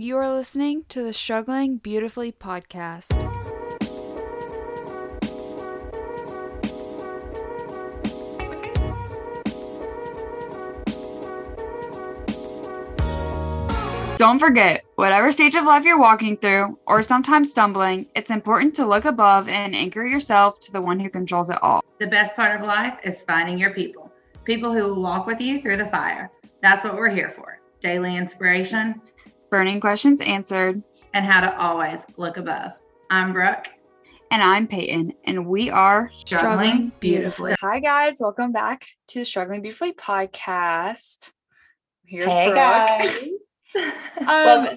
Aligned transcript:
You 0.00 0.16
are 0.18 0.32
listening 0.32 0.84
to 0.90 1.02
the 1.02 1.12
Struggling 1.12 1.78
Beautifully 1.78 2.30
podcast. 2.30 3.08
Don't 14.16 14.38
forget, 14.38 14.84
whatever 14.94 15.32
stage 15.32 15.56
of 15.56 15.64
life 15.64 15.84
you're 15.84 15.98
walking 15.98 16.36
through, 16.36 16.78
or 16.86 17.02
sometimes 17.02 17.50
stumbling, 17.50 18.06
it's 18.14 18.30
important 18.30 18.76
to 18.76 18.86
look 18.86 19.04
above 19.04 19.48
and 19.48 19.74
anchor 19.74 20.04
yourself 20.04 20.60
to 20.60 20.70
the 20.70 20.80
one 20.80 21.00
who 21.00 21.10
controls 21.10 21.50
it 21.50 21.60
all. 21.60 21.82
The 21.98 22.06
best 22.06 22.36
part 22.36 22.60
of 22.60 22.64
life 22.64 23.00
is 23.02 23.24
finding 23.24 23.58
your 23.58 23.70
people, 23.70 24.12
people 24.44 24.72
who 24.72 24.84
will 24.84 25.02
walk 25.02 25.26
with 25.26 25.40
you 25.40 25.60
through 25.60 25.78
the 25.78 25.86
fire. 25.86 26.30
That's 26.62 26.84
what 26.84 26.94
we're 26.94 27.10
here 27.10 27.32
for 27.34 27.58
daily 27.80 28.16
inspiration, 28.16 29.00
burning 29.50 29.80
questions 29.80 30.20
answered, 30.20 30.82
and 31.14 31.24
how 31.24 31.40
to 31.40 31.58
always 31.58 32.00
look 32.16 32.36
above. 32.36 32.72
I'm 33.10 33.32
Brooke. 33.32 33.68
And 34.30 34.42
I'm 34.42 34.66
Peyton, 34.66 35.14
and 35.24 35.46
we 35.46 35.70
are 35.70 36.10
Struggling, 36.12 36.50
Struggling 36.50 36.92
Beautifully. 37.00 37.54
Hi, 37.60 37.80
guys. 37.80 38.18
Welcome 38.20 38.52
back 38.52 38.86
to 39.08 39.20
the 39.20 39.24
Struggling 39.24 39.62
Beautifully 39.62 39.92
podcast. 39.92 41.32
Here's 42.04 42.28
hey, 42.28 42.46
Brooke. 42.46 42.56
guys. 42.56 43.28
um, 44.26 44.68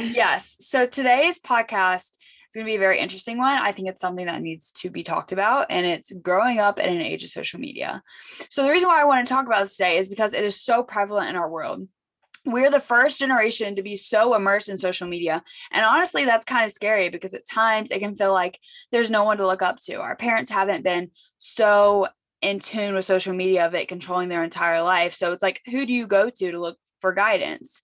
yes. 0.00 0.56
So 0.60 0.86
today's 0.86 1.38
podcast 1.38 2.10
is 2.10 2.54
going 2.54 2.66
to 2.66 2.70
be 2.70 2.76
a 2.76 2.80
very 2.80 2.98
interesting 2.98 3.38
one. 3.38 3.56
I 3.56 3.70
think 3.70 3.88
it's 3.88 4.00
something 4.00 4.26
that 4.26 4.42
needs 4.42 4.72
to 4.72 4.90
be 4.90 5.04
talked 5.04 5.30
about, 5.30 5.66
and 5.70 5.86
it's 5.86 6.12
growing 6.12 6.58
up 6.58 6.80
in 6.80 6.88
an 6.88 7.02
age 7.02 7.22
of 7.22 7.30
social 7.30 7.60
media. 7.60 8.02
So 8.48 8.64
the 8.64 8.70
reason 8.70 8.88
why 8.88 9.00
I 9.00 9.04
want 9.04 9.24
to 9.24 9.32
talk 9.32 9.46
about 9.46 9.62
this 9.62 9.76
today 9.76 9.98
is 9.98 10.08
because 10.08 10.32
it 10.32 10.42
is 10.42 10.60
so 10.60 10.82
prevalent 10.82 11.30
in 11.30 11.36
our 11.36 11.48
world. 11.48 11.86
We're 12.46 12.70
the 12.70 12.80
first 12.80 13.18
generation 13.18 13.76
to 13.76 13.82
be 13.82 13.96
so 13.96 14.34
immersed 14.34 14.68
in 14.68 14.78
social 14.78 15.06
media. 15.06 15.42
And 15.72 15.84
honestly, 15.84 16.24
that's 16.24 16.44
kind 16.44 16.64
of 16.64 16.72
scary 16.72 17.10
because 17.10 17.34
at 17.34 17.46
times 17.46 17.90
it 17.90 17.98
can 17.98 18.16
feel 18.16 18.32
like 18.32 18.58
there's 18.92 19.10
no 19.10 19.24
one 19.24 19.36
to 19.38 19.46
look 19.46 19.62
up 19.62 19.78
to. 19.86 19.96
Our 19.96 20.16
parents 20.16 20.50
haven't 20.50 20.82
been 20.82 21.10
so 21.38 22.08
in 22.40 22.58
tune 22.58 22.94
with 22.94 23.04
social 23.04 23.34
media 23.34 23.66
of 23.66 23.74
it 23.74 23.88
controlling 23.88 24.30
their 24.30 24.42
entire 24.42 24.82
life. 24.82 25.14
So 25.14 25.32
it's 25.32 25.42
like, 25.42 25.60
who 25.66 25.84
do 25.84 25.92
you 25.92 26.06
go 26.06 26.30
to 26.30 26.50
to 26.50 26.60
look 26.60 26.78
for 27.00 27.12
guidance? 27.12 27.82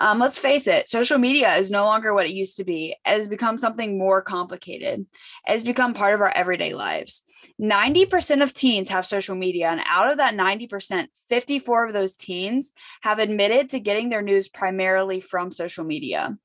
Um, 0.00 0.18
let's 0.18 0.38
face 0.38 0.66
it, 0.66 0.88
social 0.88 1.18
media 1.18 1.54
is 1.54 1.70
no 1.70 1.84
longer 1.84 2.12
what 2.12 2.26
it 2.26 2.34
used 2.34 2.56
to 2.56 2.64
be. 2.64 2.96
It 3.06 3.08
has 3.08 3.28
become 3.28 3.58
something 3.58 3.96
more 3.96 4.22
complicated. 4.22 5.00
It 5.46 5.52
has 5.52 5.62
become 5.62 5.94
part 5.94 6.14
of 6.14 6.20
our 6.20 6.32
everyday 6.34 6.74
lives. 6.74 7.22
90% 7.62 8.42
of 8.42 8.52
teens 8.52 8.90
have 8.90 9.06
social 9.06 9.36
media, 9.36 9.68
and 9.68 9.80
out 9.86 10.10
of 10.10 10.16
that 10.16 10.34
90%, 10.34 11.06
54 11.28 11.86
of 11.86 11.92
those 11.92 12.16
teens 12.16 12.72
have 13.02 13.20
admitted 13.20 13.68
to 13.68 13.80
getting 13.80 14.08
their 14.08 14.22
news 14.22 14.48
primarily 14.48 15.20
from 15.20 15.52
social 15.52 15.84
media. 15.84 16.36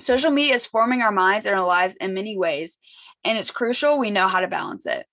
Social 0.00 0.32
media 0.32 0.56
is 0.56 0.66
forming 0.66 1.02
our 1.02 1.12
minds 1.12 1.46
and 1.46 1.54
our 1.54 1.64
lives 1.64 1.94
in 1.96 2.14
many 2.14 2.36
ways, 2.36 2.78
and 3.22 3.38
it's 3.38 3.52
crucial 3.52 3.98
we 3.98 4.10
know 4.10 4.26
how 4.26 4.40
to 4.40 4.48
balance 4.48 4.86
it. 4.86 5.06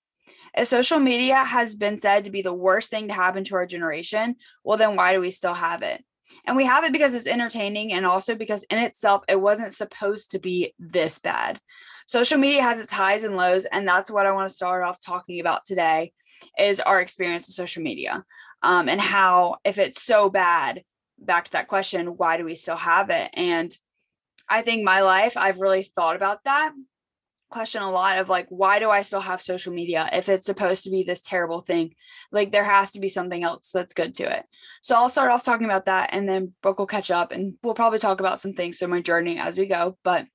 If 0.57 0.67
social 0.67 0.97
media 0.97 1.43
has 1.43 1.75
been 1.75 1.97
said 1.97 2.23
to 2.23 2.31
be 2.31 2.41
the 2.41 2.51
worst 2.51 2.89
thing 2.89 3.09
to 3.09 3.13
happen 3.13 3.43
to 3.45 3.55
our 3.55 3.67
generation, 3.67 4.37
well, 4.63 4.77
then 4.77 4.95
why 4.95 5.13
do 5.13 5.21
we 5.21 5.29
still 5.29 5.53
have 5.53 5.83
it? 5.83 6.03
And 6.45 6.55
we 6.55 6.65
have 6.65 6.83
it 6.83 6.91
because 6.91 7.13
it's 7.13 7.27
entertaining 7.27 7.93
and 7.93 8.05
also 8.05 8.35
because 8.35 8.63
in 8.63 8.79
itself, 8.79 9.23
it 9.27 9.39
wasn't 9.39 9.73
supposed 9.73 10.31
to 10.31 10.39
be 10.39 10.73
this 10.79 11.19
bad. 11.19 11.59
Social 12.07 12.37
media 12.37 12.63
has 12.63 12.79
its 12.79 12.91
highs 12.91 13.23
and 13.23 13.35
lows. 13.35 13.65
And 13.65 13.87
that's 13.87 14.09
what 14.09 14.25
I 14.25 14.31
want 14.31 14.49
to 14.49 14.55
start 14.55 14.83
off 14.83 14.99
talking 14.99 15.39
about 15.39 15.65
today 15.65 16.11
is 16.57 16.79
our 16.79 17.01
experience 17.01 17.47
with 17.47 17.55
social 17.55 17.83
media 17.83 18.23
um, 18.61 18.89
and 18.89 18.99
how, 18.99 19.57
if 19.63 19.77
it's 19.77 20.01
so 20.01 20.29
bad, 20.29 20.83
back 21.17 21.45
to 21.45 21.51
that 21.53 21.67
question, 21.67 22.17
why 22.17 22.37
do 22.37 22.45
we 22.45 22.55
still 22.55 22.77
have 22.77 23.09
it? 23.09 23.29
And 23.33 23.71
I 24.47 24.61
think 24.61 24.83
my 24.83 25.01
life, 25.01 25.37
I've 25.37 25.59
really 25.59 25.83
thought 25.83 26.15
about 26.15 26.43
that 26.45 26.73
question 27.49 27.81
a 27.81 27.89
lot 27.89 28.19
of 28.19 28.29
like 28.29 28.47
why 28.49 28.79
do 28.79 28.89
i 28.89 29.01
still 29.01 29.19
have 29.19 29.41
social 29.41 29.73
media 29.73 30.09
if 30.13 30.29
it's 30.29 30.45
supposed 30.45 30.83
to 30.83 30.89
be 30.89 31.03
this 31.03 31.21
terrible 31.21 31.61
thing 31.61 31.93
like 32.31 32.51
there 32.51 32.63
has 32.63 32.91
to 32.91 32.99
be 32.99 33.07
something 33.07 33.43
else 33.43 33.71
that's 33.71 33.93
good 33.93 34.13
to 34.13 34.23
it 34.23 34.45
so 34.81 34.95
i'll 34.95 35.09
start 35.09 35.31
off 35.31 35.43
talking 35.43 35.65
about 35.65 35.85
that 35.85 36.09
and 36.13 36.29
then 36.29 36.53
brooke 36.61 36.79
will 36.79 36.85
catch 36.85 37.09
up 37.11 37.31
and 37.31 37.55
we'll 37.63 37.73
probably 37.73 37.99
talk 37.99 38.19
about 38.19 38.39
some 38.39 38.53
things 38.53 38.77
through 38.77 38.87
my 38.87 39.01
journey 39.01 39.39
as 39.39 39.57
we 39.57 39.65
go 39.65 39.97
but 40.03 40.25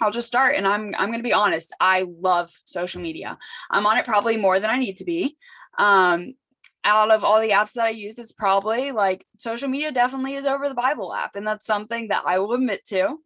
I'll 0.00 0.10
just 0.10 0.26
start 0.26 0.56
and 0.56 0.66
I'm 0.66 0.92
I'm 0.98 1.08
going 1.10 1.20
to 1.20 1.22
be 1.22 1.32
honest. 1.32 1.72
I 1.78 2.04
love 2.20 2.50
social 2.64 3.00
media. 3.00 3.38
I'm 3.70 3.86
on 3.86 3.96
it 3.96 4.04
probably 4.04 4.36
more 4.36 4.58
than 4.58 4.68
I 4.68 4.76
need 4.76 4.96
to 4.96 5.04
be. 5.04 5.36
Um 5.78 6.34
out 6.84 7.10
of 7.10 7.24
all 7.24 7.40
the 7.40 7.50
apps 7.50 7.72
that 7.72 7.86
I 7.86 7.90
use, 7.90 8.18
it's 8.18 8.32
probably 8.32 8.92
like 8.92 9.24
social 9.38 9.68
media 9.68 9.90
definitely 9.90 10.34
is 10.34 10.44
over 10.44 10.68
the 10.68 10.74
Bible 10.74 11.14
app. 11.14 11.34
And 11.34 11.46
that's 11.46 11.66
something 11.66 12.08
that 12.08 12.24
I 12.26 12.38
will 12.38 12.52
admit 12.52 12.84
to. 12.88 13.16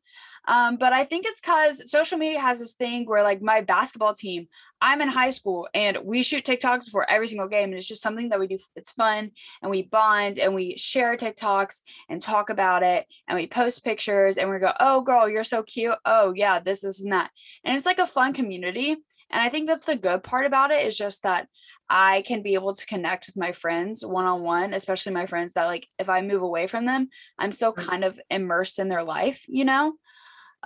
Um, 0.48 0.76
but 0.76 0.94
I 0.94 1.04
think 1.04 1.26
it's 1.26 1.41
because 1.41 1.91
social 1.91 2.16
media 2.16 2.41
has 2.41 2.59
this 2.59 2.72
thing 2.72 3.04
where, 3.04 3.22
like, 3.22 3.42
my 3.42 3.60
basketball 3.60 4.14
team, 4.14 4.48
I'm 4.81 5.03
in 5.03 5.09
high 5.09 5.28
school 5.28 5.69
and 5.75 5.98
we 6.04 6.22
shoot 6.22 6.44
TikToks 6.44 6.86
before 6.86 7.09
every 7.10 7.28
single 7.28 7.48
game. 7.48 7.64
And 7.64 7.75
it's 7.75 7.86
just 7.86 8.00
something 8.00 8.31
that 8.31 8.41
we 8.41 8.47
do. 8.47 8.56
It's 8.75 8.92
fun 8.92 9.32
and 9.60 9.70
we 9.70 9.82
bond 9.82 10.38
and 10.38 10.54
we 10.54 10.78
share 10.78 11.16
TikToks 11.16 11.82
and 12.08 12.20
talk 12.20 12.48
about 12.48 12.82
it 12.82 13.04
and 13.28 13.37
we 13.37 13.47
post 13.47 13.84
pictures 13.84 14.38
and 14.38 14.48
we 14.48 14.58
go, 14.58 14.72
oh, 14.81 15.03
girl, 15.03 15.28
you're 15.28 15.44
so 15.44 15.62
cute. 15.62 15.97
Oh, 16.06 16.32
yeah, 16.34 16.60
this, 16.60 16.81
this, 16.81 17.03
and 17.03 17.12
that. 17.12 17.31
And 17.62 17.76
it's 17.76 17.87
like 17.87 17.98
a 17.98 18.06
fun 18.06 18.32
community. 18.32 18.92
And 19.31 19.42
I 19.42 19.50
think 19.50 19.66
that's 19.66 19.84
the 19.84 19.97
good 19.97 20.22
part 20.22 20.47
about 20.47 20.70
it 20.70 20.87
is 20.87 20.97
just 20.97 21.25
that 21.25 21.47
I 21.91 22.22
can 22.26 22.42
be 22.42 22.54
able 22.54 22.75
to 22.75 22.87
connect 22.87 23.26
with 23.26 23.37
my 23.37 23.53
friends 23.53 24.04
one 24.04 24.25
on 24.25 24.42
one, 24.42 24.72
especially 24.72 25.12
my 25.12 25.26
friends 25.26 25.53
that, 25.53 25.66
like, 25.66 25.87
if 25.98 26.08
I 26.08 26.22
move 26.22 26.41
away 26.41 26.66
from 26.66 26.87
them, 26.87 27.08
I'm 27.38 27.53
still 27.53 27.75
mm. 27.75 27.84
kind 27.84 28.04
of 28.04 28.19
immersed 28.31 28.78
in 28.78 28.88
their 28.88 29.04
life, 29.04 29.44
you 29.47 29.66
know? 29.66 29.94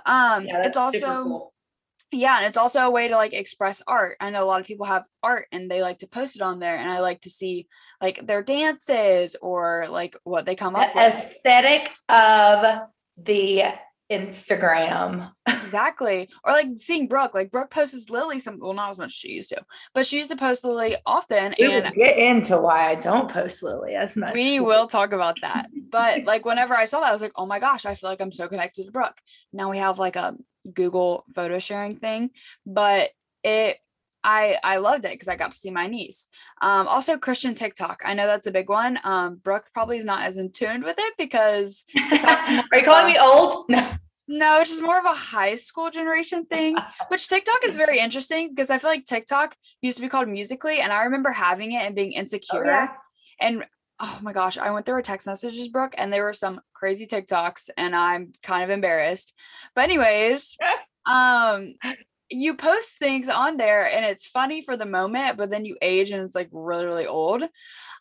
Um, 0.05 0.45
yeah, 0.45 0.65
it's 0.65 0.77
also 0.77 1.23
cool. 1.23 1.53
yeah, 2.11 2.37
and 2.37 2.47
it's 2.47 2.57
also 2.57 2.81
a 2.81 2.91
way 2.91 3.07
to 3.07 3.15
like 3.15 3.33
express 3.33 3.81
art. 3.87 4.17
I 4.19 4.29
know 4.29 4.43
a 4.43 4.47
lot 4.47 4.61
of 4.61 4.67
people 4.67 4.85
have 4.85 5.05
art 5.21 5.47
and 5.51 5.69
they 5.69 5.81
like 5.81 5.99
to 5.99 6.07
post 6.07 6.35
it 6.35 6.41
on 6.41 6.59
there, 6.59 6.75
and 6.75 6.89
I 6.89 6.99
like 6.99 7.21
to 7.21 7.29
see 7.29 7.67
like 8.01 8.25
their 8.25 8.43
dances 8.43 9.35
or 9.41 9.87
like 9.89 10.15
what 10.23 10.45
they 10.45 10.55
come 10.55 10.73
the 10.73 10.79
up 10.79 10.95
with. 10.95 11.03
Aesthetic 11.03 11.91
of 12.09 12.81
the 13.17 13.63
Instagram. 14.13 15.31
exactly. 15.47 16.29
Or 16.43 16.53
like 16.53 16.69
seeing 16.77 17.07
Brooke. 17.07 17.33
Like 17.33 17.51
Brooke 17.51 17.71
posts 17.71 18.09
Lily 18.09 18.39
some 18.39 18.59
well, 18.59 18.73
not 18.73 18.91
as 18.91 18.99
much 18.99 19.07
as 19.07 19.13
she 19.13 19.31
used 19.33 19.49
to, 19.49 19.63
but 19.93 20.05
she 20.05 20.17
used 20.17 20.31
to 20.31 20.35
post 20.35 20.63
Lily 20.63 20.95
often. 21.05 21.55
We 21.59 21.71
and 21.71 21.93
get 21.95 22.17
into 22.17 22.57
why 22.57 22.89
I 22.89 22.95
don't 22.95 23.29
post 23.29 23.63
Lily 23.63 23.95
as 23.95 24.15
much. 24.15 24.33
We 24.33 24.59
will 24.59 24.87
talk 24.87 25.13
about 25.13 25.41
that. 25.41 25.69
But 25.89 26.25
like 26.25 26.45
whenever 26.45 26.75
I 26.75 26.85
saw 26.85 27.01
that, 27.01 27.09
I 27.09 27.13
was 27.13 27.21
like, 27.21 27.33
oh 27.35 27.45
my 27.45 27.59
gosh, 27.59 27.85
I 27.85 27.95
feel 27.95 28.09
like 28.09 28.21
I'm 28.21 28.31
so 28.31 28.47
connected 28.47 28.85
to 28.85 28.91
Brooke. 28.91 29.17
Now 29.51 29.69
we 29.69 29.77
have 29.77 29.99
like 29.99 30.15
a 30.15 30.35
Google 30.73 31.25
photo 31.33 31.59
sharing 31.59 31.95
thing, 31.95 32.31
but 32.65 33.09
it 33.43 33.79
I 34.23 34.57
I 34.63 34.77
loved 34.77 35.05
it 35.05 35.11
because 35.11 35.27
I 35.27 35.35
got 35.35 35.51
to 35.51 35.57
see 35.57 35.69
my 35.69 35.87
niece. 35.87 36.29
Um, 36.61 36.87
also 36.87 37.17
Christian 37.17 37.53
TikTok. 37.53 38.01
I 38.05 38.13
know 38.13 38.25
that's 38.25 38.47
a 38.47 38.51
big 38.51 38.69
one. 38.69 38.99
Um, 39.03 39.35
Brooke 39.35 39.65
probably 39.73 39.97
is 39.97 40.05
not 40.05 40.23
as 40.23 40.37
in 40.37 40.51
tuned 40.51 40.83
with 40.83 40.95
it 40.97 41.13
because 41.17 41.83
Are 42.11 42.77
you 42.77 42.83
calling 42.83 43.07
me 43.07 43.17
old? 43.19 43.65
No. 43.73 43.91
No, 44.27 44.61
it's 44.61 44.69
just 44.69 44.81
more 44.81 44.97
of 44.97 45.05
a 45.05 45.13
high 45.13 45.55
school 45.55 45.89
generation 45.89 46.45
thing, 46.45 46.75
which 47.09 47.27
TikTok 47.27 47.59
is 47.65 47.75
very 47.75 47.99
interesting 47.99 48.49
because 48.49 48.69
I 48.69 48.77
feel 48.77 48.89
like 48.89 49.05
TikTok 49.05 49.55
used 49.81 49.97
to 49.97 50.01
be 50.01 50.09
called 50.09 50.29
Musical.ly, 50.29 50.75
and 50.75 50.93
I 50.93 51.03
remember 51.03 51.31
having 51.31 51.73
it 51.73 51.83
and 51.83 51.95
being 51.95 52.13
insecure. 52.13 52.63
Oh, 52.63 52.67
yeah. 52.67 52.93
And 53.39 53.65
oh 53.99 54.19
my 54.21 54.33
gosh, 54.33 54.57
I 54.57 54.71
went 54.71 54.85
through 54.85 54.95
our 54.95 55.01
text 55.01 55.27
messages, 55.27 55.67
Brooke, 55.67 55.95
and 55.97 56.11
there 56.11 56.23
were 56.23 56.33
some 56.33 56.61
crazy 56.73 57.05
TikToks, 57.05 57.69
and 57.77 57.95
I'm 57.95 58.31
kind 58.41 58.63
of 58.63 58.69
embarrassed. 58.69 59.33
But 59.75 59.83
anyways, 59.83 60.57
um, 61.05 61.75
you 62.29 62.55
post 62.55 62.97
things 62.99 63.27
on 63.29 63.57
there, 63.57 63.85
and 63.85 64.05
it's 64.05 64.27
funny 64.27 64.61
for 64.61 64.77
the 64.77 64.85
moment, 64.85 65.37
but 65.37 65.49
then 65.49 65.65
you 65.65 65.77
age, 65.81 66.11
and 66.11 66.23
it's 66.23 66.35
like 66.35 66.49
really, 66.51 66.85
really 66.85 67.07
old. 67.07 67.43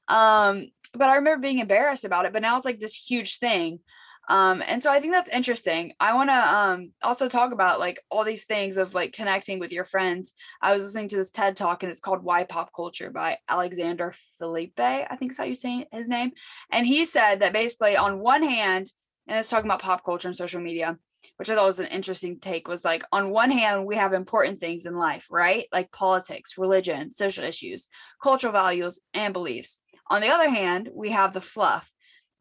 Um, 0.09 0.69
but 0.95 1.09
I 1.09 1.17
remember 1.17 1.41
being 1.41 1.59
embarrassed 1.59 2.05
about 2.05 2.27
it, 2.27 2.33
but 2.33 2.43
now 2.43 2.57
it's 2.57 2.67
like 2.67 2.79
this 2.79 2.95
huge 2.95 3.39
thing. 3.39 3.81
Um, 4.29 4.63
and 4.67 4.83
so 4.83 4.91
I 4.91 5.01
think 5.01 5.13
that's 5.13 5.31
interesting. 5.31 5.95
I 5.99 6.15
want 6.15 6.31
to 6.31 6.57
um, 6.57 6.93
also 7.03 7.29
talk 7.29 7.53
about 7.53 7.81
like 7.81 8.01
all 8.09 8.25
these 8.25 8.45
things 8.45 8.77
of 8.77 8.95
like 8.95 9.13
connecting 9.13 9.59
with 9.59 9.73
your 9.73 9.85
friends. 9.85 10.33
I 10.61 10.73
was 10.73 10.85
listening 10.85 11.09
to 11.09 11.17
this 11.17 11.31
TED 11.31 11.57
talk 11.57 11.83
and 11.83 11.91
it's 11.91 12.01
called 12.01 12.23
Why 12.23 12.45
Pop 12.45 12.71
Culture 12.75 13.11
by 13.11 13.39
Alexander 13.49 14.15
Felipe, 14.39 14.79
I 14.79 15.17
think 15.17 15.33
is 15.33 15.39
how 15.39 15.45
you 15.45 15.57
say 15.57 15.87
his 15.91 16.09
name. 16.09 16.33
And 16.71 16.87
he 16.87 17.05
said 17.05 17.41
that 17.41 17.53
basically 17.53 17.97
on 17.97 18.21
one 18.21 18.43
hand, 18.43 18.87
and 19.27 19.39
it's 19.39 19.49
talking 19.49 19.67
about 19.67 19.83
pop 19.83 20.05
culture 20.05 20.29
and 20.29 20.37
social 20.37 20.61
media, 20.61 20.99
which 21.37 21.49
I 21.49 21.55
thought 21.55 21.67
was 21.67 21.81
an 21.81 21.87
interesting 21.87 22.41
take, 22.41 22.69
was 22.69 22.85
like 22.85 23.05
on 23.13 23.31
one 23.31 23.51
hand, 23.51 23.87
we 23.87 23.97
have 23.97 24.13
important 24.13 24.61
things 24.61 24.85
in 24.85 24.97
life, 24.97 25.27
right? 25.31 25.67
Like 25.73 25.93
politics, 25.93 26.59
religion, 26.59 27.13
social 27.13 27.45
issues, 27.45 27.89
cultural 28.23 28.53
values, 28.53 29.01
and 29.15 29.33
beliefs. 29.33 29.81
On 30.11 30.21
the 30.21 30.29
other 30.29 30.51
hand, 30.51 30.91
we 30.93 31.11
have 31.11 31.33
the 31.33 31.41
fluff 31.41 31.93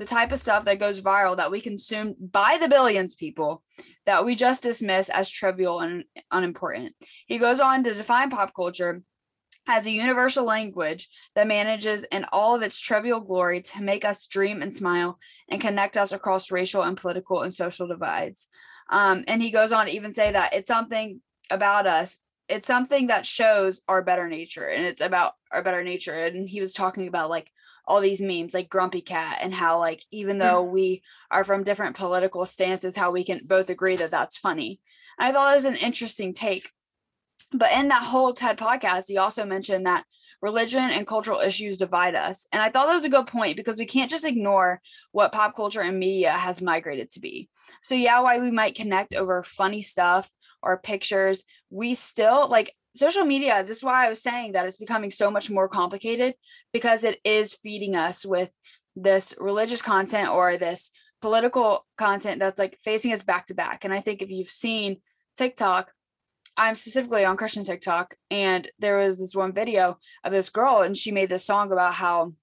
the 0.01 0.07
type 0.07 0.31
of 0.31 0.39
stuff 0.39 0.65
that 0.65 0.79
goes 0.79 0.99
viral 0.99 1.37
that 1.37 1.51
we 1.51 1.61
consume 1.61 2.15
by 2.19 2.57
the 2.59 2.67
billions 2.67 3.13
people 3.13 3.61
that 4.07 4.25
we 4.25 4.33
just 4.33 4.63
dismiss 4.63 5.09
as 5.09 5.29
trivial 5.29 5.79
and 5.79 6.05
unimportant. 6.31 6.95
He 7.27 7.37
goes 7.37 7.59
on 7.59 7.83
to 7.83 7.93
define 7.93 8.31
pop 8.31 8.51
culture 8.55 9.03
as 9.67 9.85
a 9.85 9.91
universal 9.91 10.43
language 10.43 11.07
that 11.35 11.45
manages 11.45 12.03
in 12.05 12.25
all 12.31 12.55
of 12.55 12.63
its 12.63 12.79
trivial 12.79 13.19
glory 13.19 13.61
to 13.61 13.83
make 13.83 14.03
us 14.03 14.25
dream 14.25 14.63
and 14.63 14.73
smile 14.73 15.19
and 15.49 15.61
connect 15.61 15.97
us 15.97 16.11
across 16.11 16.49
racial 16.49 16.81
and 16.81 16.97
political 16.97 17.43
and 17.43 17.53
social 17.53 17.87
divides. 17.87 18.47
Um, 18.89 19.23
and 19.27 19.39
he 19.39 19.51
goes 19.51 19.71
on 19.71 19.85
to 19.85 19.91
even 19.91 20.13
say 20.13 20.31
that 20.31 20.55
it's 20.55 20.67
something 20.67 21.21
about 21.51 21.85
us, 21.85 22.17
it's 22.49 22.65
something 22.65 23.05
that 23.07 23.27
shows 23.27 23.81
our 23.87 24.01
better 24.01 24.27
nature 24.27 24.65
and 24.65 24.83
it's 24.83 24.99
about 24.99 25.33
our 25.51 25.61
better 25.61 25.83
nature. 25.83 26.25
And 26.25 26.49
he 26.49 26.59
was 26.59 26.73
talking 26.73 27.07
about 27.07 27.29
like 27.29 27.51
all 27.85 28.01
these 28.01 28.21
memes 28.21 28.53
like 28.53 28.69
grumpy 28.69 29.01
cat 29.01 29.39
and 29.41 29.53
how 29.53 29.79
like 29.79 30.03
even 30.11 30.35
hmm. 30.35 30.41
though 30.41 30.63
we 30.63 31.01
are 31.29 31.43
from 31.43 31.63
different 31.63 31.95
political 31.95 32.45
stances 32.45 32.95
how 32.95 33.11
we 33.11 33.23
can 33.23 33.41
both 33.43 33.69
agree 33.69 33.95
that 33.95 34.11
that's 34.11 34.37
funny 34.37 34.79
i 35.19 35.31
thought 35.31 35.51
it 35.51 35.55
was 35.55 35.65
an 35.65 35.75
interesting 35.75 36.33
take 36.33 36.71
but 37.53 37.71
in 37.73 37.89
that 37.89 38.03
whole 38.03 38.33
TED 38.33 38.57
podcast, 38.57 39.05
he 39.07 39.17
also 39.17 39.45
mentioned 39.45 39.85
that 39.85 40.05
religion 40.41 40.89
and 40.89 41.05
cultural 41.05 41.39
issues 41.39 41.77
divide 41.77 42.15
us. 42.15 42.47
And 42.51 42.61
I 42.61 42.69
thought 42.69 42.87
that 42.87 42.95
was 42.95 43.03
a 43.03 43.09
good 43.09 43.27
point 43.27 43.57
because 43.57 43.77
we 43.77 43.85
can't 43.85 44.09
just 44.09 44.25
ignore 44.25 44.81
what 45.11 45.33
pop 45.33 45.55
culture 45.55 45.81
and 45.81 45.99
media 45.99 46.31
has 46.31 46.61
migrated 46.61 47.11
to 47.11 47.19
be. 47.19 47.49
So, 47.83 47.93
yeah, 47.93 48.21
why 48.21 48.39
we 48.39 48.51
might 48.51 48.75
connect 48.75 49.13
over 49.13 49.43
funny 49.43 49.81
stuff 49.81 50.31
or 50.63 50.77
pictures, 50.77 51.43
we 51.69 51.93
still 51.95 52.47
like 52.49 52.73
social 52.95 53.25
media. 53.25 53.63
This 53.63 53.77
is 53.77 53.83
why 53.83 54.05
I 54.05 54.09
was 54.09 54.21
saying 54.21 54.53
that 54.53 54.65
it's 54.65 54.77
becoming 54.77 55.09
so 55.09 55.31
much 55.31 55.49
more 55.49 55.67
complicated 55.67 56.35
because 56.73 57.03
it 57.03 57.19
is 57.23 57.55
feeding 57.55 57.95
us 57.95 58.25
with 58.25 58.51
this 58.95 59.33
religious 59.39 59.81
content 59.81 60.29
or 60.29 60.57
this 60.57 60.89
political 61.21 61.85
content 61.97 62.39
that's 62.39 62.59
like 62.59 62.77
facing 62.83 63.13
us 63.13 63.21
back 63.21 63.45
to 63.47 63.53
back. 63.53 63.85
And 63.85 63.93
I 63.93 64.01
think 64.01 64.21
if 64.21 64.29
you've 64.29 64.49
seen 64.49 64.97
TikTok, 65.37 65.91
I'm 66.57 66.75
specifically 66.75 67.23
on 67.23 67.37
Christian 67.37 67.63
TikTok, 67.63 68.15
and 68.29 68.69
there 68.77 68.97
was 68.97 69.19
this 69.19 69.33
one 69.33 69.53
video 69.53 69.97
of 70.23 70.33
this 70.33 70.49
girl, 70.49 70.81
and 70.81 70.97
she 70.97 71.11
made 71.11 71.29
this 71.29 71.45
song 71.45 71.71
about 71.71 71.93
how, 71.93 72.33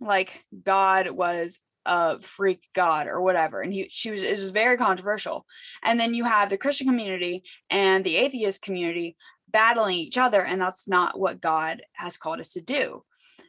like, 0.00 0.44
God 0.64 1.10
was 1.10 1.60
a 1.86 2.18
freak 2.18 2.68
god 2.74 3.06
or 3.06 3.20
whatever, 3.20 3.62
and 3.62 3.72
he 3.72 3.88
she 3.90 4.10
was 4.10 4.22
it 4.22 4.32
was 4.32 4.50
very 4.50 4.76
controversial. 4.76 5.46
And 5.82 5.98
then 5.98 6.14
you 6.14 6.24
have 6.24 6.50
the 6.50 6.58
Christian 6.58 6.86
community 6.86 7.44
and 7.70 8.04
the 8.04 8.16
atheist 8.16 8.60
community 8.60 9.16
battling 9.50 9.98
each 9.98 10.18
other, 10.18 10.44
and 10.44 10.60
that's 10.60 10.88
not 10.88 11.18
what 11.18 11.40
God 11.40 11.82
has 11.94 12.16
called 12.16 12.40
us 12.40 12.52
to 12.52 12.60
do. 12.60 13.04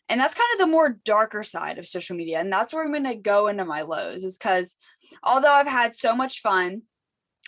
And 0.08 0.20
that's 0.20 0.36
kind 0.36 0.50
of 0.54 0.60
the 0.60 0.72
more 0.72 1.00
darker 1.06 1.44
side 1.44 1.78
of 1.78 1.86
social 1.86 2.16
media, 2.16 2.40
and 2.40 2.52
that's 2.52 2.74
where 2.74 2.84
I'm 2.84 2.92
going 2.92 3.04
to 3.06 3.16
go 3.16 3.48
into 3.48 3.66
my 3.66 3.82
lows, 3.82 4.24
is 4.24 4.38
because 4.38 4.76
although 5.24 5.52
I've 5.52 5.68
had 5.68 5.94
so 5.94 6.16
much 6.16 6.42
fun 6.42 6.84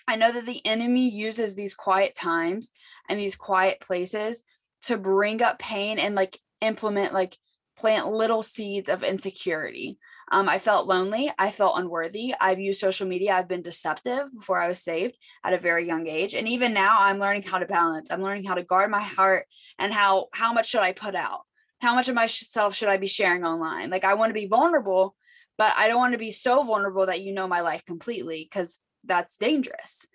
I 0.08 0.16
know 0.16 0.32
that 0.32 0.46
the 0.46 0.66
enemy 0.66 1.10
uses 1.10 1.56
these 1.56 1.74
quiet 1.74 2.16
times 2.16 2.72
and 3.08 3.20
these 3.20 3.36
quiet 3.36 3.80
places 3.80 4.44
to 4.84 4.98
bring 4.98 5.42
up 5.42 5.60
pain 5.60 6.00
and 6.00 6.16
like 6.16 6.38
implement 6.62 7.14
like 7.14 7.38
plant 7.78 8.12
little 8.12 8.44
seeds 8.44 8.90
of 8.90 9.04
insecurity. 9.04 9.98
Um, 10.32 10.48
I 10.48 10.60
felt 10.60 10.88
lonely. 10.88 11.30
I 11.38 11.52
felt 11.52 11.78
unworthy. 11.78 12.34
I've 12.40 12.60
used 12.60 12.80
social 12.80 13.06
media. 13.06 13.34
I've 13.34 13.50
been 13.50 13.62
deceptive 13.62 14.34
before 14.34 14.62
I 14.62 14.70
was 14.70 14.82
saved 14.82 15.18
at 15.44 15.54
a 15.54 15.60
very 15.60 15.86
young 15.86 16.08
age, 16.08 16.34
and 16.34 16.48
even 16.48 16.74
now, 16.74 16.98
I'm 17.00 17.20
learning 17.20 17.44
how 17.44 17.60
to 17.60 17.66
balance. 17.66 18.10
I'm 18.10 18.22
learning 18.22 18.46
how 18.46 18.56
to 18.56 18.64
guard 18.64 18.90
my 18.90 19.02
heart 19.02 19.46
and 19.78 19.94
how 19.94 20.28
how 20.34 20.54
much 20.54 20.70
should 20.70 20.82
I 20.82 20.94
put 20.94 21.16
out? 21.16 21.42
How 21.82 21.96
much 21.96 22.08
of 22.08 22.16
myself 22.16 22.74
should 22.76 22.90
I 22.90 22.98
be 22.98 23.08
sharing 23.08 23.44
online? 23.44 23.90
Like 23.90 24.06
I 24.06 24.14
want 24.14 24.30
to 24.30 24.40
be 24.40 24.48
vulnerable, 24.48 25.16
but 25.58 25.74
I 25.76 25.90
don't 25.90 26.00
want 26.00 26.14
to 26.14 26.18
be 26.18 26.32
so 26.32 26.64
vulnerable 26.64 27.08
that 27.08 27.22
you 27.22 27.34
know 27.34 27.48
my 27.48 27.62
life 27.62 27.84
completely 27.86 28.48
because 28.50 28.80
that's 29.04 29.38
dangerous. 29.38 30.08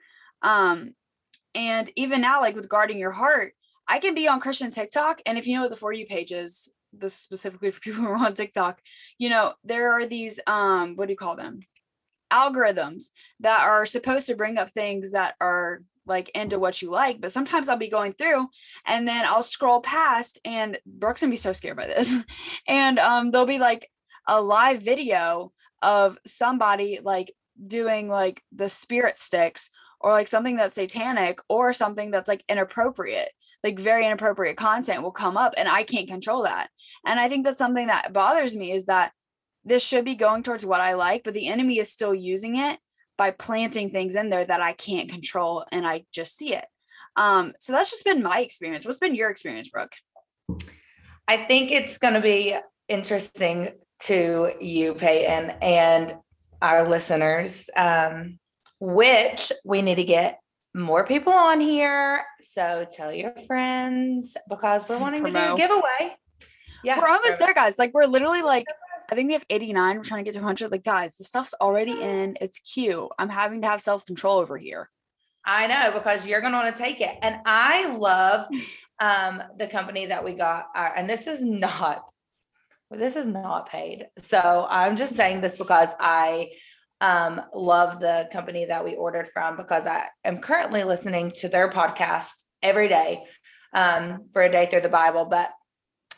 Um, 0.43 0.95
and 1.55 1.91
even 1.97 2.21
now, 2.21 2.41
like 2.41 2.57
with 2.57 2.69
guarding 2.69 2.99
your 2.99 3.11
heart, 3.11 3.53
I 3.89 3.99
can 3.99 4.15
be 4.15 4.29
on 4.29 4.41
Christian 4.41 4.71
TikTok. 4.71 5.21
And 5.27 5.37
if 5.39 5.47
you 5.47 5.57
know 5.57 5.63
what 5.63 5.71
the 5.71 5.77
For 5.77 5.93
You 5.93 6.07
page 6.07 6.33
is, 6.33 6.71
this 6.99 7.15
specifically 7.15 7.71
for 7.73 7.81
people 7.81 8.03
who 8.03 8.09
are 8.09 8.17
on 8.17 8.35
TikTok, 8.35 8.81
you 9.19 9.31
know, 9.31 9.55
there 9.65 9.93
are 9.93 10.07
these 10.07 10.41
um, 10.47 10.97
what 10.97 11.07
do 11.07 11.13
you 11.13 11.19
call 11.19 11.37
them? 11.37 11.61
Algorithms 12.33 13.11
that 13.41 13.61
are 13.61 13.87
supposed 13.87 14.27
to 14.27 14.37
bring 14.37 14.59
up 14.59 14.71
things 14.71 15.13
that 15.13 15.35
are 15.41 15.83
like 16.07 16.31
into 16.31 16.59
what 16.59 16.81
you 16.81 16.91
like. 16.91 17.21
But 17.21 17.33
sometimes 17.33 17.69
I'll 17.69 17.77
be 17.77 17.89
going 17.89 18.13
through 18.13 18.49
and 18.85 19.07
then 19.07 19.25
I'll 19.25 19.43
scroll 19.43 19.81
past 19.81 20.39
and 20.45 20.79
Brooks 20.87 21.21
gonna 21.21 21.31
be 21.31 21.37
so 21.37 21.53
scared 21.53 21.77
by 21.77 21.87
this. 21.87 22.13
and 22.69 22.99
um 22.99 23.31
there'll 23.31 23.47
be 23.47 23.59
like 23.59 23.89
a 24.29 24.41
live 24.41 24.83
video 24.83 25.53
of 25.83 26.19
somebody 26.27 27.01
like 27.03 27.33
doing 27.65 28.09
like 28.09 28.43
the 28.53 28.69
spirit 28.69 29.19
sticks 29.19 29.71
or 30.01 30.13
like 30.13 30.29
something 30.29 30.57
that's 30.57 30.75
satanic 30.75 31.41
or 31.49 31.73
something 31.73 32.11
that's 32.11 32.29
like 32.29 32.45
inappropriate 32.49 33.31
like 33.67 33.81
very 33.81 34.07
inappropriate 34.07 34.57
content 34.57 35.03
will 35.03 35.11
come 35.11 35.37
up 35.37 35.53
and 35.57 35.69
i 35.69 35.83
can't 35.83 36.09
control 36.09 36.45
that. 36.45 36.69
And 37.05 37.19
i 37.19 37.29
think 37.29 37.45
that's 37.45 37.59
something 37.59 37.89
that 37.89 38.13
bothers 38.13 38.55
me 38.55 38.71
is 38.71 38.87
that 38.87 39.13
this 39.65 39.85
should 39.85 40.05
be 40.05 40.15
going 40.15 40.43
towards 40.45 40.65
what 40.65 40.81
i 40.81 40.95
like 40.95 41.25
but 41.25 41.35
the 41.35 41.49
enemy 41.49 41.79
is 41.79 41.91
still 41.91 42.15
using 42.15 42.57
it 42.57 42.79
by 43.19 43.33
planting 43.33 43.91
things 43.91 44.15
in 44.15 44.31
there 44.31 44.45
that 44.45 44.61
i 44.61 44.73
can't 44.73 45.11
control 45.11 45.65
and 45.73 45.87
i 45.87 46.05
just 46.13 46.37
see 46.37 46.55
it. 46.55 46.67
Um 47.17 47.55
so 47.59 47.73
that's 47.73 47.91
just 47.91 48.05
been 48.05 48.23
my 48.23 48.41
experience. 48.41 48.87
What's 48.87 49.01
been 49.01 49.17
your 49.17 49.31
experience 49.31 49.69
brooke? 49.69 49.95
I 51.29 51.37
think 51.39 51.73
it's 51.73 51.99
going 51.99 52.15
to 52.15 52.21
be 52.21 52.55
interesting 52.89 53.73
to 54.05 54.53
you 54.61 54.95
peyton 54.95 55.51
and 55.61 56.15
our 56.63 56.89
listeners, 56.89 57.69
um, 57.77 58.39
which 58.79 59.51
we 59.65 59.83
need 59.83 59.97
to 59.97 60.05
get 60.05 60.39
more 60.77 61.05
people 61.05 61.33
on 61.33 61.61
here. 61.61 62.25
So 62.41 62.87
tell 62.91 63.13
your 63.13 63.35
friends 63.47 64.37
because 64.49 64.89
we're 64.89 64.99
wanting 64.99 65.23
Promo. 65.23 65.33
to 65.33 65.49
do 65.49 65.55
a 65.55 65.57
giveaway. 65.57 66.17
Yeah, 66.85 67.01
we're 67.01 67.09
almost 67.09 67.39
there, 67.39 67.55
guys. 67.55 67.79
Like 67.79 67.95
we're 67.95 68.07
literally 68.07 68.43
like, 68.43 68.67
I 69.11 69.15
think 69.15 69.29
we 69.29 69.33
have 69.33 69.45
89. 69.49 69.97
We're 69.97 70.05
trying 70.05 70.21
to 70.21 70.25
get 70.25 70.35
to 70.35 70.41
100. 70.41 70.71
Like, 70.71 70.85
guys, 70.85 71.17
the 71.17 71.25
stuff's 71.25 71.55
already 71.61 72.01
in. 72.01 72.37
It's 72.41 72.59
cute. 72.59 73.09
I'm 73.19 73.29
having 73.29 73.63
to 73.63 73.69
have 73.69 73.81
self 73.81 74.05
control 74.05 74.39
over 74.39 74.57
here. 74.57 74.91
I 75.45 75.67
know 75.67 75.93
because 75.93 76.27
you're 76.27 76.41
going 76.41 76.53
to 76.53 76.59
want 76.59 76.77
to 76.77 76.83
take 76.83 77.01
it. 77.01 77.17
And 77.23 77.37
I 77.47 77.97
love 77.97 78.47
um, 79.01 79.43
the 79.59 79.67
company 79.67 80.07
that 80.07 80.25
we 80.25 80.35
got. 80.35 80.67
Uh, 80.75 80.91
and 80.95 81.09
this 81.09 81.27
is 81.27 81.43
not 81.43 82.11
this 82.91 83.17
is 83.17 83.27
not 83.27 83.69
paid. 83.69 84.07
So 84.19 84.67
I'm 84.71 84.97
just 84.97 85.17
saying 85.17 85.41
this 85.41 85.57
because 85.57 85.93
I 85.99 86.51
um, 87.01 87.43
love 87.55 88.01
the 88.01 88.29
company 88.33 88.65
that 88.67 88.85
we 88.85 88.95
ordered 88.95 89.29
from 89.29 89.57
because 89.57 89.87
I 89.87 90.05
am 90.25 90.39
currently 90.39 90.85
listening 90.85 91.31
to 91.37 91.49
their 91.49 91.69
podcast 91.69 92.33
every 92.63 92.89
day 92.89 93.25
um, 93.73 94.25
for 94.33 94.43
a 94.43 94.51
day 94.51 94.67
through 94.67 94.81
the 94.81 94.89
Bible. 94.89 95.27
But 95.27 95.51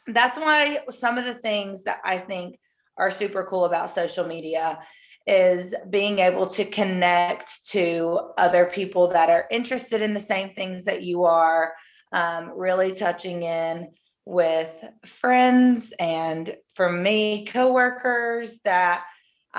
that's 0.06 0.38
why 0.38 0.80
some 0.90 1.18
of 1.18 1.24
the 1.24 1.34
things 1.34 1.84
that 1.84 2.00
I 2.04 2.18
think 2.18 2.58
are 2.96 3.10
super 3.10 3.44
cool 3.44 3.64
about 3.64 3.90
social 3.90 4.26
media 4.26 4.78
is 5.26 5.74
being 5.90 6.20
able 6.20 6.46
to 6.46 6.64
connect 6.64 7.66
to 7.66 8.18
other 8.38 8.64
people 8.64 9.08
that 9.08 9.28
are 9.28 9.46
interested 9.50 10.00
in 10.00 10.14
the 10.14 10.20
same 10.20 10.54
things 10.54 10.84
that 10.86 11.02
you 11.02 11.24
are, 11.24 11.74
um, 12.12 12.52
really 12.56 12.94
touching 12.94 13.42
in 13.42 13.88
with 14.24 14.84
friends 15.04 15.92
and 15.98 16.54
for 16.74 16.90
me, 16.90 17.44
coworkers 17.44 18.58
that 18.60 19.04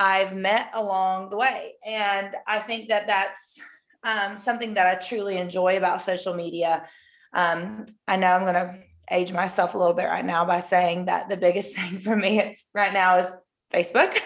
I've 0.00 0.34
met 0.34 0.70
along 0.72 1.28
the 1.28 1.36
way. 1.36 1.74
And 1.84 2.34
I 2.46 2.60
think 2.60 2.88
that 2.88 3.06
that's 3.06 3.60
um, 4.02 4.38
something 4.38 4.72
that 4.74 4.86
I 4.86 4.94
truly 4.94 5.36
enjoy 5.36 5.76
about 5.76 6.00
social 6.00 6.34
media. 6.34 6.88
Um, 7.34 7.84
I 8.08 8.16
know 8.16 8.28
I'm 8.28 8.42
going 8.42 8.54
to 8.54 8.78
age 9.10 9.30
myself 9.30 9.74
a 9.74 9.78
little 9.78 9.92
bit 9.92 10.06
right 10.06 10.24
now 10.24 10.46
by 10.46 10.60
saying 10.60 11.04
that 11.04 11.28
the 11.28 11.36
biggest 11.36 11.76
thing 11.76 12.00
for 12.00 12.16
me 12.16 12.38
it's 12.40 12.68
right 12.74 12.94
now 12.94 13.18
is 13.18 13.36
Facebook. 13.70 14.18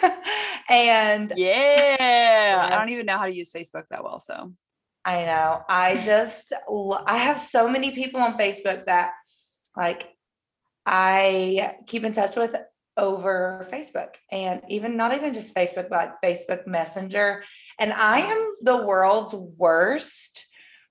and 0.70 1.32
yeah, 1.36 2.68
I 2.70 2.78
don't 2.78 2.90
even 2.90 3.06
know 3.06 3.18
how 3.18 3.26
to 3.26 3.34
use 3.34 3.52
Facebook 3.52 3.84
that 3.90 4.04
well. 4.04 4.20
So 4.20 4.52
I 5.04 5.24
know. 5.24 5.62
I 5.68 6.00
just 6.04 6.52
I 7.06 7.16
have 7.18 7.38
so 7.40 7.68
many 7.68 7.90
people 7.90 8.20
on 8.20 8.38
Facebook 8.38 8.86
that 8.86 9.10
like 9.76 10.08
I 10.86 11.78
keep 11.88 12.04
in 12.04 12.12
touch 12.12 12.36
with 12.36 12.54
over 12.96 13.66
Facebook 13.70 14.14
and 14.30 14.62
even 14.68 14.96
not 14.96 15.14
even 15.14 15.34
just 15.34 15.54
Facebook, 15.54 15.88
but 15.88 16.16
Facebook 16.22 16.66
Messenger. 16.66 17.42
And 17.78 17.92
I 17.92 18.20
am 18.20 18.46
the 18.62 18.86
world's 18.86 19.34
worst 19.34 20.46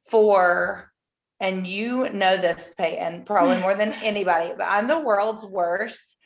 for, 0.10 0.92
and 1.40 1.66
you 1.66 2.10
know 2.10 2.38
this, 2.38 2.70
Peyton, 2.78 3.24
probably 3.24 3.60
more 3.60 3.76
than 3.76 3.94
anybody, 4.04 4.54
but 4.58 4.66
I'm 4.66 4.88
the 4.88 5.00
world's 5.00 5.46
worst 5.46 6.18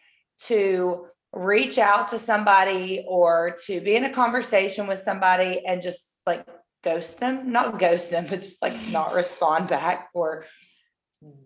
to 0.46 1.08
reach 1.34 1.78
out 1.78 2.10
to 2.10 2.20
somebody 2.20 3.04
or 3.08 3.56
to 3.66 3.82
be 3.82 3.96
in 3.96 4.06
a 4.06 4.14
conversation 4.14 4.88
with 4.88 5.00
somebody 5.00 5.64
and 5.66 5.82
just 5.82 6.16
like 6.26 6.46
ghost 6.84 7.20
them, 7.20 7.52
not 7.52 7.80
ghost 7.80 8.10
them, 8.10 8.26
but 8.30 8.42
just 8.42 8.62
like 8.62 8.74
not 8.92 9.14
respond 9.16 9.68
back 9.68 10.10
for 10.14 10.46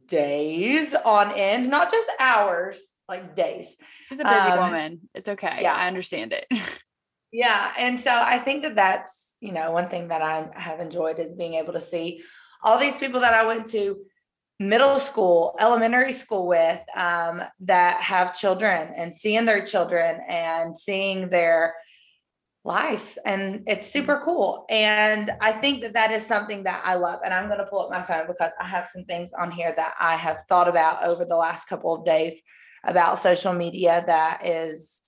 days 0.08 0.94
on 0.94 1.32
end, 1.32 1.70
not 1.70 1.92
just 1.92 2.08
hours, 2.20 2.80
like 3.12 3.36
days. 3.36 3.78
She's 4.08 4.20
a 4.20 4.24
busy 4.24 4.52
um, 4.52 4.60
woman. 4.60 5.02
It's 5.14 5.30
okay. 5.30 5.60
Yeah. 5.62 5.76
I 5.78 5.88
understand 5.88 6.34
it. 6.34 6.48
yeah. 7.32 7.74
And 7.78 8.00
so 8.00 8.12
I 8.12 8.40
think 8.40 8.64
that 8.64 8.76
that's, 8.76 9.36
you 9.40 9.52
know, 9.52 9.72
one 9.72 9.88
thing 9.88 10.08
that 10.08 10.24
I 10.24 10.50
have 10.56 10.80
enjoyed 10.80 11.20
is 11.20 11.36
being 11.36 11.56
able 11.56 11.74
to 11.74 11.82
see 11.82 12.24
all 12.64 12.80
these 12.80 12.98
people 12.98 13.20
that 13.20 13.34
I 13.34 13.46
went 13.46 13.68
to 13.72 13.98
middle 14.60 15.00
school, 15.00 15.56
elementary 15.60 16.12
school 16.12 16.48
with 16.48 16.84
um, 16.96 17.44
that 17.60 18.02
have 18.02 18.36
children 18.36 18.94
and 18.96 19.14
seeing 19.14 19.46
their 19.46 19.66
children 19.66 20.22
and 20.28 20.78
seeing 20.78 21.30
their 21.30 21.76
lives 22.64 23.18
and 23.26 23.64
it's 23.66 23.92
super 23.92 24.22
cool 24.24 24.66
and 24.70 25.32
i 25.42 25.52
think 25.52 25.82
that 25.82 25.94
that 25.94 26.12
is 26.12 26.24
something 26.24 26.62
that 26.62 26.80
i 26.86 26.94
love 26.94 27.20
and 27.26 27.34
i'm 27.34 27.48
going 27.48 27.58
to 27.58 27.66
pull 27.66 27.80
up 27.80 27.90
my 27.90 28.04
phone 28.04 28.28
because 28.28 28.52
i 28.62 28.68
have 28.68 28.86
some 28.86 29.04
things 29.06 29.34
on 29.34 29.50
here 29.50 29.74
that 29.76 29.96
i 30.00 30.16
have 30.16 30.38
thought 30.48 30.68
about 30.68 31.04
over 31.04 31.26
the 31.26 31.36
last 31.36 31.68
couple 31.68 31.92
of 31.92 32.06
days 32.06 32.40
about 32.84 33.20
social 33.20 33.54
media 33.54 34.04
that 34.08 34.46
is 34.46 35.02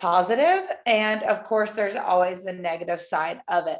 positive 0.00 0.68
and 0.86 1.22
of 1.22 1.44
course 1.44 1.70
there's 1.70 1.94
always 1.94 2.44
the 2.44 2.52
negative 2.52 3.00
side 3.00 3.40
of 3.48 3.66
it 3.66 3.78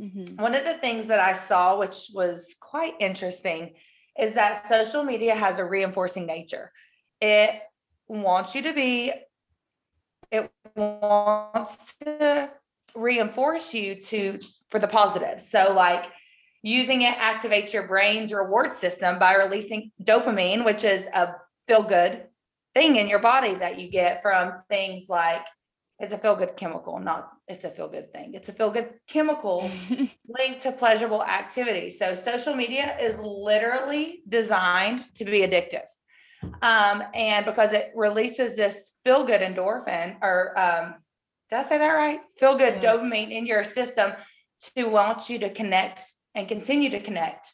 mm-hmm. 0.00 0.42
one 0.42 0.54
of 0.54 0.64
the 0.64 0.74
things 0.74 1.06
that 1.06 1.20
i 1.20 1.32
saw 1.32 1.78
which 1.78 2.08
was 2.14 2.56
quite 2.60 2.94
interesting 2.98 3.74
is 4.18 4.34
that 4.34 4.66
social 4.66 5.04
media 5.04 5.34
has 5.34 5.58
a 5.58 5.64
reinforcing 5.64 6.26
nature 6.26 6.72
it 7.20 7.50
wants 8.08 8.54
you 8.54 8.62
to 8.62 8.72
be 8.72 9.12
it 10.30 10.50
wants 10.76 11.94
to 11.96 12.50
reinforce 12.94 13.74
you 13.74 13.94
to 13.96 14.38
for 14.68 14.78
the 14.78 14.88
positive. 14.88 15.40
So 15.40 15.72
like 15.74 16.06
using 16.62 17.02
it 17.02 17.16
activates 17.16 17.72
your 17.72 17.86
brain's 17.86 18.32
reward 18.32 18.74
system 18.74 19.18
by 19.18 19.34
releasing 19.34 19.90
dopamine, 20.02 20.64
which 20.64 20.84
is 20.84 21.06
a 21.14 21.34
feel 21.66 21.82
good 21.82 22.24
thing 22.74 22.96
in 22.96 23.08
your 23.08 23.18
body 23.18 23.54
that 23.54 23.78
you 23.78 23.90
get 23.90 24.22
from 24.22 24.52
things 24.68 25.08
like 25.08 25.46
it's 26.00 26.14
a 26.14 26.18
feel 26.18 26.34
good 26.34 26.56
chemical, 26.56 26.98
not 26.98 27.28
it's 27.46 27.66
a 27.66 27.68
feel 27.68 27.88
good 27.88 28.10
thing. 28.10 28.32
It's 28.32 28.48
a 28.48 28.54
feel 28.54 28.70
good 28.70 28.94
chemical 29.06 29.70
linked 30.28 30.62
to 30.62 30.72
pleasurable 30.72 31.22
activity. 31.22 31.90
So 31.90 32.14
social 32.14 32.54
media 32.54 32.96
is 32.98 33.20
literally 33.20 34.22
designed 34.26 35.02
to 35.16 35.26
be 35.26 35.40
addictive. 35.40 35.84
Um, 36.62 37.02
and 37.12 37.44
because 37.44 37.74
it 37.74 37.90
releases 37.94 38.56
this 38.56 38.96
feel 39.04 39.24
good 39.24 39.42
endorphin, 39.42 40.16
or 40.22 40.58
um, 40.58 40.94
did 41.50 41.58
I 41.58 41.62
say 41.62 41.76
that 41.76 41.92
right? 41.92 42.20
Feel 42.38 42.56
good 42.56 42.82
yeah. 42.82 42.94
dopamine 42.94 43.30
in 43.30 43.44
your 43.44 43.62
system 43.62 44.12
to 44.74 44.84
want 44.86 45.28
you 45.28 45.38
to 45.40 45.50
connect 45.50 46.02
and 46.34 46.48
continue 46.48 46.88
to 46.90 47.00
connect 47.00 47.52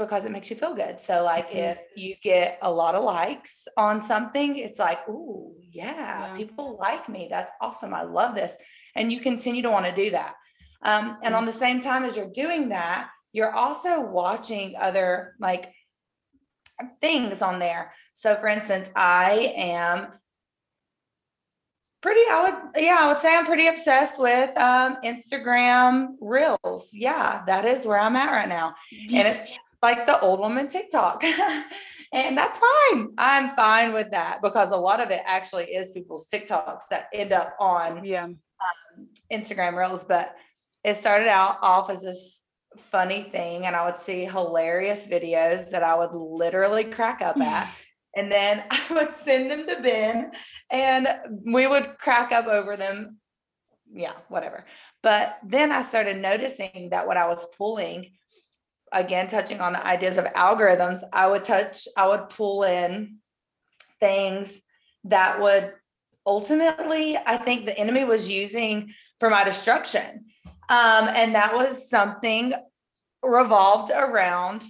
because 0.00 0.24
it 0.24 0.32
makes 0.32 0.50
you 0.50 0.56
feel 0.56 0.74
good. 0.74 1.00
So, 1.00 1.22
like, 1.22 1.48
mm-hmm. 1.50 1.58
if 1.58 1.78
you 1.94 2.16
get 2.22 2.58
a 2.62 2.72
lot 2.72 2.94
of 2.94 3.04
likes 3.04 3.68
on 3.76 4.02
something, 4.02 4.56
it's 4.56 4.78
like, 4.78 5.06
ooh, 5.08 5.54
yeah, 5.60 6.32
yeah, 6.32 6.36
people 6.36 6.78
like 6.80 7.08
me. 7.08 7.28
That's 7.30 7.52
awesome. 7.60 7.94
I 7.94 8.02
love 8.02 8.34
this. 8.34 8.54
And 8.96 9.12
you 9.12 9.20
continue 9.20 9.62
to 9.62 9.70
want 9.70 9.86
to 9.86 9.94
do 9.94 10.10
that. 10.10 10.34
Um, 10.82 11.18
and 11.22 11.26
mm-hmm. 11.26 11.34
on 11.34 11.44
the 11.44 11.52
same 11.52 11.80
time 11.80 12.04
as 12.04 12.16
you're 12.16 12.30
doing 12.32 12.70
that, 12.70 13.10
you're 13.32 13.54
also 13.54 14.00
watching 14.00 14.74
other 14.80 15.34
like 15.38 15.72
things 17.00 17.42
on 17.42 17.58
there. 17.58 17.92
So, 18.14 18.34
for 18.34 18.48
instance, 18.48 18.90
I 18.96 19.52
am 19.56 20.08
pretty 22.02 22.20
i 22.30 22.42
would 22.42 22.82
yeah 22.82 22.96
i 23.00 23.08
would 23.08 23.18
say 23.18 23.36
i'm 23.36 23.44
pretty 23.44 23.66
obsessed 23.66 24.18
with 24.18 24.56
um 24.56 24.96
instagram 25.04 26.14
reels 26.20 26.88
yeah 26.92 27.42
that 27.46 27.66
is 27.66 27.84
where 27.84 27.98
i'm 27.98 28.16
at 28.16 28.30
right 28.30 28.48
now 28.48 28.74
and 29.14 29.28
it's 29.28 29.58
like 29.82 30.06
the 30.06 30.20
old 30.20 30.40
woman 30.40 30.68
tiktok 30.68 31.22
and 32.12 32.36
that's 32.36 32.58
fine 32.58 33.08
i'm 33.18 33.50
fine 33.50 33.92
with 33.92 34.10
that 34.10 34.40
because 34.42 34.72
a 34.72 34.76
lot 34.76 35.00
of 35.00 35.10
it 35.10 35.22
actually 35.26 35.64
is 35.64 35.92
people's 35.92 36.28
tiktoks 36.28 36.88
that 36.90 37.08
end 37.12 37.32
up 37.32 37.54
on 37.58 38.04
yeah 38.04 38.24
um, 38.24 38.36
instagram 39.32 39.76
reels 39.76 40.04
but 40.04 40.34
it 40.84 40.94
started 40.94 41.28
out 41.28 41.58
off 41.62 41.90
as 41.90 42.02
this 42.02 42.44
funny 42.76 43.22
thing 43.22 43.66
and 43.66 43.74
I 43.74 43.84
would 43.84 43.98
see 43.98 44.24
hilarious 44.24 45.06
videos 45.06 45.70
that 45.70 45.82
I 45.82 45.94
would 45.94 46.12
literally 46.12 46.84
crack 46.84 47.22
up 47.22 47.38
at. 47.38 47.68
and 48.16 48.30
then 48.30 48.64
I 48.70 48.86
would 48.90 49.14
send 49.14 49.50
them 49.50 49.66
to 49.66 49.80
Ben 49.80 50.32
and 50.70 51.08
we 51.52 51.66
would 51.66 51.98
crack 51.98 52.32
up 52.32 52.46
over 52.46 52.76
them. 52.76 53.18
Yeah, 53.92 54.12
whatever. 54.28 54.64
But 55.02 55.38
then 55.44 55.72
I 55.72 55.82
started 55.82 56.18
noticing 56.18 56.90
that 56.92 57.06
what 57.06 57.16
I 57.16 57.26
was 57.26 57.46
pulling, 57.56 58.12
again, 58.92 59.28
touching 59.28 59.60
on 59.60 59.72
the 59.72 59.86
ideas 59.86 60.18
of 60.18 60.24
algorithms, 60.26 61.00
I 61.12 61.26
would 61.26 61.42
touch, 61.42 61.86
I 61.96 62.08
would 62.08 62.28
pull 62.30 62.64
in 62.64 63.16
things 63.98 64.62
that 65.04 65.40
would 65.40 65.72
ultimately, 66.26 67.16
I 67.16 67.36
think 67.36 67.64
the 67.64 67.78
enemy 67.78 68.04
was 68.04 68.28
using 68.28 68.92
for 69.18 69.30
my 69.30 69.44
destruction. 69.44 70.26
Um, 70.68 71.08
and 71.08 71.34
that 71.34 71.54
was 71.54 71.88
something 71.88 72.52
revolved 73.22 73.90
around 73.90 74.64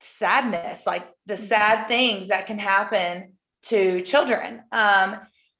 sadness, 0.00 0.86
like 0.86 1.06
the 1.26 1.34
mm-hmm. 1.34 1.44
sad 1.44 1.88
things 1.88 2.28
that 2.28 2.46
can 2.46 2.58
happen 2.58 3.32
to 3.64 4.02
children. 4.02 4.62
Um, 4.72 5.16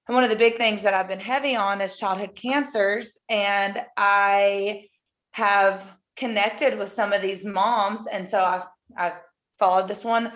and 0.08 0.14
one 0.14 0.24
of 0.24 0.30
the 0.30 0.36
big 0.36 0.56
things 0.56 0.82
that 0.82 0.94
I've 0.94 1.08
been 1.08 1.20
heavy 1.20 1.56
on 1.56 1.80
is 1.80 1.98
childhood 1.98 2.36
cancers. 2.36 3.18
And 3.28 3.80
I 3.96 4.86
have 5.32 5.95
connected 6.16 6.78
with 6.78 6.90
some 6.90 7.12
of 7.12 7.22
these 7.22 7.44
moms. 7.44 8.06
And 8.10 8.28
so 8.28 8.42
I've 8.42 8.64
I've 8.96 9.18
followed 9.58 9.88
this 9.88 10.04
one 10.04 10.32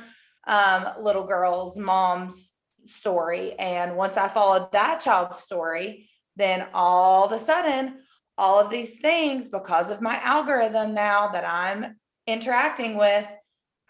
um, 0.47 0.89
little 1.01 1.25
girl's 1.25 1.79
mom's 1.79 2.55
story. 2.87 3.53
And 3.59 3.97
once 3.97 4.17
I 4.17 4.29
followed 4.29 4.73
that 4.73 5.01
child's 5.01 5.39
story, 5.39 6.09
then 6.37 6.67
all 6.73 7.27
of 7.27 7.33
a 7.33 7.39
sudden 7.39 7.99
all 8.39 8.59
of 8.59 8.71
these 8.71 8.99
things 9.01 9.49
because 9.49 9.91
of 9.91 10.01
my 10.01 10.19
algorithm 10.23 10.95
now 10.95 11.29
that 11.29 11.45
I'm 11.47 11.97
interacting 12.27 12.97
with. 12.97 13.27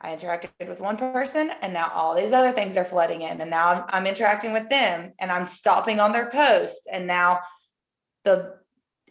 I 0.02 0.16
interacted 0.16 0.66
with 0.66 0.80
one 0.80 0.96
person 0.96 1.50
and 1.60 1.74
now 1.74 1.92
all 1.94 2.16
these 2.16 2.32
other 2.32 2.52
things 2.52 2.76
are 2.76 2.84
flooding 2.84 3.22
in. 3.22 3.40
And 3.40 3.50
now 3.50 3.68
I'm, 3.68 3.84
I'm 3.88 4.06
interacting 4.06 4.52
with 4.52 4.68
them 4.70 5.12
and 5.20 5.30
I'm 5.30 5.44
stopping 5.44 6.00
on 6.00 6.12
their 6.12 6.30
post. 6.30 6.88
And 6.90 7.06
now 7.06 7.40
the 8.24 8.56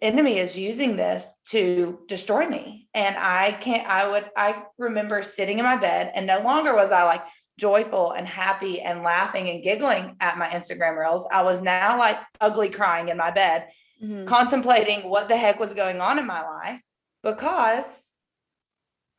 enemy 0.01 0.37
is 0.37 0.57
using 0.57 0.95
this 0.95 1.35
to 1.49 1.99
destroy 2.07 2.47
me. 2.47 2.87
And 2.93 3.15
I 3.17 3.51
can't, 3.51 3.87
I 3.87 4.07
would, 4.09 4.25
I 4.35 4.63
remember 4.77 5.21
sitting 5.21 5.59
in 5.59 5.65
my 5.65 5.77
bed 5.77 6.11
and 6.15 6.25
no 6.25 6.39
longer 6.39 6.73
was 6.73 6.91
I 6.91 7.03
like 7.03 7.23
joyful 7.59 8.11
and 8.11 8.27
happy 8.27 8.81
and 8.81 9.03
laughing 9.03 9.49
and 9.49 9.63
giggling 9.63 10.15
at 10.19 10.37
my 10.37 10.47
Instagram 10.47 10.97
reels. 10.97 11.27
I 11.31 11.43
was 11.43 11.61
now 11.61 11.99
like 11.99 12.17
ugly 12.39 12.69
crying 12.69 13.09
in 13.09 13.17
my 13.17 13.31
bed 13.31 13.67
mm-hmm. 14.01 14.25
contemplating 14.25 15.09
what 15.09 15.27
the 15.29 15.37
heck 15.37 15.59
was 15.59 15.73
going 15.73 16.01
on 16.01 16.17
in 16.17 16.25
my 16.25 16.41
life 16.41 16.81
because 17.23 18.15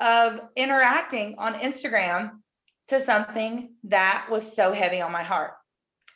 of 0.01 0.41
interacting 0.57 1.35
on 1.39 1.55
Instagram 1.55 2.31
to 2.89 3.01
something 3.01 3.75
that 3.85 4.27
was 4.31 4.57
so 4.57 4.73
heavy 4.73 5.01
on 5.01 5.13
my 5.13 5.23
heart. 5.23 5.53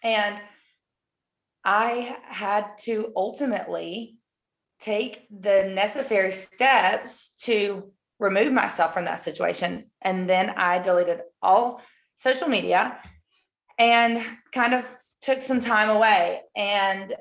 And 0.02 0.40
I 1.64 2.16
had 2.24 2.66
to 2.80 3.12
ultimately 3.16 4.16
take 4.84 5.26
the 5.30 5.72
necessary 5.74 6.30
steps 6.30 7.32
to 7.40 7.90
remove 8.18 8.52
myself 8.52 8.92
from 8.92 9.06
that 9.06 9.22
situation. 9.22 9.90
And 10.02 10.28
then 10.28 10.50
I 10.50 10.78
deleted 10.78 11.20
all 11.40 11.80
social 12.16 12.48
media 12.48 12.98
and 13.78 14.22
kind 14.52 14.74
of 14.74 14.86
took 15.22 15.40
some 15.40 15.60
time 15.60 15.88
away. 15.88 16.42
And 16.54 17.14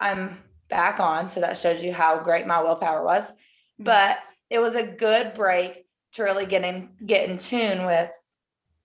I'm 0.00 0.38
back 0.70 0.98
on. 0.98 1.28
So 1.28 1.40
that 1.40 1.58
shows 1.58 1.84
you 1.84 1.92
how 1.92 2.20
great 2.20 2.46
my 2.46 2.62
willpower 2.62 3.04
was. 3.04 3.24
Mm-hmm. 3.24 3.84
But 3.84 4.18
it 4.48 4.58
was 4.58 4.74
a 4.74 4.82
good 4.86 5.34
break 5.34 5.84
to 6.14 6.22
really 6.22 6.46
get 6.46 6.64
in 6.64 6.90
get 7.04 7.28
in 7.28 7.38
tune 7.38 7.84
with 7.86 8.10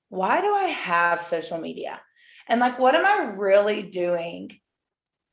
why 0.09 0.41
do 0.41 0.53
I 0.53 0.65
have 0.65 1.21
social 1.21 1.57
media? 1.57 2.01
And 2.47 2.59
like 2.59 2.77
what 2.77 2.95
am 2.95 3.05
I 3.05 3.35
really 3.35 3.81
doing 3.81 4.59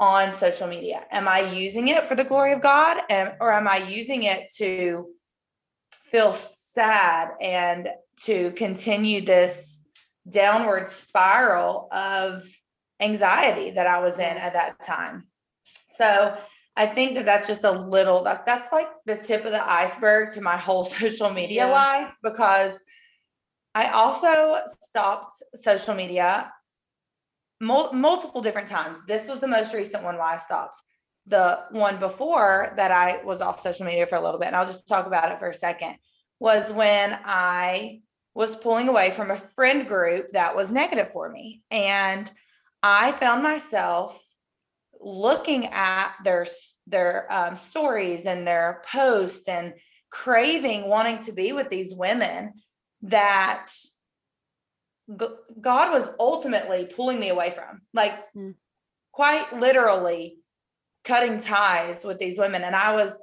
on 0.03 0.33
social 0.33 0.67
media? 0.67 1.05
Am 1.13 1.29
I 1.29 1.53
using 1.53 1.87
it 1.87 2.09
for 2.09 2.17
the 2.17 2.25
glory 2.25 2.53
of 2.53 2.61
God 2.61 2.99
and 3.09 3.35
or 3.41 3.53
am 3.53 3.69
I 3.69 3.77
using 3.77 4.25
it 4.25 4.53
to 4.57 5.07
feel 6.03 6.33
sad 6.33 7.29
and 7.41 7.89
to 8.25 8.51
continue 8.51 9.21
this 9.21 9.85
downward 10.29 10.91
spiral 10.91 11.89
of 11.93 12.43
anxiety 12.99 13.71
that 13.71 13.87
I 13.87 14.01
was 14.01 14.19
in 14.19 14.37
at 14.37 14.55
that 14.55 14.85
time? 14.85 15.29
So 15.97 16.37
I 16.77 16.87
think 16.87 17.15
that 17.15 17.25
that's 17.25 17.47
just 17.47 17.63
a 17.63 17.71
little 17.71 18.25
that 18.25 18.45
that's 18.45 18.73
like 18.73 18.89
the 19.07 19.19
tip 19.19 19.45
of 19.45 19.53
the 19.53 19.71
iceberg 19.71 20.33
to 20.35 20.41
my 20.41 20.57
whole 20.57 20.85
social 21.01 21.31
media 21.31 21.67
yeah. 21.67 21.73
life 21.73 22.17
because 22.25 22.77
I 23.73 23.91
also 23.91 24.59
stopped 24.83 25.37
social 25.55 25.95
media 25.95 26.53
mul- 27.63 27.93
multiple 27.93 28.43
different 28.43 28.69
times. 28.69 29.07
This 29.07 29.29
was 29.29 29.41
the 29.41 29.49
most 29.49 29.73
recent 29.73 30.03
one 30.03 30.19
why 30.19 30.35
I 30.35 30.39
stopped. 30.39 30.83
The 31.27 31.61
one 31.71 31.99
before 31.99 32.75
that 32.77 32.91
I 32.91 33.23
was 33.23 33.41
off 33.41 33.61
social 33.61 33.87
media 33.87 34.07
for 34.07 34.17
a 34.17 34.21
little 34.21 34.41
bit, 34.41 34.49
and 34.49 34.57
I'll 34.57 34.67
just 34.67 34.89
talk 34.89 35.07
about 35.07 35.31
it 35.31 35.39
for 35.39 35.49
a 35.49 35.55
second, 35.55 35.97
was 36.41 36.73
when 36.73 37.17
I 37.25 38.01
was 38.35 38.57
pulling 38.57 38.89
away 38.89 39.11
from 39.11 39.31
a 39.31 39.37
friend 39.37 39.87
group 39.87 40.33
that 40.33 40.57
was 40.57 40.73
negative 40.73 41.11
for 41.13 41.31
me. 41.31 41.63
And 41.71 42.31
I 42.83 43.13
found 43.13 43.43
myself 43.43 44.21
looking 45.01 45.67
at 45.67 46.15
their 46.25 46.45
their 46.89 47.33
um, 47.33 47.55
stories 47.55 48.27
and 48.27 48.45
their 48.45 48.83
posts 48.91 49.47
and 49.49 49.75
craving 50.11 50.89
wanting 50.89 51.21
to 51.21 51.33
be 51.33 51.53
with 51.53 51.71
these 51.71 51.95
women 51.95 52.55
that 53.03 53.69
God 55.61 55.91
was 55.91 56.11
ultimately 56.19 56.87
pulling 56.87 57.19
me 57.19 57.29
away 57.29 57.51
from, 57.51 57.83
like 57.93 58.13
mm. 58.35 58.55
quite 59.13 59.59
literally 59.59 60.39
cutting 61.05 61.41
ties 61.41 62.05
with 62.05 62.19
these 62.19 62.39
women. 62.39 62.63
And 62.63 62.77
I 62.77 62.95
was 62.95 63.19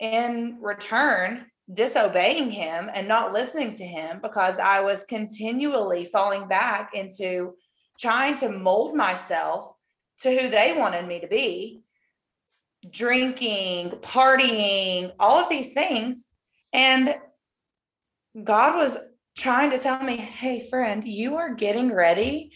in 0.00 0.58
return 0.60 1.46
disobeying 1.72 2.50
him 2.50 2.88
and 2.94 3.08
not 3.08 3.32
listening 3.32 3.74
to 3.74 3.84
him 3.84 4.20
because 4.22 4.58
I 4.58 4.80
was 4.80 5.04
continually 5.04 6.04
falling 6.04 6.46
back 6.46 6.94
into 6.94 7.54
trying 7.98 8.36
to 8.36 8.48
mold 8.48 8.94
myself 8.94 9.72
to 10.20 10.30
who 10.30 10.48
they 10.48 10.74
wanted 10.76 11.06
me 11.06 11.20
to 11.20 11.26
be 11.26 11.82
drinking, 12.90 13.90
partying, 14.00 15.12
all 15.18 15.38
of 15.38 15.48
these 15.48 15.72
things. 15.72 16.28
And 16.72 17.16
God 18.42 18.76
was 18.76 18.96
trying 19.36 19.70
to 19.70 19.78
tell 19.78 20.02
me, 20.02 20.16
hey, 20.16 20.60
friend, 20.60 21.06
you 21.06 21.36
are 21.36 21.54
getting 21.54 21.92
ready 21.92 22.50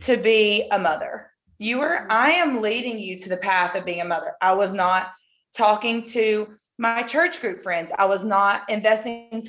to 0.00 0.16
be 0.16 0.66
a 0.70 0.78
mother. 0.78 1.30
You 1.58 1.80
are, 1.80 2.02
mm-hmm. 2.02 2.12
I 2.12 2.30
am 2.30 2.62
leading 2.62 2.98
you 2.98 3.18
to 3.20 3.28
the 3.28 3.36
path 3.36 3.74
of 3.74 3.84
being 3.84 4.00
a 4.00 4.04
mother. 4.04 4.32
I 4.40 4.54
was 4.54 4.72
not 4.72 5.10
talking 5.56 6.04
to 6.10 6.48
my 6.78 7.02
church 7.02 7.40
group 7.40 7.60
friends, 7.60 7.92
I 7.98 8.06
was 8.06 8.24
not 8.24 8.70
investing 8.70 9.46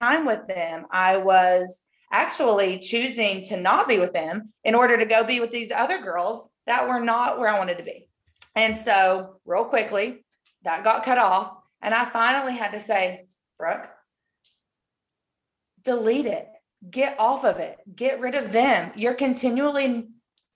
time 0.00 0.24
with 0.24 0.46
them. 0.48 0.86
I 0.90 1.18
was 1.18 1.80
actually 2.10 2.78
choosing 2.78 3.44
to 3.46 3.56
not 3.56 3.86
be 3.86 3.98
with 3.98 4.12
them 4.12 4.52
in 4.64 4.74
order 4.74 4.96
to 4.96 5.04
go 5.04 5.24
be 5.24 5.40
with 5.40 5.50
these 5.50 5.70
other 5.70 6.00
girls 6.00 6.48
that 6.66 6.88
were 6.88 7.00
not 7.00 7.38
where 7.38 7.48
I 7.48 7.58
wanted 7.58 7.78
to 7.78 7.84
be. 7.84 8.08
And 8.56 8.76
so, 8.76 9.40
real 9.44 9.64
quickly, 9.64 10.24
that 10.64 10.84
got 10.84 11.04
cut 11.04 11.18
off. 11.18 11.56
And 11.80 11.94
I 11.94 12.04
finally 12.04 12.56
had 12.56 12.72
to 12.72 12.80
say, 12.80 13.26
Brooke, 13.58 13.88
delete 15.84 16.26
it, 16.26 16.48
get 16.90 17.18
off 17.18 17.44
of 17.44 17.58
it, 17.58 17.78
get 17.94 18.20
rid 18.20 18.34
of 18.34 18.52
them. 18.52 18.92
You're 18.96 19.14
continually 19.14 20.08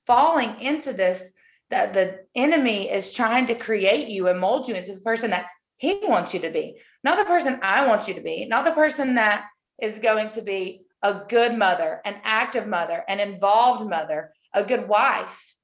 falling 0.07 0.61
into 0.61 0.93
this 0.93 1.33
that 1.71 1.95
the 1.95 2.21
enemy 2.35 2.89
is 2.91 3.13
trying 3.13 3.47
to 3.47 3.55
create 3.55 4.09
you 4.09 4.29
and 4.29 4.39
mold 4.39 4.69
you 4.69 4.75
into 4.75 4.95
the 4.95 5.01
person 5.01 5.31
that 5.31 5.47
he 5.79 6.01
wants 6.05 6.33
you 6.33 6.41
to 6.41 6.51
be, 6.51 6.77
not 7.03 7.19
the 7.19 7.25
person 7.25 7.59
I 7.63 7.87
want 7.87 8.09
you 8.09 8.15
to 8.15 8.21
be, 8.21 8.47
not 8.47 8.65
the 8.65 8.71
person 8.71 9.17
that 9.17 9.47
is 9.83 9.99
going 9.99 10.31
to 10.31 10.43
be 10.43 10.83
a 11.03 11.23
good 11.29 11.57
mother, 11.57 12.01
an 12.05 12.17
active 12.25 12.67
mother, 12.67 13.05
an 13.09 13.21
involved 13.21 13.89
mother, 13.89 14.33
a 14.55 14.65
good 14.65 14.89
wife, 14.89 15.55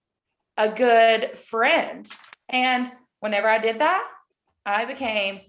a 0.56 0.68
good 0.68 1.38
friend. 1.38 2.06
And 2.48 2.90
whenever 3.20 3.48
I 3.48 3.58
did 3.58 3.78
that, 3.78 4.06
I 4.66 4.84
became 4.84 5.40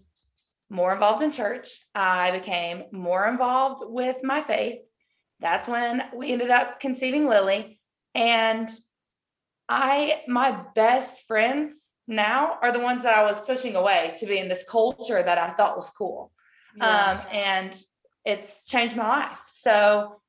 more 0.74 0.92
involved 0.92 1.22
in 1.22 1.32
church. 1.32 1.70
I 1.94 2.32
became 2.32 2.84
more 2.92 3.28
involved 3.28 3.84
with 3.86 4.24
my 4.24 4.42
faith. 4.42 4.80
That's 5.40 5.68
when 5.68 6.04
we 6.16 6.34
ended 6.34 6.50
up 6.50 6.80
conceiving 6.80 7.28
Lily. 7.28 7.80
And 8.16 8.70
I, 9.70 10.24
my 10.28 10.64
best 10.76 11.24
friends 11.26 11.92
now 12.08 12.58
are 12.62 12.72
the 12.72 12.80
ones 12.80 13.04
that 13.04 13.18
I 13.18 13.24
was 13.24 13.40
pushing 13.42 13.76
away 13.76 14.14
to 14.20 14.26
be 14.26 14.40
in 14.40 14.50
this 14.50 14.64
culture 14.68 15.22
that 15.22 15.38
I 15.38 15.52
thought 15.52 15.78
was 15.78 15.90
cool. 15.90 16.32
Yeah. 16.76 16.86
Um, 16.86 17.28
and 17.32 17.80
it's 18.26 18.66
changed 18.66 18.96
my 18.96 19.08
life. 19.08 19.42
So 19.48 20.22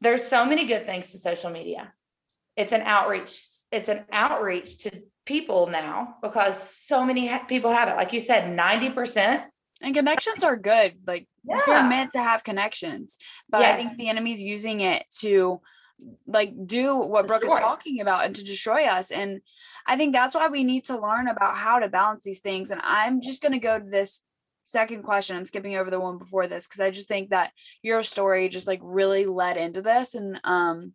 there's 0.00 0.24
so 0.24 0.44
many 0.44 0.66
good 0.66 0.86
things 0.86 1.10
to 1.12 1.18
social 1.18 1.50
media. 1.50 1.92
It's 2.56 2.72
an 2.72 2.82
outreach. 2.82 3.44
It's 3.72 3.88
an 3.88 4.04
outreach 4.12 4.78
to 4.84 5.02
people 5.24 5.68
now 5.68 6.16
because 6.22 6.60
so 6.86 7.04
many 7.04 7.28
ha- 7.28 7.44
people 7.48 7.70
have 7.70 7.88
it. 7.88 7.96
Like 7.96 8.12
you 8.12 8.20
said, 8.20 8.56
90%. 8.56 9.44
And 9.82 9.94
connections 9.94 10.44
are 10.44 10.56
good. 10.56 10.94
Like 11.06 11.26
yeah. 11.44 11.60
we're 11.66 11.88
meant 11.88 12.12
to 12.12 12.22
have 12.22 12.44
connections. 12.44 13.16
But 13.48 13.62
yes. 13.62 13.78
I 13.78 13.82
think 13.82 13.98
the 13.98 14.08
enemy's 14.08 14.42
using 14.42 14.80
it 14.80 15.06
to 15.20 15.60
like 16.26 16.52
do 16.66 16.96
what 16.96 17.26
Brooke 17.26 17.44
is 17.44 17.50
talking 17.50 18.00
about 18.00 18.24
and 18.24 18.36
to 18.36 18.44
destroy 18.44 18.84
us. 18.84 19.10
And 19.10 19.40
I 19.86 19.96
think 19.96 20.12
that's 20.12 20.34
why 20.34 20.48
we 20.48 20.64
need 20.64 20.84
to 20.84 21.00
learn 21.00 21.28
about 21.28 21.56
how 21.56 21.78
to 21.78 21.88
balance 21.88 22.24
these 22.24 22.40
things. 22.40 22.70
And 22.70 22.80
I'm 22.82 23.20
just 23.20 23.42
going 23.42 23.52
to 23.52 23.58
go 23.58 23.78
to 23.78 23.84
this 23.84 24.22
second 24.64 25.02
question. 25.02 25.36
I'm 25.36 25.44
skipping 25.44 25.76
over 25.76 25.90
the 25.90 26.00
one 26.00 26.18
before 26.18 26.46
this 26.46 26.66
because 26.66 26.80
I 26.80 26.90
just 26.90 27.08
think 27.08 27.30
that 27.30 27.52
your 27.82 28.02
story 28.02 28.48
just 28.48 28.66
like 28.66 28.80
really 28.82 29.26
led 29.26 29.56
into 29.56 29.82
this 29.82 30.14
and 30.14 30.40
um 30.44 30.92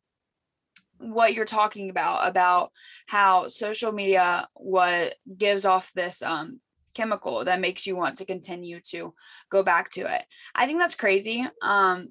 what 0.97 1.33
you're 1.33 1.43
talking 1.43 1.89
about 1.89 2.27
about 2.27 2.71
how 3.05 3.49
social 3.49 3.91
media 3.91 4.47
what 4.53 5.15
gives 5.37 5.65
off 5.65 5.91
this 5.93 6.21
um 6.21 6.61
chemical 6.95 7.45
that 7.45 7.59
makes 7.59 7.85
you 7.85 7.95
want 7.95 8.17
to 8.17 8.25
continue 8.25 8.79
to 8.91 9.13
go 9.51 9.61
back 9.61 9.91
to 9.91 10.01
it. 10.01 10.23
I 10.55 10.65
think 10.65 10.79
that's 10.79 10.95
crazy. 10.95 11.45
Um 11.61 12.09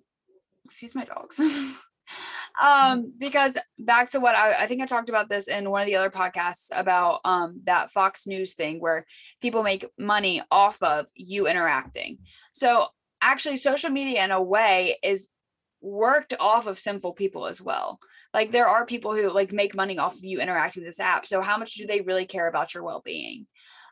excuse 0.65 0.95
my 0.95 1.05
dogs. 1.05 1.41
um 2.63 3.13
because 3.19 3.57
back 3.79 4.11
to 4.11 4.21
what 4.21 4.35
I, 4.37 4.53
I 4.53 4.67
think 4.67 4.83
i 4.83 4.87
talked 4.87 5.09
about 5.09 5.29
this 5.29 5.49
in 5.49 5.71
one 5.71 5.81
of 5.81 5.87
the 5.87 5.97
other 5.97 6.11
podcasts 6.11 6.69
about 6.73 7.21
um 7.25 7.61
that 7.65 7.91
fox 7.91 8.27
news 8.27 8.55
thing 8.55 8.79
where 8.79 9.07
people 9.41 9.63
make 9.63 9.87
money 9.99 10.43
off 10.51 10.83
of 10.83 11.09
you 11.15 11.49
interacting 11.49 12.19
so 12.53 12.89
actually 13.21 13.57
social 13.57 13.91
media 13.91 14.25
in 14.25 14.31
a 14.31 14.43
way 14.43 14.99
is 15.03 15.29
worked 15.81 16.35
off 16.39 16.67
of 16.67 16.79
sinful 16.79 17.13
people 17.13 17.47
as 17.47 17.61
well 17.61 17.99
like 18.33 18.53
there 18.53 18.69
are 18.69 18.87
people 18.87 19.15
who 19.15 19.29
like 19.31 19.53
make 19.53 19.75
money 19.75 19.99
off 19.99 20.15
of 20.15 20.25
you 20.25 20.41
interacting 20.41 20.83
with 20.83 20.89
this 20.89 21.01
app 21.01 21.27
so 21.27 21.41
how 21.41 21.59
much 21.59 21.75
do 21.75 21.87
they 21.87 22.01
really 22.03 22.27
care 22.27 22.49
about 22.49 22.73
your 22.75 22.83
well-being 22.83 23.47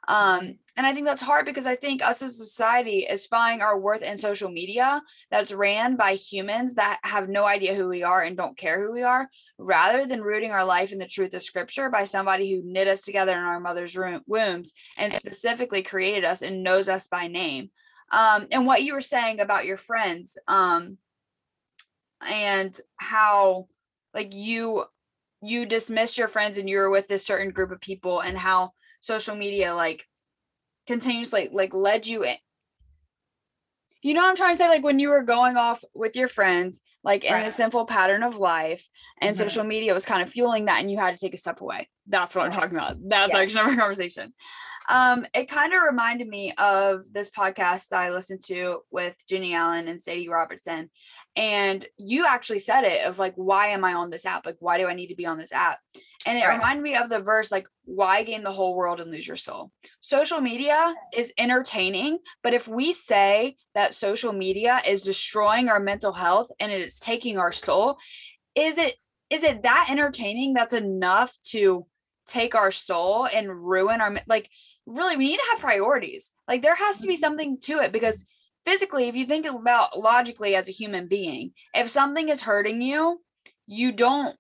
um, 0.09 0.59
and 0.77 0.87
I 0.87 0.95
think 0.95 1.07
that's 1.07 1.23
hard 1.23 1.45
because 1.45 1.67
I 1.67 1.77
think 1.77 2.03
us 2.03 2.23
as 2.23 2.33
a 2.33 2.45
society 2.45 3.01
is 3.01 3.27
finding 3.27 3.61
our 3.61 3.79
worth 3.79 4.03
in 4.03 4.17
social 4.17 4.51
media 4.51 5.03
that's 5.31 5.53
ran 5.53 5.97
by 5.97 6.15
humans 6.15 6.75
that 6.75 6.99
have 7.03 7.29
no 7.29 7.45
idea 7.45 7.75
who 7.75 7.89
we 7.89 8.03
are 8.03 8.23
and 8.23 8.37
don't 8.37 8.57
care 8.57 8.81
who 8.81 8.93
we 8.93 9.03
are, 9.03 9.29
rather 9.59 10.07
than 10.07 10.23
rooting 10.23 10.51
our 10.51 10.65
life 10.65 10.93
in 10.93 10.99
the 10.99 11.07
truth 11.07 11.35
of 11.35 11.43
scripture 11.43 11.91
by 11.91 12.05
somebody 12.05 12.51
who 12.51 12.63
knit 12.65 12.89
us 12.89 13.03
together 13.03 13.33
in 13.33 13.45
our 13.45 13.61
mother's 13.61 13.97
wombs 14.27 14.73
and 14.97 15.13
specifically 15.13 15.83
created 15.83 16.25
us 16.25 16.43
and 16.43 16.63
knows 16.63 16.89
us 16.89 17.07
by 17.07 17.29
name. 17.29 17.71
Um, 18.11 18.47
and 18.51 18.67
what 18.67 18.83
you 18.83 18.95
were 18.95 19.01
saying 19.01 19.41
about 19.41 19.67
your 19.67 19.77
friends 19.77 20.37
um, 20.49 20.99
and 22.27 22.75
how 22.97 23.69
like 24.15 24.35
you 24.35 24.85
you 25.45 25.67
dismissed 25.67 26.19
your 26.19 26.29
friends 26.29 26.57
and 26.57 26.69
you 26.69 26.77
were 26.77 26.91
with 26.91 27.09
this 27.09 27.27
certain 27.27 27.51
group 27.51 27.73
of 27.73 27.81
people 27.81 28.21
and 28.21 28.39
how 28.39 28.73
social 29.03 29.37
media 29.37 29.75
like 29.75 30.07
continuously 30.87 31.51
like 31.53 31.75
led 31.75 32.07
you 32.07 32.25
in 32.25 32.37
you 34.03 34.15
know 34.15 34.23
what 34.23 34.31
I'm 34.31 34.37
trying 34.37 34.53
to 34.53 34.59
say? 34.59 34.69
Like 34.69 34.83
when 34.83 34.99
you 34.99 35.11
were 35.11 35.23
going 35.23 35.57
off 35.57 35.85
with 35.95 36.17
your 36.17 36.27
friends, 36.27 36.81
like 37.05 37.25
in 37.25 37.33
right. 37.33 37.47
a 37.47 37.51
simple 37.51 37.87
pattern 37.87 38.25
of 38.25 38.37
life, 38.37 38.89
and 39.21 39.35
mm-hmm. 39.35 39.43
social 39.43 39.65
media 39.65 39.95
was 39.95 40.05
kind 40.05 40.23
of 40.23 40.29
fueling 40.29 40.65
that, 40.65 40.81
and 40.81 40.91
you 40.91 40.99
had 40.99 41.17
to 41.17 41.25
take 41.25 41.35
a 41.35 41.39
step 41.39 41.61
away. 41.61 41.89
That's 42.09 42.35
what 42.35 42.45
I'm 42.45 42.53
talking 42.53 42.77
about. 42.77 42.97
That's 43.01 43.33
yeah. 43.33 43.39
actually 43.39 43.61
our 43.61 43.77
conversation. 43.77 44.35
Um, 44.89 45.25
it 45.33 45.49
kind 45.49 45.73
of 45.73 45.83
reminded 45.83 46.27
me 46.27 46.53
of 46.59 47.05
this 47.13 47.31
podcast 47.31 47.89
that 47.89 48.01
I 48.01 48.11
listened 48.11 48.43
to 48.47 48.81
with 48.91 49.17
Jennie 49.29 49.55
Allen 49.55 49.87
and 49.87 50.03
Sadie 50.03 50.29
Robertson. 50.29 50.91
And 51.37 51.87
you 51.99 52.27
actually 52.27 52.59
said 52.59 52.83
it 52.83 53.07
of 53.07 53.21
like, 53.21 53.35
why 53.37 53.69
am 53.69 53.85
I 53.85 53.95
on 53.95 54.11
this 54.11 54.27
app? 54.27 54.45
Like, 54.45 54.57
why 54.59 54.79
do 54.79 54.89
I 54.89 54.95
need 54.95 55.07
to 55.07 55.15
be 55.15 55.27
on 55.27 55.39
this 55.39 55.53
app? 55.53 55.79
And 56.27 56.39
it 56.39 56.43
right. 56.43 56.55
reminded 56.55 56.83
me 56.83 56.95
of 56.95 57.09
the 57.09 57.21
verse, 57.21 57.51
like, 57.51 57.67
why 57.85 58.23
gain 58.23 58.45
the 58.45 58.53
whole 58.53 58.77
world 58.77 59.01
and 59.01 59.11
lose 59.11 59.27
your 59.27 59.37
soul? 59.37 59.73
Social 60.01 60.41
media 60.41 60.95
is 61.13 61.33
entertaining, 61.37 62.19
but 62.43 62.55
if 62.55 62.69
we 62.69 62.93
say 62.93 63.57
that 63.75 63.95
social 63.95 64.33
media 64.33 64.81
is 64.87 65.03
destroying 65.03 65.69
our 65.69 65.81
mental 65.81 66.13
health 66.13 66.49
and 66.61 66.71
it's 66.71 67.01
taking 67.01 67.39
our 67.39 67.53
soul, 67.53 67.99
is 68.55 68.79
it 68.79 68.95
is 69.31 69.43
it 69.43 69.63
that 69.63 69.87
entertaining 69.89 70.53
that's 70.53 70.75
enough 70.75 71.35
to 71.43 71.87
take 72.27 72.55
our 72.55 72.71
soul 72.71 73.27
and 73.27 73.51
ruin 73.51 74.01
our 74.01 74.17
like 74.27 74.49
really 74.87 75.17
we 75.17 75.29
need 75.29 75.39
to 75.39 75.47
have 75.51 75.61
priorities 75.61 76.33
like 76.47 76.63
there 76.63 76.75
has 76.75 77.01
to 77.01 77.07
be 77.07 77.15
mm-hmm. 77.15 77.21
something 77.21 77.59
to 77.61 77.81
it 77.81 77.93
because 77.93 78.25
physically 78.65 79.09
if 79.09 79.17
you 79.17 79.25
think 79.25 79.47
about 79.47 79.99
logically 79.99 80.55
as 80.55 80.69
a 80.69 80.73
human 80.73 81.09
being 81.09 81.53
if 81.75 81.89
something 81.89 82.29
is 82.29 82.43
hurting 82.43 82.81
you 82.83 83.21
you 83.67 83.91
don't 83.91 84.37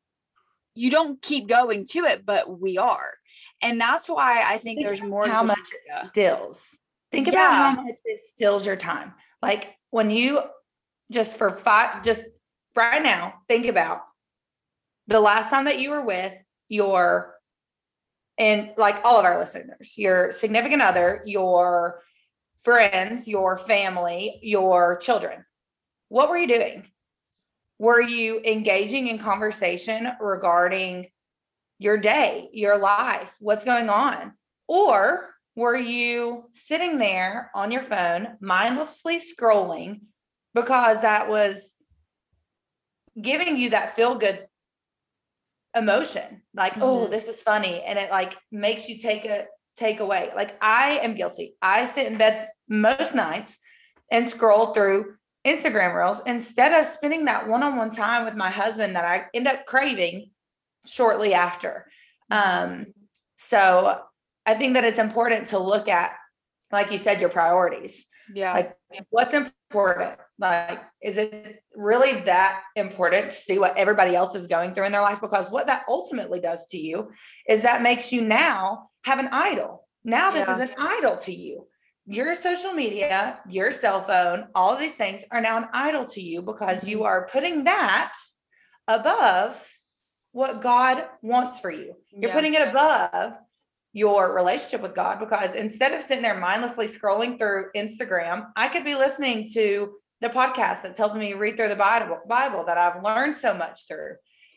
you 0.74 0.90
don't 0.90 1.20
keep 1.22 1.48
going 1.48 1.85
to 1.85 2.04
it 2.04 2.24
but 2.24 2.61
we 2.61 2.78
are 2.78 3.12
and 3.61 3.80
that's 3.80 4.08
why 4.08 4.42
i 4.42 4.58
think, 4.58 4.78
think 4.78 4.82
there's 4.82 5.02
more 5.02 5.26
how 5.28 5.42
much 5.42 5.58
it 5.58 6.11
stills 6.11 6.76
think 7.11 7.26
yeah. 7.26 7.32
about 7.32 7.76
how 7.76 7.82
much 7.82 7.96
it 8.04 8.20
stills 8.20 8.66
your 8.66 8.76
time 8.76 9.12
like 9.40 9.74
when 9.90 10.11
you 10.11 10.40
just 11.11 11.37
for 11.37 11.50
five 11.50 12.02
just 12.02 12.24
right 12.74 13.02
now 13.02 13.35
think 13.48 13.66
about 13.66 14.02
the 15.08 15.20
last 15.20 15.50
time 15.50 15.64
that 15.66 15.78
you 15.78 15.90
were 15.90 16.04
with 16.04 16.35
your 16.68 17.35
and 18.38 18.70
like 18.76 19.04
all 19.04 19.18
of 19.18 19.24
our 19.24 19.38
listeners, 19.38 19.94
your 19.96 20.32
significant 20.32 20.82
other, 20.82 21.22
your 21.26 22.02
friends, 22.58 23.28
your 23.28 23.56
family, 23.56 24.38
your 24.42 24.96
children. 24.98 25.44
What 26.08 26.28
were 26.28 26.38
you 26.38 26.48
doing? 26.48 26.88
Were 27.82 28.00
you 28.00 28.40
engaging 28.44 29.08
in 29.08 29.18
conversation 29.18 30.08
regarding 30.20 31.08
your 31.80 31.96
day, 31.96 32.48
your 32.52 32.78
life, 32.78 33.34
what's 33.40 33.64
going 33.64 33.88
on? 33.88 34.34
Or 34.68 35.30
were 35.56 35.76
you 35.76 36.44
sitting 36.52 36.98
there 36.98 37.50
on 37.56 37.72
your 37.72 37.82
phone, 37.82 38.36
mindlessly 38.40 39.18
scrolling, 39.18 40.02
because 40.54 41.00
that 41.00 41.28
was 41.28 41.74
giving 43.20 43.56
you 43.56 43.70
that 43.70 43.96
feel 43.96 44.14
good 44.14 44.46
emotion 45.74 46.42
like 46.54 46.74
mm-hmm. 46.74 46.82
oh 46.82 47.06
this 47.08 47.26
is 47.26 47.42
funny 47.42 47.82
and 47.82 47.98
it 47.98 48.10
like 48.10 48.34
makes 48.52 48.88
you 48.88 48.98
take 48.98 49.24
a 49.24 49.46
take 49.76 50.00
away 50.00 50.30
like 50.36 50.56
i 50.62 50.98
am 51.02 51.14
guilty 51.14 51.54
i 51.62 51.86
sit 51.86 52.06
in 52.06 52.18
bed 52.18 52.46
most 52.68 53.14
nights 53.14 53.56
and 54.10 54.28
scroll 54.28 54.74
through 54.74 55.14
instagram 55.46 55.94
reels 55.94 56.20
instead 56.26 56.72
of 56.72 56.87
spending 56.87 57.24
that 57.24 57.48
one-on-one 57.48 57.90
time 57.90 58.24
with 58.24 58.37
my 58.37 58.50
husband 58.50 58.94
that 58.94 59.05
i 59.05 59.24
end 59.35 59.48
up 59.48 59.64
craving 59.66 60.31
shortly 60.87 61.35
after. 61.35 61.87
Um 62.31 62.87
so 63.38 64.00
i 64.46 64.55
think 64.55 64.74
that 64.74 64.85
it's 64.85 64.98
important 64.98 65.48
to 65.48 65.59
look 65.59 65.88
at 65.88 66.12
like 66.70 66.90
you 66.90 66.98
said 66.98 67.20
your 67.20 67.31
priorities. 67.31 68.07
Yeah. 68.33 68.52
Like 68.55 68.76
what's 69.11 69.35
important? 69.35 70.14
Like 70.38 70.81
is 71.02 71.18
it 71.18 71.62
really 71.74 72.20
that 72.22 72.62
important 72.76 73.31
to 73.31 73.37
see 73.37 73.59
what 73.59 73.76
everybody 73.76 74.14
else 74.14 74.35
is 74.35 74.46
going 74.46 74.72
through 74.72 74.87
in 74.87 74.92
their 74.92 75.02
life? 75.02 75.20
Because 75.20 75.50
what 75.50 75.66
that 75.66 75.85
ultimately 75.88 76.40
does 76.40 76.66
to 76.68 76.78
you 76.78 77.11
is 77.48 77.62
that 77.62 77.83
makes 77.83 78.12
you 78.12 78.22
now 78.22 78.85
have 79.05 79.18
an 79.18 79.28
idol. 79.28 79.87
Now 80.05 80.31
this 80.31 80.48
yeah. 80.48 80.55
is 80.55 80.61
an 80.62 80.70
idol 80.78 81.16
to 81.18 81.35
you 81.35 81.66
your 82.06 82.34
social 82.34 82.72
media 82.72 83.38
your 83.48 83.70
cell 83.70 84.00
phone 84.00 84.46
all 84.54 84.76
these 84.76 84.96
things 84.96 85.22
are 85.30 85.40
now 85.40 85.56
an 85.56 85.68
idol 85.72 86.04
to 86.04 86.20
you 86.20 86.42
because 86.42 86.78
mm-hmm. 86.78 86.88
you 86.88 87.04
are 87.04 87.28
putting 87.30 87.64
that 87.64 88.12
above 88.88 89.68
what 90.32 90.60
god 90.60 91.04
wants 91.22 91.60
for 91.60 91.70
you 91.70 91.94
you're 92.10 92.30
yeah. 92.30 92.34
putting 92.34 92.54
it 92.54 92.66
above 92.66 93.36
your 93.92 94.34
relationship 94.34 94.80
with 94.80 94.94
God 94.94 95.18
because 95.20 95.54
instead 95.54 95.92
of 95.92 96.02
sitting 96.02 96.22
there 96.22 96.38
mindlessly 96.38 96.86
scrolling 96.86 97.38
through 97.38 97.66
Instagram, 97.76 98.46
I 98.56 98.68
could 98.68 98.84
be 98.84 98.94
listening 98.94 99.48
to 99.52 99.92
the 100.20 100.28
podcast 100.28 100.82
that's 100.82 100.98
helping 100.98 101.20
me 101.20 101.34
read 101.34 101.56
through 101.56 101.68
the 101.68 101.76
Bible, 101.76 102.18
Bible 102.26 102.64
that 102.66 102.78
I've 102.78 103.02
learned 103.02 103.36
so 103.36 103.52
much 103.52 103.86
through. 103.86 104.14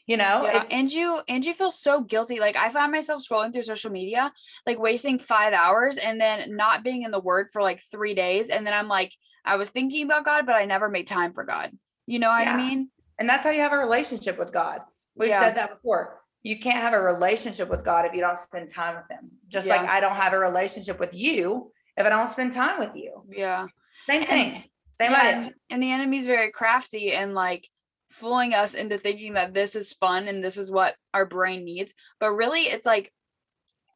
You 0.07 0.17
know, 0.17 0.45
yeah. 0.45 0.63
and 0.71 0.91
you 0.91 1.21
and 1.27 1.43
you 1.43 1.53
feel 1.53 1.71
so 1.71 2.01
guilty. 2.01 2.39
Like 2.39 2.55
I 2.55 2.69
find 2.69 2.91
myself 2.91 3.23
scrolling 3.27 3.51
through 3.51 3.63
social 3.63 3.89
media, 3.89 4.31
like 4.67 4.77
wasting 4.77 5.17
five 5.17 5.51
hours 5.51 5.97
and 5.97 6.21
then 6.21 6.55
not 6.55 6.83
being 6.83 7.01
in 7.01 7.09
the 7.09 7.19
word 7.19 7.47
for 7.51 7.63
like 7.63 7.81
three 7.81 8.13
days. 8.13 8.49
And 8.49 8.67
then 8.67 8.73
I'm 8.75 8.87
like, 8.87 9.13
I 9.43 9.55
was 9.55 9.69
thinking 9.69 10.05
about 10.05 10.23
God, 10.23 10.45
but 10.45 10.55
I 10.55 10.65
never 10.65 10.89
made 10.89 11.07
time 11.07 11.31
for 11.31 11.43
God. 11.43 11.71
You 12.05 12.19
know 12.19 12.29
what 12.29 12.43
yeah. 12.43 12.53
I 12.53 12.57
mean? 12.57 12.89
And 13.17 13.27
that's 13.27 13.43
how 13.43 13.49
you 13.49 13.61
have 13.61 13.73
a 13.73 13.77
relationship 13.77 14.37
with 14.37 14.53
God. 14.53 14.81
We've 15.15 15.29
yeah. 15.29 15.39
said 15.39 15.55
that 15.55 15.71
before 15.71 16.21
you 16.45 16.59
can't 16.59 16.77
have 16.77 16.93
a 16.93 17.01
relationship 17.01 17.69
with 17.69 17.83
God 17.83 18.05
if 18.05 18.13
you 18.13 18.21
don't 18.21 18.37
spend 18.37 18.69
time 18.69 18.95
with 18.95 19.09
him. 19.09 19.31
Just 19.47 19.65
like 19.65 19.87
I 19.87 19.99
don't 19.99 20.15
have 20.15 20.33
a 20.33 20.37
relationship 20.37 20.99
with 20.99 21.15
you 21.15 21.71
if 21.97 22.05
I 22.05 22.09
don't 22.09 22.29
spend 22.29 22.53
time 22.53 22.79
with 22.79 22.95
you. 22.95 23.23
Yeah. 23.31 23.65
Same 24.07 24.27
thing. 24.27 24.53
And, 24.53 24.63
Same 25.01 25.15
idea. 25.15 25.51
And 25.71 25.81
the 25.81 25.91
enemy's 25.91 26.27
very 26.27 26.51
crafty 26.51 27.13
and 27.13 27.33
like 27.33 27.67
fooling 28.15 28.53
us 28.53 28.73
into 28.73 28.97
thinking 28.97 29.33
that 29.33 29.53
this 29.53 29.75
is 29.75 29.91
fun 29.91 30.29
and 30.29 30.43
this 30.43 30.57
is 30.57 30.71
what 30.71 30.95
our 31.13 31.25
brain 31.25 31.65
needs. 31.65 31.93
But 32.19 32.31
really 32.31 32.61
it's 32.61 32.85
like 32.85 33.11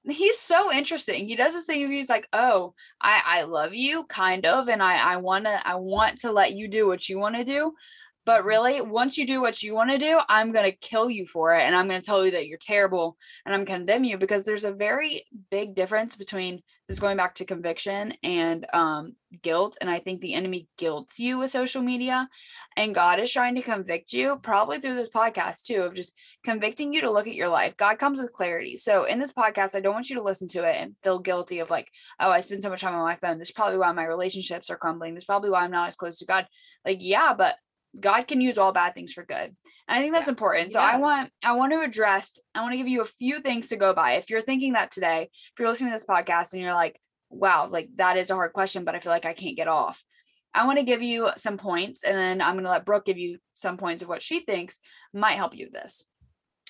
he's 0.03 0.37
so 0.37 0.73
interesting. 0.73 1.27
He 1.27 1.35
does 1.35 1.53
this 1.53 1.65
thing 1.65 1.81
where 1.81 1.91
he's 1.91 2.09
like, 2.09 2.27
"Oh, 2.33 2.73
I 3.01 3.21
I 3.25 3.43
love 3.43 3.73
you 3.73 4.03
kind 4.05 4.45
of 4.45 4.67
and 4.67 4.83
I 4.83 4.97
I 5.13 5.17
want 5.17 5.45
to 5.45 5.67
I 5.67 5.75
want 5.75 6.19
to 6.19 6.31
let 6.31 6.53
you 6.53 6.67
do 6.67 6.85
what 6.87 7.07
you 7.07 7.17
want 7.17 7.35
to 7.35 7.43
do, 7.45 7.73
but 8.29 8.45
really, 8.45 8.79
once 8.79 9.17
you 9.17 9.25
do 9.25 9.41
what 9.41 9.63
you 9.63 9.73
want 9.73 9.89
to 9.89 9.97
do, 9.97 10.19
I'm 10.29 10.51
going 10.51 10.65
to 10.65 10.71
kill 10.71 11.09
you 11.09 11.25
for 11.25 11.55
it. 11.55 11.63
And 11.63 11.75
I'm 11.75 11.87
going 11.87 11.99
to 11.99 12.05
tell 12.05 12.23
you 12.23 12.29
that 12.33 12.45
you're 12.45 12.59
terrible 12.61 13.17
and 13.43 13.55
I'm 13.55 13.65
condemn 13.65 14.03
you 14.03 14.19
because 14.19 14.43
there's 14.43 14.63
a 14.63 14.71
very 14.71 15.25
big 15.49 15.73
difference 15.73 16.15
between 16.15 16.61
this 16.87 16.99
going 16.99 17.17
back 17.17 17.33
to 17.35 17.45
conviction 17.45 18.13
and 18.21 18.67
um, 18.71 19.15
guilt. 19.41 19.77
And 19.81 19.89
I 19.89 19.97
think 19.97 20.21
the 20.21 20.35
enemy 20.35 20.67
guilts 20.77 21.17
you 21.17 21.39
with 21.39 21.49
social 21.49 21.81
media. 21.81 22.29
And 22.77 22.93
God 22.93 23.19
is 23.19 23.31
trying 23.31 23.55
to 23.55 23.63
convict 23.63 24.13
you, 24.13 24.37
probably 24.43 24.79
through 24.79 24.93
this 24.93 25.09
podcast 25.09 25.63
too, 25.63 25.81
of 25.81 25.95
just 25.95 26.13
convicting 26.43 26.93
you 26.93 27.01
to 27.01 27.11
look 27.11 27.27
at 27.27 27.33
your 27.33 27.49
life. 27.49 27.77
God 27.77 27.97
comes 27.97 28.19
with 28.19 28.31
clarity. 28.31 28.77
So 28.77 29.05
in 29.05 29.17
this 29.17 29.33
podcast, 29.33 29.75
I 29.75 29.79
don't 29.79 29.95
want 29.95 30.11
you 30.11 30.17
to 30.17 30.23
listen 30.23 30.47
to 30.49 30.65
it 30.65 30.75
and 30.79 30.95
feel 31.01 31.17
guilty 31.17 31.59
of 31.59 31.71
like, 31.71 31.89
oh, 32.19 32.29
I 32.29 32.41
spend 32.41 32.61
so 32.61 32.69
much 32.69 32.81
time 32.81 32.93
on 32.93 33.03
my 33.03 33.15
phone. 33.15 33.39
This 33.39 33.47
is 33.47 33.53
probably 33.53 33.79
why 33.79 33.91
my 33.91 34.05
relationships 34.05 34.69
are 34.69 34.77
crumbling. 34.77 35.15
This 35.15 35.23
is 35.23 35.27
probably 35.27 35.49
why 35.49 35.63
I'm 35.63 35.71
not 35.71 35.87
as 35.87 35.95
close 35.95 36.19
to 36.19 36.25
God. 36.27 36.45
Like, 36.85 36.99
yeah, 37.01 37.33
but 37.35 37.55
God 37.99 38.27
can 38.27 38.41
use 38.41 38.57
all 38.57 38.71
bad 38.71 38.93
things 38.93 39.13
for 39.13 39.23
good. 39.23 39.55
And 39.87 39.97
I 39.97 40.01
think 40.01 40.13
that's 40.13 40.27
yeah. 40.27 40.31
important. 40.31 40.71
So 40.71 40.79
yeah. 40.79 40.91
I 40.93 40.97
want 40.97 41.31
I 41.43 41.53
want 41.53 41.73
to 41.73 41.81
address 41.81 42.39
I 42.53 42.61
want 42.61 42.73
to 42.73 42.77
give 42.77 42.87
you 42.87 43.01
a 43.01 43.05
few 43.05 43.41
things 43.41 43.69
to 43.69 43.77
go 43.77 43.93
by. 43.93 44.13
If 44.13 44.29
you're 44.29 44.41
thinking 44.41 44.73
that 44.73 44.91
today, 44.91 45.29
if 45.31 45.53
you're 45.59 45.67
listening 45.67 45.91
to 45.91 45.95
this 45.95 46.05
podcast 46.05 46.53
and 46.53 46.61
you're 46.61 46.73
like, 46.73 46.99
wow, 47.29 47.67
like 47.69 47.89
that 47.95 48.17
is 48.17 48.29
a 48.29 48.35
hard 48.35 48.53
question, 48.53 48.83
but 48.83 48.95
I 48.95 48.99
feel 48.99 49.11
like 49.11 49.25
I 49.25 49.33
can't 49.33 49.57
get 49.57 49.67
off. 49.67 50.03
I 50.53 50.65
want 50.65 50.79
to 50.79 50.85
give 50.85 51.03
you 51.03 51.29
some 51.37 51.57
points 51.57 52.03
and 52.03 52.17
then 52.17 52.41
I'm 52.41 52.55
going 52.55 52.63
to 52.63 52.71
let 52.71 52.85
Brooke 52.85 53.05
give 53.05 53.17
you 53.17 53.37
some 53.53 53.77
points 53.77 54.01
of 54.01 54.09
what 54.09 54.23
she 54.23 54.39
thinks 54.39 54.79
might 55.13 55.37
help 55.37 55.55
you 55.55 55.65
with 55.65 55.73
this. 55.73 56.05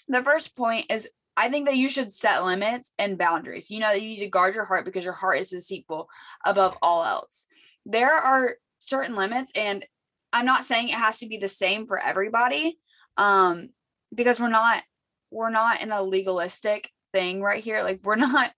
The 0.07 0.23
first 0.23 0.55
point 0.55 0.87
is 0.89 1.09
I 1.37 1.49
think 1.49 1.67
that 1.67 1.77
you 1.77 1.87
should 1.87 2.11
set 2.11 2.43
limits 2.43 2.91
and 2.99 3.17
boundaries. 3.17 3.71
You 3.71 3.79
know, 3.79 3.91
you 3.91 4.07
need 4.07 4.19
to 4.19 4.27
guard 4.27 4.55
your 4.55 4.65
heart 4.65 4.83
because 4.83 5.05
your 5.05 5.13
heart 5.13 5.39
is 5.39 5.49
deceitful 5.49 6.09
above 6.45 6.77
all 6.81 7.05
else. 7.05 7.47
There 7.85 8.11
are 8.11 8.55
certain 8.79 9.15
limits 9.15 9.49
and 9.55 9.85
I'm 10.31 10.45
not 10.45 10.63
saying 10.63 10.89
it 10.89 10.95
has 10.95 11.19
to 11.19 11.27
be 11.27 11.37
the 11.37 11.47
same 11.47 11.87
for 11.87 11.99
everybody 11.99 12.77
um 13.17 13.69
because 14.13 14.39
we're 14.39 14.49
not 14.49 14.83
we're 15.31 15.49
not 15.49 15.81
in 15.81 15.91
a 15.91 16.01
legalistic 16.01 16.89
thing 17.11 17.41
right 17.41 17.63
here 17.63 17.83
like 17.83 17.99
we're 18.03 18.15
not 18.27 18.51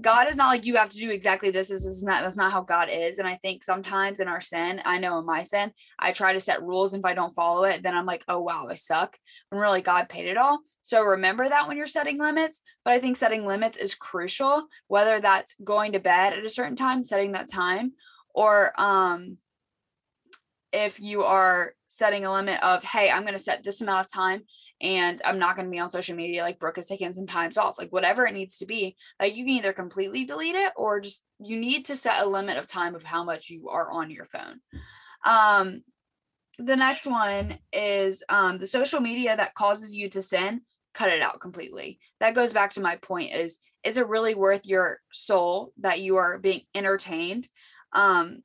God 0.00 0.28
is 0.28 0.36
not 0.36 0.48
like 0.48 0.66
you 0.66 0.76
have 0.76 0.90
to 0.90 0.98
do 0.98 1.10
exactly 1.10 1.50
this. 1.50 1.68
This 1.68 1.84
is 1.86 2.04
not 2.04 2.22
that's 2.22 2.36
not 2.36 2.52
how 2.52 2.60
God 2.60 2.88
is. 2.90 3.18
And 3.18 3.26
I 3.26 3.36
think 3.36 3.64
sometimes 3.64 4.20
in 4.20 4.28
our 4.28 4.42
sin, 4.42 4.82
I 4.84 4.98
know 4.98 5.18
in 5.18 5.24
my 5.24 5.40
sin, 5.40 5.72
I 5.98 6.12
try 6.12 6.34
to 6.34 6.40
set 6.40 6.62
rules. 6.62 6.92
And 6.92 7.00
if 7.00 7.06
I 7.06 7.14
don't 7.14 7.34
follow 7.34 7.64
it, 7.64 7.82
then 7.82 7.96
I'm 7.96 8.04
like, 8.04 8.22
oh 8.28 8.40
wow, 8.40 8.66
I 8.70 8.74
suck. 8.74 9.16
And 9.50 9.60
really 9.60 9.80
God 9.80 10.08
paid 10.08 10.26
it 10.26 10.36
all. 10.36 10.60
So 10.82 11.02
remember 11.02 11.48
that 11.48 11.66
when 11.66 11.78
you're 11.78 11.86
setting 11.86 12.18
limits. 12.18 12.60
But 12.84 12.92
I 12.92 13.00
think 13.00 13.16
setting 13.16 13.46
limits 13.46 13.78
is 13.78 13.94
crucial, 13.94 14.66
whether 14.88 15.18
that's 15.18 15.56
going 15.64 15.92
to 15.92 16.00
bed 16.00 16.34
at 16.34 16.44
a 16.44 16.50
certain 16.50 16.76
time, 16.76 17.02
setting 17.02 17.32
that 17.32 17.50
time, 17.50 17.92
or 18.34 18.78
um 18.78 19.38
if 20.72 21.00
you 21.00 21.22
are 21.22 21.72
setting 21.88 22.24
a 22.24 22.32
limit 22.32 22.62
of, 22.62 22.82
hey, 22.82 23.10
I'm 23.10 23.22
going 23.22 23.34
to 23.34 23.38
set 23.38 23.64
this 23.64 23.80
amount 23.80 24.06
of 24.06 24.12
time 24.12 24.42
and 24.80 25.20
I'm 25.24 25.38
not 25.38 25.56
going 25.56 25.66
to 25.66 25.70
be 25.70 25.78
on 25.78 25.90
social 25.90 26.16
media, 26.16 26.42
like 26.42 26.58
Brooke 26.58 26.78
is 26.78 26.86
taking 26.86 27.12
some 27.12 27.26
times 27.26 27.56
off, 27.56 27.78
like 27.78 27.92
whatever 27.92 28.26
it 28.26 28.34
needs 28.34 28.58
to 28.58 28.66
be, 28.66 28.96
like 29.20 29.36
you 29.36 29.44
can 29.44 29.54
either 29.54 29.72
completely 29.72 30.24
delete 30.24 30.56
it 30.56 30.72
or 30.76 31.00
just 31.00 31.24
you 31.38 31.58
need 31.58 31.86
to 31.86 31.96
set 31.96 32.22
a 32.22 32.28
limit 32.28 32.58
of 32.58 32.66
time 32.66 32.94
of 32.94 33.02
how 33.02 33.24
much 33.24 33.48
you 33.48 33.68
are 33.68 33.90
on 33.90 34.10
your 34.10 34.24
phone. 34.24 34.60
Um, 35.24 35.82
the 36.58 36.76
next 36.76 37.06
one 37.06 37.58
is 37.72 38.22
um, 38.28 38.58
the 38.58 38.66
social 38.66 39.00
media 39.00 39.36
that 39.36 39.54
causes 39.54 39.94
you 39.94 40.08
to 40.10 40.22
sin 40.22 40.62
cut 40.94 41.10
it 41.10 41.20
out 41.20 41.40
completely 41.40 41.98
that 42.20 42.34
goes 42.34 42.54
back 42.54 42.70
to 42.70 42.80
my 42.80 42.96
point 42.96 43.30
is 43.34 43.58
is 43.84 43.98
it 43.98 44.08
really 44.08 44.34
worth 44.34 44.64
your 44.64 44.98
soul 45.12 45.70
that 45.76 46.00
you 46.00 46.16
are 46.16 46.38
being 46.38 46.62
entertained 46.74 47.46
um 47.92 48.42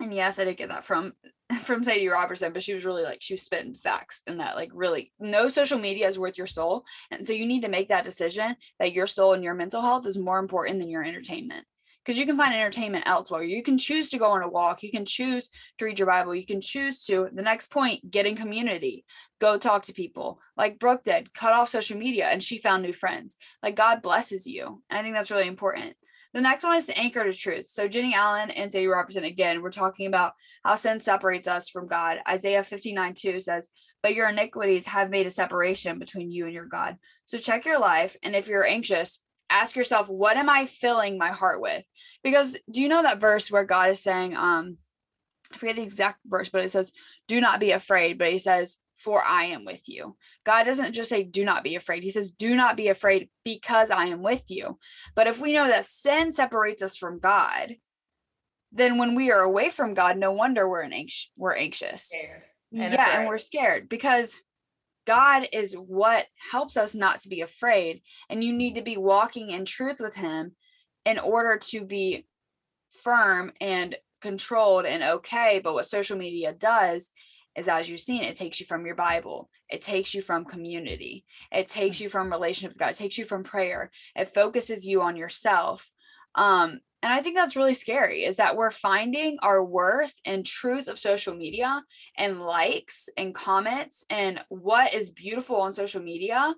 and 0.00 0.12
yes, 0.12 0.38
I 0.38 0.44
did 0.44 0.56
get 0.56 0.68
that 0.68 0.84
from 0.84 1.14
from 1.62 1.84
Sadie 1.84 2.08
Robertson, 2.08 2.52
but 2.52 2.62
she 2.62 2.74
was 2.74 2.84
really 2.84 3.04
like 3.04 3.18
she 3.20 3.34
was 3.34 3.42
spitting 3.42 3.74
facts 3.74 4.22
and 4.26 4.40
that 4.40 4.56
like 4.56 4.70
really 4.72 5.12
no 5.18 5.48
social 5.48 5.78
media 5.78 6.08
is 6.08 6.18
worth 6.18 6.36
your 6.36 6.46
soul. 6.46 6.84
And 7.10 7.24
so 7.24 7.32
you 7.32 7.46
need 7.46 7.62
to 7.62 7.68
make 7.68 7.88
that 7.88 8.04
decision 8.04 8.56
that 8.78 8.92
your 8.92 9.06
soul 9.06 9.32
and 9.32 9.44
your 9.44 9.54
mental 9.54 9.82
health 9.82 10.06
is 10.06 10.18
more 10.18 10.38
important 10.38 10.80
than 10.80 10.90
your 10.90 11.04
entertainment. 11.04 11.64
Because 12.04 12.18
you 12.18 12.26
can 12.26 12.36
find 12.36 12.54
entertainment 12.54 13.02
elsewhere. 13.04 13.42
You 13.42 13.64
can 13.64 13.78
choose 13.78 14.10
to 14.10 14.18
go 14.18 14.30
on 14.30 14.42
a 14.42 14.48
walk. 14.48 14.84
You 14.84 14.92
can 14.92 15.04
choose 15.04 15.50
to 15.78 15.84
read 15.84 15.98
your 15.98 16.06
Bible. 16.06 16.36
You 16.36 16.46
can 16.46 16.60
choose 16.60 17.04
to, 17.06 17.28
the 17.32 17.42
next 17.42 17.68
point, 17.68 18.12
get 18.12 18.26
in 18.26 18.36
community, 18.36 19.04
go 19.40 19.58
talk 19.58 19.82
to 19.84 19.92
people. 19.92 20.38
Like 20.56 20.78
Brooke 20.78 21.02
did, 21.02 21.34
cut 21.34 21.52
off 21.52 21.68
social 21.68 21.98
media 21.98 22.26
and 22.26 22.40
she 22.40 22.58
found 22.58 22.84
new 22.84 22.92
friends. 22.92 23.36
Like 23.60 23.74
God 23.74 24.02
blesses 24.02 24.46
you. 24.46 24.82
And 24.88 25.00
I 25.00 25.02
think 25.02 25.16
that's 25.16 25.32
really 25.32 25.48
important. 25.48 25.96
The 26.36 26.42
next 26.42 26.64
one 26.64 26.76
is 26.76 26.90
anchor 26.94 27.24
to 27.24 27.32
truth. 27.32 27.66
So 27.66 27.88
Jennie 27.88 28.12
Allen 28.12 28.50
and 28.50 28.70
Sadie 28.70 28.88
Robertson 28.88 29.24
again, 29.24 29.62
we're 29.62 29.70
talking 29.70 30.06
about 30.06 30.34
how 30.62 30.74
sin 30.74 30.98
separates 30.98 31.48
us 31.48 31.70
from 31.70 31.88
God. 31.88 32.18
Isaiah 32.28 32.62
59 32.62 33.14
2 33.14 33.40
says, 33.40 33.70
But 34.02 34.14
your 34.14 34.28
iniquities 34.28 34.84
have 34.84 35.08
made 35.08 35.24
a 35.24 35.30
separation 35.30 35.98
between 35.98 36.30
you 36.30 36.44
and 36.44 36.52
your 36.52 36.66
God. 36.66 36.98
So 37.24 37.38
check 37.38 37.64
your 37.64 37.78
life. 37.78 38.18
And 38.22 38.36
if 38.36 38.48
you're 38.48 38.66
anxious, 38.66 39.22
ask 39.48 39.76
yourself, 39.76 40.10
what 40.10 40.36
am 40.36 40.50
I 40.50 40.66
filling 40.66 41.16
my 41.16 41.30
heart 41.30 41.62
with? 41.62 41.82
Because 42.22 42.54
do 42.70 42.82
you 42.82 42.88
know 42.88 43.00
that 43.00 43.18
verse 43.18 43.50
where 43.50 43.64
God 43.64 43.88
is 43.88 44.02
saying, 44.02 44.36
um, 44.36 44.76
I 45.54 45.56
forget 45.56 45.76
the 45.76 45.84
exact 45.84 46.20
verse, 46.26 46.50
but 46.50 46.62
it 46.62 46.70
says, 46.70 46.92
Do 47.28 47.40
not 47.40 47.60
be 47.60 47.70
afraid. 47.70 48.18
But 48.18 48.30
he 48.30 48.36
says, 48.36 48.76
for 49.06 49.24
I 49.24 49.44
am 49.44 49.64
with 49.64 49.88
you. 49.88 50.16
God 50.44 50.64
doesn't 50.64 50.92
just 50.92 51.08
say, 51.08 51.22
do 51.22 51.44
not 51.44 51.62
be 51.62 51.76
afraid. 51.76 52.02
He 52.02 52.10
says, 52.10 52.32
do 52.32 52.56
not 52.56 52.76
be 52.76 52.88
afraid 52.88 53.28
because 53.44 53.92
I 53.92 54.06
am 54.06 54.20
with 54.20 54.50
you. 54.50 54.80
But 55.14 55.28
if 55.28 55.40
we 55.40 55.52
know 55.52 55.68
that 55.68 55.84
sin 55.84 56.32
separates 56.32 56.82
us 56.82 56.96
from 56.96 57.20
God, 57.20 57.76
then 58.72 58.98
when 58.98 59.14
we 59.14 59.30
are 59.30 59.42
away 59.42 59.70
from 59.70 59.94
God, 59.94 60.18
no 60.18 60.32
wonder 60.32 60.68
we're, 60.68 60.82
anx- 60.82 61.30
we're 61.36 61.54
anxious. 61.54 62.12
And 62.72 62.92
yeah, 62.92 63.04
afraid. 63.04 63.18
and 63.20 63.28
we're 63.28 63.38
scared 63.38 63.88
because 63.88 64.42
God 65.06 65.46
is 65.52 65.74
what 65.74 66.26
helps 66.50 66.76
us 66.76 66.92
not 66.96 67.20
to 67.20 67.28
be 67.28 67.42
afraid. 67.42 68.02
And 68.28 68.42
you 68.42 68.52
need 68.52 68.74
to 68.74 68.82
be 68.82 68.96
walking 68.96 69.50
in 69.50 69.66
truth 69.66 70.00
with 70.00 70.16
Him 70.16 70.56
in 71.04 71.20
order 71.20 71.58
to 71.68 71.84
be 71.84 72.26
firm 73.04 73.52
and 73.60 73.94
controlled 74.20 74.84
and 74.84 75.04
okay. 75.04 75.60
But 75.62 75.74
what 75.74 75.86
social 75.86 76.18
media 76.18 76.52
does 76.52 77.12
is, 77.56 77.68
as 77.68 77.88
you've 77.88 78.00
seen, 78.00 78.22
it 78.22 78.36
takes 78.36 78.60
you 78.60 78.66
from 78.66 78.84
your 78.86 78.94
Bible, 78.94 79.48
it 79.68 79.80
takes 79.80 80.14
you 80.14 80.22
from 80.22 80.44
community, 80.44 81.24
it 81.50 81.68
takes 81.68 82.00
you 82.00 82.08
from 82.08 82.30
relationship 82.30 82.72
with 82.72 82.78
God, 82.78 82.90
it 82.90 82.96
takes 82.96 83.18
you 83.18 83.24
from 83.24 83.44
prayer, 83.44 83.90
it 84.14 84.28
focuses 84.28 84.86
you 84.86 85.02
on 85.02 85.16
yourself. 85.16 85.90
Um, 86.34 86.80
and 87.02 87.12
I 87.12 87.22
think 87.22 87.36
that's 87.36 87.56
really 87.56 87.74
scary 87.74 88.24
is 88.24 88.36
that 88.36 88.56
we're 88.56 88.70
finding 88.70 89.38
our 89.42 89.62
worth 89.62 90.14
and 90.24 90.44
truth 90.44 90.88
of 90.88 90.98
social 90.98 91.34
media 91.34 91.82
and 92.16 92.40
likes 92.40 93.08
and 93.16 93.34
comments 93.34 94.04
and 94.10 94.40
what 94.48 94.92
is 94.92 95.10
beautiful 95.10 95.60
on 95.60 95.72
social 95.72 96.02
media 96.02 96.54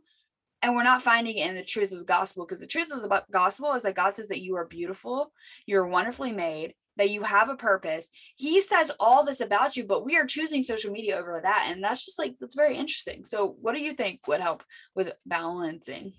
and 0.63 0.75
we're 0.75 0.83
not 0.83 1.03
finding 1.03 1.37
it 1.37 1.49
in 1.49 1.55
the 1.55 1.63
truth 1.63 1.93
of 1.93 1.99
the 1.99 2.05
gospel 2.05 2.45
because 2.45 2.61
the 2.61 2.67
truth 2.67 2.91
of 2.93 3.03
the 3.03 3.25
gospel 3.31 3.73
is 3.75 3.83
that 3.83 3.95
God 3.95 4.15
says 4.15 4.29
that 4.29 4.41
you 4.41 4.57
are 4.57 4.67
beautiful, 4.67 5.33
you're 5.67 5.87
wonderfully 5.87 6.33
made, 6.33 6.75
that 6.99 7.11
you 7.11 7.23
have 7.23 7.49
a 7.49 7.57
purpose. 7.57 8.11
He 8.37 8.61
says 8.61 8.91
all 9.01 9.25
this 9.25 9.41
about 9.41 9.77
you, 9.77 9.85
but 9.85 10.05
we 10.05 10.17
are 10.17 10.27
choosing 10.27 10.63
social 10.63 10.93
media 10.93 11.17
over 11.17 11.41
that. 11.43 11.69
And 11.71 11.83
that's 11.83 12.05
just 12.05 12.19
like, 12.19 12.35
that's 12.41 12.55
very 12.55 12.77
interesting. 12.77 13.25
So, 13.25 13.57
what 13.61 13.75
do 13.75 13.81
you 13.81 13.95
think 13.95 14.27
would 14.27 14.41
help 14.41 14.63
with 14.95 15.13
balancing? 15.25 16.13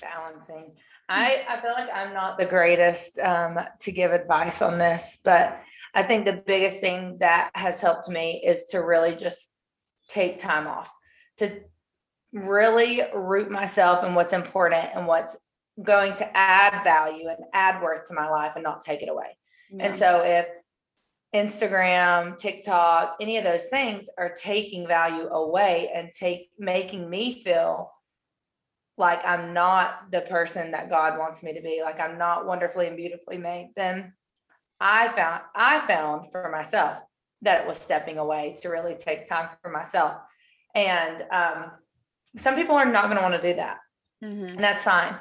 Balancing. 0.00 0.72
I, 1.08 1.44
I 1.48 1.60
feel 1.60 1.72
like 1.72 1.88
I'm 1.94 2.12
not 2.12 2.38
the 2.38 2.46
greatest 2.46 3.18
um, 3.20 3.58
to 3.80 3.92
give 3.92 4.10
advice 4.10 4.60
on 4.60 4.78
this, 4.78 5.20
but 5.24 5.60
I 5.94 6.02
think 6.02 6.24
the 6.24 6.42
biggest 6.44 6.80
thing 6.80 7.18
that 7.20 7.50
has 7.54 7.80
helped 7.80 8.08
me 8.08 8.42
is 8.44 8.66
to 8.70 8.78
really 8.78 9.14
just 9.14 9.50
take 10.08 10.40
time 10.40 10.66
off, 10.66 10.90
to 11.38 11.60
really 12.32 13.02
root 13.14 13.50
myself 13.50 14.04
in 14.04 14.14
what's 14.14 14.32
important 14.32 14.90
and 14.94 15.06
what's 15.06 15.36
going 15.82 16.14
to 16.14 16.36
add 16.36 16.82
value 16.82 17.28
and 17.28 17.38
add 17.52 17.82
worth 17.82 18.08
to 18.08 18.14
my 18.14 18.28
life 18.28 18.52
and 18.56 18.64
not 18.64 18.82
take 18.82 19.02
it 19.02 19.08
away. 19.08 19.36
Yeah. 19.70 19.86
And 19.86 19.96
so 19.96 20.22
if 20.24 20.48
Instagram, 21.34 22.38
TikTok, 22.38 23.16
any 23.20 23.36
of 23.36 23.44
those 23.44 23.66
things 23.66 24.08
are 24.18 24.32
taking 24.32 24.86
value 24.86 25.28
away 25.28 25.90
and 25.94 26.10
take 26.18 26.50
making 26.58 27.08
me 27.08 27.42
feel 27.42 27.90
like 28.98 29.24
I'm 29.26 29.52
not 29.52 30.10
the 30.10 30.22
person 30.22 30.70
that 30.70 30.88
God 30.88 31.18
wants 31.18 31.42
me 31.42 31.52
to 31.54 31.60
be, 31.60 31.82
like 31.82 32.00
I'm 32.00 32.16
not 32.16 32.46
wonderfully 32.46 32.86
and 32.86 32.96
beautifully 32.96 33.36
made, 33.36 33.72
then 33.76 34.14
I 34.80 35.08
found 35.08 35.42
I 35.54 35.80
found 35.80 36.30
for 36.30 36.50
myself 36.50 37.00
that 37.42 37.60
it 37.60 37.66
was 37.66 37.78
stepping 37.78 38.18
away 38.18 38.54
to 38.62 38.68
really 38.68 38.94
take 38.94 39.26
time 39.26 39.50
for 39.62 39.70
myself. 39.70 40.16
And 40.74 41.24
um, 41.30 41.70
some 42.36 42.54
people 42.54 42.76
are 42.76 42.90
not 42.90 43.04
going 43.04 43.16
to 43.16 43.22
want 43.22 43.40
to 43.40 43.50
do 43.50 43.56
that. 43.56 43.78
Mm-hmm. 44.24 44.56
And 44.56 44.64
that's 44.64 44.84
fine. 44.84 45.16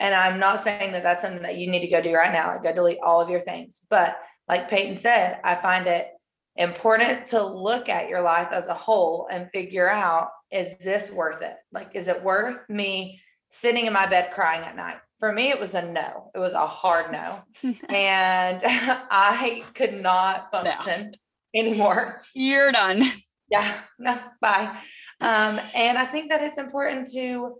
And 0.00 0.14
I'm 0.14 0.40
not 0.40 0.64
saying 0.64 0.92
that 0.92 1.02
that's 1.02 1.22
something 1.22 1.42
that 1.42 1.58
you 1.58 1.70
need 1.70 1.82
to 1.82 1.88
go 1.88 2.00
do 2.00 2.14
right 2.14 2.32
now, 2.32 2.48
like 2.48 2.64
go 2.64 2.72
delete 2.72 2.98
all 3.02 3.20
of 3.20 3.28
your 3.28 3.38
things. 3.38 3.82
But 3.88 4.16
like 4.48 4.68
Peyton 4.68 4.96
said, 4.96 5.38
I 5.44 5.54
find 5.54 5.86
it 5.86 6.08
important 6.56 7.26
to 7.26 7.44
look 7.44 7.88
at 7.88 8.08
your 8.08 8.22
life 8.22 8.48
as 8.50 8.66
a 8.66 8.74
whole 8.74 9.28
and 9.30 9.50
figure 9.50 9.88
out 9.88 10.30
is 10.50 10.76
this 10.78 11.10
worth 11.10 11.42
it? 11.42 11.54
Like, 11.70 11.90
is 11.94 12.08
it 12.08 12.24
worth 12.24 12.68
me 12.68 13.20
sitting 13.50 13.86
in 13.86 13.92
my 13.92 14.06
bed 14.06 14.32
crying 14.32 14.62
at 14.62 14.74
night? 14.74 14.96
For 15.20 15.32
me, 15.32 15.50
it 15.50 15.60
was 15.60 15.74
a 15.74 15.82
no. 15.82 16.30
It 16.34 16.38
was 16.38 16.54
a 16.54 16.66
hard 16.66 17.12
no. 17.12 17.40
and 17.88 18.60
I 18.64 19.62
could 19.74 20.00
not 20.00 20.50
function 20.50 21.12
no. 21.12 21.60
anymore. 21.60 22.20
You're 22.34 22.72
done. 22.72 23.04
Yeah, 23.50 23.80
no, 23.98 24.18
bye. 24.40 24.76
Um, 25.20 25.60
and 25.74 25.98
I 25.98 26.06
think 26.06 26.30
that 26.30 26.40
it's 26.40 26.58
important 26.58 27.10
to 27.12 27.56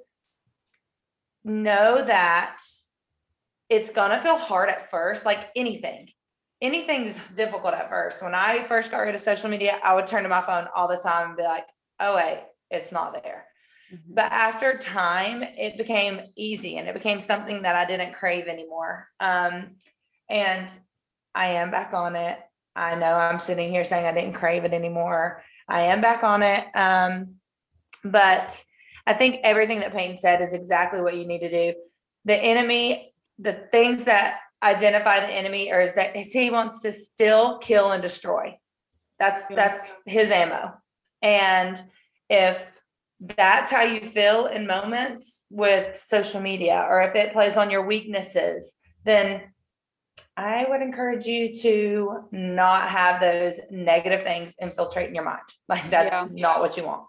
know 1.44 2.02
that 2.02 2.58
it's 3.68 3.90
going 3.90 4.10
to 4.10 4.18
feel 4.18 4.36
hard 4.36 4.68
at 4.68 4.90
first, 4.90 5.24
like 5.24 5.48
anything. 5.54 6.08
Anything's 6.60 7.18
difficult 7.34 7.72
at 7.72 7.88
first. 7.88 8.22
When 8.22 8.34
I 8.34 8.62
first 8.64 8.90
got 8.90 8.98
rid 8.98 9.14
of 9.14 9.20
social 9.20 9.48
media, 9.48 9.78
I 9.82 9.94
would 9.94 10.06
turn 10.06 10.24
to 10.24 10.28
my 10.28 10.42
phone 10.42 10.66
all 10.74 10.88
the 10.88 11.00
time 11.02 11.28
and 11.28 11.36
be 11.36 11.42
like, 11.42 11.64
oh, 12.00 12.16
wait, 12.16 12.42
it's 12.70 12.92
not 12.92 13.14
there. 13.22 13.46
Mm-hmm. 13.92 14.14
But 14.14 14.32
after 14.32 14.76
time, 14.76 15.42
it 15.42 15.78
became 15.78 16.20
easy 16.36 16.76
and 16.76 16.86
it 16.86 16.94
became 16.94 17.20
something 17.20 17.62
that 17.62 17.76
I 17.76 17.86
didn't 17.86 18.12
crave 18.12 18.46
anymore. 18.46 19.08
Um, 19.20 19.76
and 20.28 20.68
I 21.34 21.52
am 21.52 21.70
back 21.70 21.94
on 21.94 22.16
it. 22.16 22.38
I 22.76 22.94
know 22.94 23.14
I'm 23.14 23.40
sitting 23.40 23.70
here 23.70 23.84
saying 23.84 24.06
I 24.06 24.12
didn't 24.12 24.34
crave 24.34 24.64
it 24.64 24.72
anymore. 24.72 25.42
I 25.68 25.82
am 25.82 26.00
back 26.00 26.22
on 26.22 26.42
it. 26.42 26.64
Um, 26.74 27.36
but 28.04 28.62
I 29.06 29.14
think 29.14 29.40
everything 29.42 29.80
that 29.80 29.92
Peyton 29.92 30.18
said 30.18 30.40
is 30.40 30.52
exactly 30.52 31.00
what 31.00 31.16
you 31.16 31.26
need 31.26 31.40
to 31.40 31.50
do. 31.50 31.74
The 32.24 32.36
enemy, 32.36 33.12
the 33.38 33.52
things 33.52 34.04
that 34.04 34.38
identify 34.62 35.20
the 35.20 35.32
enemy 35.32 35.72
or 35.72 35.80
is 35.80 35.94
that 35.94 36.14
he 36.16 36.50
wants 36.50 36.80
to 36.82 36.92
still 36.92 37.58
kill 37.58 37.92
and 37.92 38.02
destroy. 38.02 38.58
That's 39.18 39.46
that's 39.48 40.02
his 40.06 40.30
ammo. 40.30 40.72
And 41.22 41.80
if 42.28 42.80
that's 43.36 43.70
how 43.70 43.82
you 43.82 44.00
feel 44.00 44.46
in 44.46 44.66
moments 44.66 45.44
with 45.50 45.98
social 45.98 46.40
media 46.40 46.86
or 46.88 47.02
if 47.02 47.14
it 47.14 47.32
plays 47.32 47.56
on 47.56 47.70
your 47.70 47.86
weaknesses, 47.86 48.76
then 49.04 49.42
I 50.36 50.64
would 50.68 50.80
encourage 50.80 51.26
you 51.26 51.54
to 51.56 52.28
not 52.32 52.88
have 52.88 53.20
those 53.20 53.60
negative 53.70 54.22
things 54.22 54.54
infiltrate 54.60 55.08
in 55.08 55.14
your 55.14 55.24
mind. 55.24 55.42
Like 55.68 55.88
that's 55.90 56.32
yeah. 56.32 56.42
not 56.42 56.60
what 56.60 56.76
you 56.76 56.84
want 56.84 57.02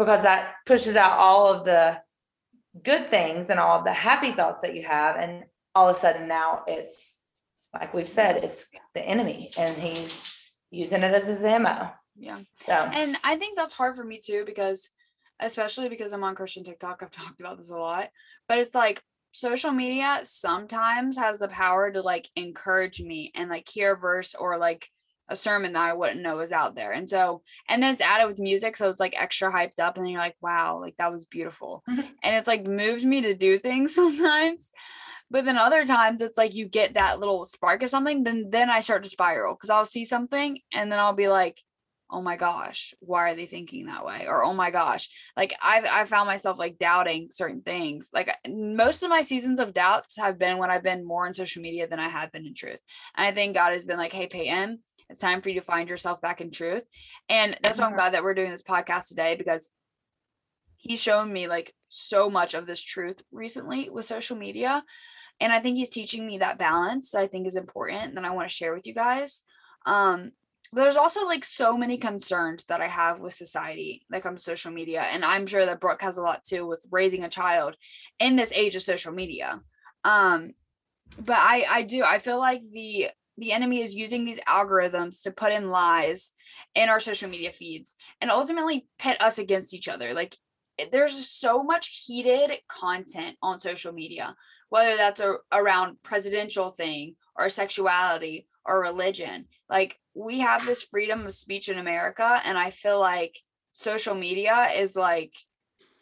because 0.00 0.22
that 0.22 0.54
pushes 0.64 0.96
out 0.96 1.18
all 1.18 1.52
of 1.52 1.66
the 1.66 1.98
good 2.82 3.10
things 3.10 3.50
and 3.50 3.60
all 3.60 3.78
of 3.78 3.84
the 3.84 3.92
happy 3.92 4.32
thoughts 4.32 4.62
that 4.62 4.74
you 4.74 4.82
have. 4.82 5.16
And 5.16 5.44
all 5.74 5.90
of 5.90 5.94
a 5.94 5.98
sudden 5.98 6.26
now 6.26 6.62
it's 6.66 7.22
like 7.74 7.92
we've 7.92 8.08
said, 8.08 8.42
it's 8.42 8.64
the 8.94 9.06
enemy 9.06 9.50
and 9.58 9.76
he's 9.76 10.50
using 10.70 11.02
it 11.02 11.12
as 11.14 11.28
his 11.28 11.44
ammo. 11.44 11.92
Yeah. 12.16 12.38
So, 12.60 12.72
and 12.72 13.18
I 13.22 13.36
think 13.36 13.56
that's 13.56 13.74
hard 13.74 13.94
for 13.94 14.02
me 14.02 14.18
too, 14.24 14.44
because 14.46 14.88
especially 15.38 15.90
because 15.90 16.14
I'm 16.14 16.24
on 16.24 16.34
Christian 16.34 16.64
TikTok, 16.64 17.02
I've 17.02 17.10
talked 17.10 17.38
about 17.38 17.58
this 17.58 17.70
a 17.70 17.76
lot, 17.76 18.08
but 18.48 18.58
it's 18.58 18.74
like 18.74 19.02
social 19.32 19.70
media 19.70 20.20
sometimes 20.24 21.18
has 21.18 21.38
the 21.38 21.48
power 21.48 21.92
to 21.92 22.00
like 22.00 22.26
encourage 22.36 23.02
me 23.02 23.32
and 23.34 23.50
like 23.50 23.68
hear 23.68 23.92
a 23.92 23.98
verse 23.98 24.34
or 24.34 24.56
like 24.56 24.88
a 25.30 25.36
sermon 25.36 25.72
that 25.72 25.88
I 25.88 25.94
wouldn't 25.94 26.20
know 26.20 26.36
was 26.36 26.52
out 26.52 26.74
there. 26.74 26.92
And 26.92 27.08
so, 27.08 27.42
and 27.68 27.82
then 27.82 27.92
it's 27.92 28.02
added 28.02 28.26
with 28.26 28.40
music. 28.40 28.76
So 28.76 28.90
it's 28.90 29.00
like 29.00 29.14
extra 29.16 29.50
hyped 29.50 29.78
up. 29.78 29.96
And 29.96 30.04
then 30.04 30.12
you're 30.12 30.20
like, 30.20 30.36
wow, 30.42 30.80
like 30.80 30.96
that 30.98 31.12
was 31.12 31.24
beautiful. 31.24 31.82
And 32.22 32.36
it's 32.36 32.48
like 32.48 32.66
moved 32.66 33.04
me 33.04 33.22
to 33.22 33.34
do 33.34 33.58
things 33.58 33.94
sometimes. 34.00 34.72
But 35.30 35.44
then 35.44 35.56
other 35.56 35.86
times 35.86 36.20
it's 36.20 36.36
like 36.36 36.54
you 36.54 36.66
get 36.66 36.94
that 36.94 37.20
little 37.20 37.44
spark 37.44 37.82
of 37.82 37.88
something, 37.88 38.24
then 38.24 38.50
then 38.50 38.68
I 38.68 38.80
start 38.80 39.04
to 39.04 39.08
spiral 39.08 39.54
because 39.54 39.70
I'll 39.70 39.84
see 39.84 40.04
something 40.04 40.58
and 40.74 40.90
then 40.90 40.98
I'll 40.98 41.14
be 41.14 41.28
like, 41.28 41.62
oh 42.10 42.20
my 42.20 42.36
gosh, 42.36 42.92
why 42.98 43.30
are 43.30 43.36
they 43.36 43.46
thinking 43.46 43.86
that 43.86 44.04
way? 44.04 44.26
Or 44.26 44.42
oh 44.42 44.52
my 44.52 44.70
gosh, 44.70 45.08
like 45.36 45.54
I've 45.62 45.84
I 45.84 46.04
found 46.04 46.26
myself 46.26 46.58
like 46.58 46.78
doubting 46.78 47.28
certain 47.30 47.62
things. 47.62 48.10
Like 48.12 48.30
most 48.48 49.02
of 49.02 49.10
my 49.10 49.22
seasons 49.22 49.60
of 49.60 49.72
doubts 49.72 50.18
have 50.18 50.38
been 50.38 50.58
when 50.58 50.70
I've 50.70 50.82
been 50.82 51.06
more 51.06 51.26
on 51.26 51.34
social 51.34 51.62
media 51.62 51.86
than 51.86 52.00
I 52.00 52.08
have 52.08 52.32
been 52.32 52.46
in 52.46 52.54
truth. 52.54 52.80
And 53.16 53.26
I 53.26 53.32
think 53.32 53.54
God 53.54 53.72
has 53.72 53.84
been 53.84 53.98
like, 53.98 54.12
hey, 54.12 54.26
Peyton, 54.26 54.80
it's 55.10 55.18
time 55.18 55.40
for 55.40 55.48
you 55.48 55.56
to 55.56 55.66
find 55.66 55.88
yourself 55.88 56.20
back 56.20 56.40
in 56.40 56.50
truth. 56.50 56.84
And 57.28 57.58
that's 57.62 57.78
why 57.78 57.86
I'm 57.86 57.94
glad 57.94 58.14
that 58.14 58.22
we're 58.22 58.34
doing 58.34 58.50
this 58.50 58.62
podcast 58.62 59.08
today 59.08 59.34
because 59.34 59.70
he's 60.76 61.02
shown 61.02 61.32
me 61.32 61.48
like 61.48 61.74
so 61.88 62.30
much 62.30 62.54
of 62.54 62.66
this 62.66 62.80
truth 62.80 63.20
recently 63.32 63.90
with 63.90 64.04
social 64.04 64.36
media. 64.36 64.82
And 65.40 65.52
I 65.52 65.60
think 65.60 65.76
he's 65.76 65.90
teaching 65.90 66.26
me 66.26 66.38
that 66.38 66.58
balance 66.58 67.10
that 67.10 67.20
I 67.20 67.26
think 67.26 67.46
is 67.46 67.56
important 67.56 68.14
that 68.14 68.24
I 68.24 68.30
want 68.30 68.48
to 68.48 68.54
share 68.54 68.72
with 68.72 68.86
you 68.86 68.94
guys. 68.94 69.42
Um, 69.84 70.32
but 70.72 70.82
there's 70.82 70.96
also 70.96 71.26
like 71.26 71.44
so 71.44 71.76
many 71.76 71.98
concerns 71.98 72.66
that 72.66 72.80
I 72.80 72.86
have 72.86 73.18
with 73.18 73.34
society 73.34 74.06
that 74.10 74.22
comes 74.22 74.44
social 74.44 74.70
media. 74.70 75.02
And 75.02 75.24
I'm 75.24 75.46
sure 75.46 75.66
that 75.66 75.80
Brooke 75.80 76.02
has 76.02 76.18
a 76.18 76.22
lot 76.22 76.44
too 76.44 76.66
with 76.66 76.84
raising 76.90 77.24
a 77.24 77.28
child 77.28 77.76
in 78.20 78.36
this 78.36 78.52
age 78.52 78.76
of 78.76 78.82
social 78.82 79.12
media. 79.12 79.60
Um, 80.04 80.52
but 81.18 81.36
I 81.36 81.66
I 81.68 81.82
do 81.82 82.04
I 82.04 82.20
feel 82.20 82.38
like 82.38 82.62
the 82.70 83.10
the 83.40 83.52
enemy 83.52 83.80
is 83.80 83.94
using 83.94 84.24
these 84.24 84.38
algorithms 84.40 85.22
to 85.22 85.30
put 85.30 85.52
in 85.52 85.70
lies 85.70 86.32
in 86.74 86.88
our 86.88 87.00
social 87.00 87.28
media 87.28 87.50
feeds 87.50 87.94
and 88.20 88.30
ultimately 88.30 88.86
pit 88.98 89.16
us 89.20 89.38
against 89.38 89.74
each 89.74 89.88
other. 89.88 90.12
Like 90.12 90.36
eh, 90.78 90.86
there's 90.92 91.28
so 91.28 91.62
much 91.62 92.04
heated 92.06 92.52
content 92.68 93.36
on 93.42 93.58
social 93.58 93.92
media, 93.92 94.36
whether 94.68 94.96
that's 94.96 95.20
a, 95.20 95.36
around 95.50 95.96
presidential 96.02 96.70
thing 96.70 97.16
or 97.34 97.48
sexuality 97.48 98.46
or 98.66 98.82
religion. 98.82 99.46
Like 99.68 99.96
we 100.14 100.40
have 100.40 100.66
this 100.66 100.82
freedom 100.82 101.24
of 101.24 101.32
speech 101.32 101.70
in 101.70 101.78
America, 101.78 102.40
and 102.44 102.58
I 102.58 102.70
feel 102.70 103.00
like 103.00 103.38
social 103.72 104.14
media 104.14 104.68
is 104.76 104.94
like 104.96 105.32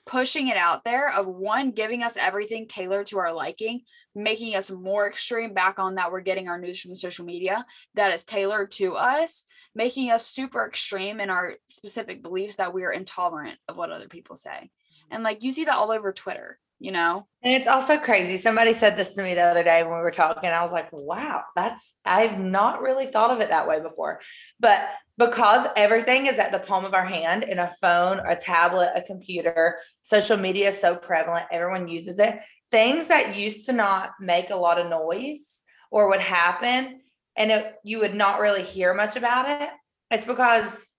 pushing 0.08 0.48
it 0.48 0.56
out 0.56 0.84
there 0.84 1.12
of 1.12 1.26
one 1.26 1.70
giving 1.70 2.02
us 2.02 2.16
everything 2.16 2.66
tailored 2.66 3.06
to 3.06 3.18
our 3.18 3.32
liking 3.32 3.82
making 4.14 4.56
us 4.56 4.70
more 4.70 5.06
extreme 5.06 5.52
back 5.52 5.78
on 5.78 5.94
that 5.94 6.10
we're 6.10 6.20
getting 6.20 6.48
our 6.48 6.58
news 6.58 6.80
from 6.80 6.94
social 6.94 7.24
media 7.24 7.64
that 7.94 8.12
is 8.12 8.24
tailored 8.24 8.70
to 8.70 8.96
us 8.96 9.44
making 9.74 10.10
us 10.10 10.26
super 10.26 10.66
extreme 10.66 11.20
in 11.20 11.30
our 11.30 11.54
specific 11.68 12.22
beliefs 12.22 12.56
that 12.56 12.72
we 12.74 12.82
are 12.84 12.92
intolerant 12.92 13.58
of 13.68 13.76
what 13.76 13.92
other 13.92 14.08
people 14.08 14.34
say. 14.34 14.70
And 15.10 15.22
like 15.22 15.44
you 15.44 15.52
see 15.52 15.66
that 15.66 15.76
all 15.76 15.92
over 15.92 16.12
twitter 16.12 16.58
you 16.78 16.92
know? 16.92 17.26
And 17.42 17.54
it's 17.54 17.68
also 17.68 17.98
crazy. 17.98 18.36
Somebody 18.36 18.72
said 18.72 18.96
this 18.96 19.14
to 19.14 19.22
me 19.22 19.34
the 19.34 19.42
other 19.42 19.64
day 19.64 19.82
when 19.82 19.92
we 19.92 19.98
were 19.98 20.10
talking. 20.10 20.50
I 20.50 20.62
was 20.62 20.72
like, 20.72 20.88
wow, 20.92 21.42
that's, 21.54 21.96
I've 22.04 22.38
not 22.38 22.82
really 22.82 23.06
thought 23.06 23.30
of 23.30 23.40
it 23.40 23.50
that 23.50 23.68
way 23.68 23.80
before. 23.80 24.20
But 24.60 24.88
because 25.16 25.66
everything 25.76 26.26
is 26.26 26.38
at 26.38 26.52
the 26.52 26.58
palm 26.58 26.84
of 26.84 26.94
our 26.94 27.04
hand 27.04 27.44
in 27.44 27.58
a 27.58 27.70
phone, 27.80 28.20
a 28.26 28.36
tablet, 28.36 28.92
a 28.94 29.02
computer, 29.02 29.78
social 30.02 30.36
media 30.36 30.68
is 30.68 30.80
so 30.80 30.96
prevalent, 30.96 31.46
everyone 31.50 31.88
uses 31.88 32.18
it. 32.18 32.38
Things 32.70 33.08
that 33.08 33.36
used 33.36 33.66
to 33.66 33.72
not 33.72 34.10
make 34.20 34.50
a 34.50 34.56
lot 34.56 34.78
of 34.78 34.88
noise 34.88 35.64
or 35.90 36.08
would 36.08 36.20
happen 36.20 37.00
and 37.36 37.52
it, 37.52 37.76
you 37.84 38.00
would 38.00 38.14
not 38.14 38.40
really 38.40 38.62
hear 38.62 38.92
much 38.92 39.16
about 39.16 39.48
it. 39.48 39.70
It's 40.10 40.26
because, 40.26 40.92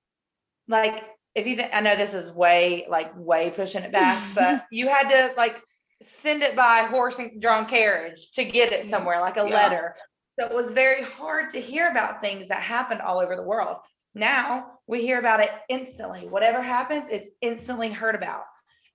like, 0.68 1.04
if 1.40 1.48
you, 1.48 1.56
th- 1.56 1.70
I 1.74 1.80
know 1.82 1.96
this 1.96 2.14
is 2.14 2.32
way, 2.32 2.86
like, 2.90 3.12
way 3.16 3.50
pushing 3.50 3.84
it 3.84 3.92
back, 3.92 4.22
but 4.36 4.66
you 4.72 4.88
had 4.88 5.10
to, 5.10 5.34
like, 5.38 5.62
send 6.02 6.44
it 6.44 6.56
by 6.56 6.84
horse 6.84 7.20
and 7.20 7.42
drawn 7.42 7.66
carriage 7.66 8.32
to 8.32 8.46
get 8.46 8.72
it 8.72 8.86
somewhere, 8.86 9.20
like 9.20 9.38
a 9.38 9.48
yeah. 9.48 9.54
letter. 9.54 9.96
So 10.40 10.46
it 10.46 10.54
was 10.54 10.72
very 10.72 11.04
hard 11.04 11.50
to 11.52 11.60
hear 11.60 11.90
about 11.90 12.22
things 12.22 12.48
that 12.48 12.62
happened 12.62 13.02
all 13.02 13.20
over 13.20 13.36
the 13.36 13.44
world. 13.44 13.78
Now 14.16 14.68
we 14.88 15.02
hear 15.02 15.20
about 15.20 15.42
it 15.42 15.52
instantly. 15.68 16.28
Whatever 16.28 16.62
happens, 16.62 17.08
it's 17.12 17.30
instantly 17.42 17.90
heard 17.90 18.16
about. 18.16 18.44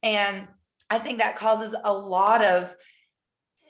And 0.03 0.49
I 0.91 0.99
think 0.99 1.19
that 1.19 1.37
causes 1.37 1.75
a 1.85 1.93
lot 1.93 2.43
of 2.43 2.75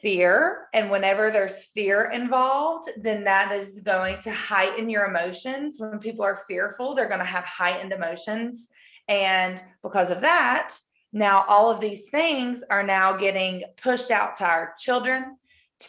fear. 0.04 0.68
And 0.74 0.90
whenever 0.90 1.30
there's 1.30 1.64
fear 1.64 2.10
involved, 2.10 2.90
then 2.98 3.24
that 3.24 3.52
is 3.52 3.80
going 3.80 4.20
to 4.20 4.30
heighten 4.30 4.90
your 4.90 5.06
emotions. 5.06 5.80
When 5.80 5.98
people 5.98 6.26
are 6.26 6.36
fearful, 6.36 6.94
they're 6.94 7.08
going 7.08 7.20
to 7.20 7.24
have 7.24 7.44
heightened 7.44 7.90
emotions. 7.90 8.68
And 9.08 9.58
because 9.82 10.10
of 10.10 10.20
that, 10.20 10.76
now 11.14 11.46
all 11.48 11.70
of 11.70 11.80
these 11.80 12.10
things 12.10 12.62
are 12.68 12.82
now 12.82 13.16
getting 13.16 13.64
pushed 13.82 14.10
out 14.10 14.36
to 14.36 14.44
our 14.44 14.74
children, 14.78 15.38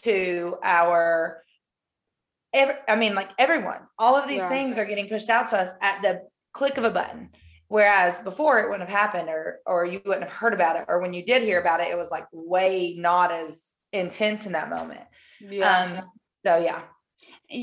to 0.03 0.55
our 0.63 1.43
every, 2.53 2.75
I 2.87 2.95
mean, 2.95 3.15
like 3.15 3.31
everyone, 3.37 3.81
all 3.99 4.15
of 4.15 4.29
these 4.29 4.37
yeah. 4.37 4.49
things 4.49 4.79
are 4.79 4.85
getting 4.85 5.09
pushed 5.09 5.29
out 5.29 5.49
to 5.49 5.57
us 5.57 5.71
at 5.81 6.01
the 6.01 6.21
click 6.53 6.77
of 6.77 6.85
a 6.85 6.91
button. 6.91 7.31
Whereas 7.67 8.21
before 8.21 8.59
it 8.59 8.69
wouldn't 8.69 8.89
have 8.89 8.97
happened 8.97 9.27
or 9.27 9.59
or 9.65 9.85
you 9.85 9.99
wouldn't 10.05 10.23
have 10.23 10.31
heard 10.31 10.53
about 10.53 10.77
it. 10.77 10.85
Or 10.87 11.01
when 11.01 11.13
you 11.13 11.25
did 11.25 11.43
hear 11.43 11.59
about 11.59 11.81
it, 11.81 11.89
it 11.89 11.97
was 11.97 12.11
like 12.11 12.27
way 12.31 12.95
not 12.97 13.33
as 13.33 13.74
intense 13.99 14.45
in 14.45 14.53
that 14.53 14.69
moment. 14.69 15.01
Yeah. 15.39 15.99
Um, 15.99 16.09
so 16.45 16.57
yeah. 16.57 16.81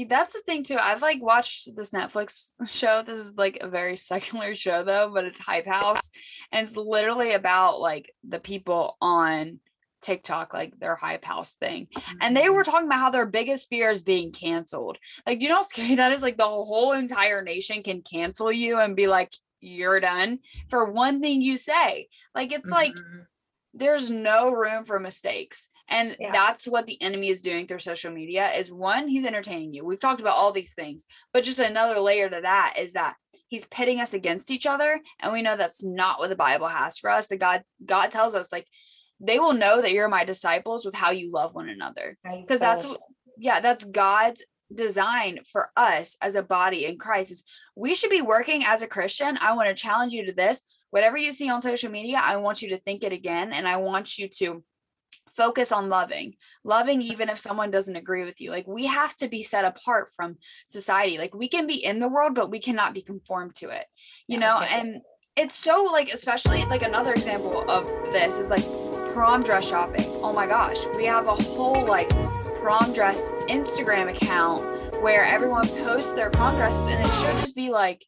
That's 0.09 0.33
the 0.33 0.40
thing 0.40 0.64
too. 0.64 0.77
I've 0.79 1.03
like 1.03 1.23
watched 1.23 1.75
this 1.77 1.90
Netflix 1.90 2.51
show. 2.66 3.03
This 3.03 3.18
is 3.18 3.35
like 3.37 3.59
a 3.61 3.68
very 3.68 3.97
secular 4.11 4.55
show 4.55 4.83
though, 4.83 5.11
but 5.12 5.25
it's 5.25 5.38
Hype 5.38 5.66
House. 5.66 6.11
And 6.51 6.66
it's 6.66 6.77
literally 6.77 7.33
about 7.33 7.81
like 7.81 8.12
the 8.27 8.38
people 8.38 8.97
on 9.01 9.61
TikTok, 10.03 10.53
like 10.53 10.79
their 10.79 10.97
hype 10.97 11.25
house 11.25 11.55
thing. 11.55 11.88
And 12.21 12.37
they 12.37 12.51
were 12.51 12.62
mm-hmm. 12.62 12.71
talking 12.71 12.87
about 12.88 12.99
how 12.99 13.11
their 13.11 13.27
biggest 13.27 13.68
fear 13.68 13.90
is 13.90 14.03
being 14.03 14.33
canceled. 14.33 14.99
Like, 15.27 15.38
do 15.38 15.45
you 15.45 15.51
know 15.51 15.57
how 15.57 15.62
scary 15.62 15.95
that 15.97 16.12
is? 16.12 16.23
Like 16.23 16.37
the 16.37 16.45
whole 16.45 16.92
entire 16.92 17.42
nation 17.42 17.83
can 17.83 18.03
cancel 18.03 18.53
you 18.53 18.79
and 18.79 18.97
be 18.97 19.07
like, 19.07 19.33
you're 19.62 20.01
done 20.01 20.40
for 20.68 20.90
one 20.90 21.21
thing 21.21 21.40
you 21.40 21.57
say. 21.57 22.09
Like 22.35 22.53
it's 22.53 22.68
mm-hmm. 22.68 22.75
like 22.75 22.95
there's 23.75 24.11
no 24.11 24.51
room 24.51 24.85
for 24.85 25.01
mistakes 25.01 25.71
and 25.89 26.17
yeah. 26.19 26.31
that's 26.31 26.67
what 26.67 26.87
the 26.87 27.01
enemy 27.03 27.29
is 27.29 27.43
doing 27.43 27.67
through 27.67 27.79
social 27.79 28.13
media 28.13 28.51
is 28.53 28.73
one 28.73 29.09
he's 29.09 29.25
entertaining 29.25 29.73
you. 29.75 29.85
We've 29.85 30.01
talked 30.01 30.21
about 30.21 30.37
all 30.37 30.53
these 30.53 30.75
things 30.75 31.05
but 31.33 31.45
just 31.45 31.59
another 31.59 31.99
layer 32.01 32.29
to 32.29 32.41
that 32.43 32.75
is 32.79 32.93
that 32.93 33.15
he's 33.49 33.67
pitting 33.67 34.01
us 34.01 34.15
against 34.15 34.51
each 34.51 34.67
other 34.67 35.01
and 35.21 35.33
we 35.33 35.43
know 35.43 35.57
that's 35.57 35.85
not 35.85 36.19
what 36.19 36.31
the 36.31 36.37
bible 36.37 36.69
has 36.69 36.99
for 36.99 37.11
us. 37.11 37.29
The 37.29 37.37
god 37.37 37.63
god 37.85 38.11
tells 38.11 38.35
us 38.35 38.53
like 38.53 38.67
they 39.21 39.39
will 39.39 39.55
know 39.55 39.81
that 39.81 39.93
you're 39.93 40.09
my 40.09 40.25
disciples 40.25 40.85
with 40.85 40.95
how 40.95 41.11
you 41.11 41.31
love 41.31 41.55
one 41.55 41.69
another 41.69 42.19
because 42.25 42.61
that's 42.61 42.85
what, 42.85 43.01
yeah 43.39 43.61
that's 43.61 43.85
god's 43.85 44.43
design 44.75 45.39
for 45.51 45.71
us 45.77 46.17
as 46.21 46.35
a 46.35 46.43
body 46.43 46.87
in 46.87 46.97
christ 46.97 47.31
is 47.31 47.45
we 47.77 47.95
should 47.95 48.11
be 48.11 48.23
working 48.23 48.65
as 48.65 48.83
a 48.83 48.87
christian. 48.87 49.39
I 49.41 49.55
want 49.55 49.69
to 49.69 49.75
challenge 49.75 50.13
you 50.13 50.27
to 50.27 50.33
this 50.33 50.63
whatever 50.92 51.16
you 51.16 51.33
see 51.33 51.50
on 51.50 51.61
social 51.61 51.90
media 51.90 52.20
i 52.22 52.37
want 52.37 52.62
you 52.62 52.68
to 52.68 52.78
think 52.78 53.02
it 53.02 53.12
again 53.12 53.52
and 53.52 53.66
i 53.66 53.76
want 53.76 54.18
you 54.18 54.28
to 54.28 54.62
focus 55.37 55.72
on 55.72 55.88
loving 55.88 56.35
loving 56.64 57.00
even 57.00 57.28
if 57.28 57.38
someone 57.38 57.70
doesn't 57.70 57.96
agree 57.96 58.24
with 58.24 58.40
you. 58.40 58.50
Like 58.50 58.66
we 58.66 58.87
have 58.87 59.14
to 59.16 59.28
be 59.28 59.42
set 59.42 59.64
apart 59.64 60.09
from 60.14 60.37
society. 60.66 61.18
Like 61.18 61.35
we 61.35 61.48
can 61.48 61.66
be 61.66 61.85
in 61.85 61.98
the 61.98 62.09
world 62.09 62.35
but 62.35 62.50
we 62.50 62.59
cannot 62.59 62.94
be 62.94 63.02
conformed 63.02 63.55
to 63.57 63.70
it 63.70 63.87
you 64.28 64.38
yeah, 64.38 64.46
know 64.46 64.59
and 64.59 65.00
it's 65.37 65.55
so 65.55 65.85
like 65.85 66.12
especially 66.12 66.64
like 66.66 66.83
another 66.83 67.12
example 67.12 67.68
of 67.70 67.87
this 68.12 68.38
is 68.38 68.50
like 68.50 68.64
prom 69.14 69.42
dress 69.42 69.68
shopping. 69.68 70.05
Oh 70.22 70.33
my 70.33 70.46
gosh 70.46 70.78
we 70.96 71.07
have 71.07 71.26
a 71.26 71.35
whole 71.35 71.85
like 71.85 72.09
prom 72.61 72.92
dress 72.92 73.26
instagram 73.48 74.14
account 74.14 74.62
where 75.02 75.24
everyone 75.24 75.66
posts 75.85 76.12
their 76.12 76.31
prom 76.31 76.55
dresses 76.57 76.87
and 76.87 77.07
it 77.07 77.12
should 77.14 77.38
just 77.40 77.57
be 77.57 77.70
like 77.70 78.05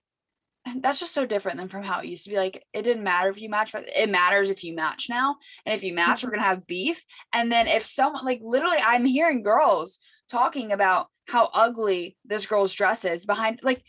that's 0.80 1.00
just 1.00 1.14
so 1.14 1.26
different 1.26 1.58
than 1.58 1.68
from 1.68 1.82
how 1.82 2.00
it 2.00 2.06
used 2.06 2.24
to 2.24 2.30
be. 2.30 2.36
Like 2.36 2.64
it 2.72 2.82
didn't 2.82 3.04
matter 3.04 3.28
if 3.28 3.40
you 3.40 3.48
match, 3.48 3.72
but 3.72 3.88
it 3.94 4.10
matters 4.10 4.50
if 4.50 4.64
you 4.64 4.74
match 4.74 5.08
now. 5.08 5.36
And 5.66 5.74
if 5.74 5.84
you 5.84 5.94
match, 5.94 6.22
we're 6.22 6.30
mm-hmm. 6.30 6.38
gonna 6.38 6.48
have 6.48 6.66
beef. 6.66 7.02
And 7.32 7.50
then 7.50 7.66
if 7.66 7.82
someone 7.82 8.24
like 8.24 8.40
literally, 8.42 8.78
I'm 8.84 9.04
hearing 9.04 9.42
girls 9.42 9.98
talking 10.30 10.72
about 10.72 11.08
how 11.28 11.50
ugly 11.52 12.16
this 12.24 12.46
girl's 12.46 12.72
dress 12.72 13.04
is 13.04 13.24
behind 13.24 13.60
like 13.62 13.82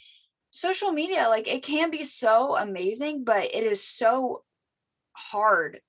social 0.51 0.91
media. 0.91 1.27
Like 1.29 1.47
it 1.47 1.63
can 1.63 1.91
be 1.91 2.03
so 2.03 2.55
amazing, 2.55 3.23
but 3.23 3.43
it 3.53 3.63
is 3.63 3.85
so 3.85 4.43
hard 5.13 5.79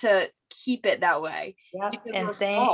to 0.00 0.30
keep 0.50 0.86
it 0.86 1.00
that 1.00 1.22
way. 1.22 1.56
Yeah, 1.72 1.90
and 2.12 2.34
they, 2.34 2.66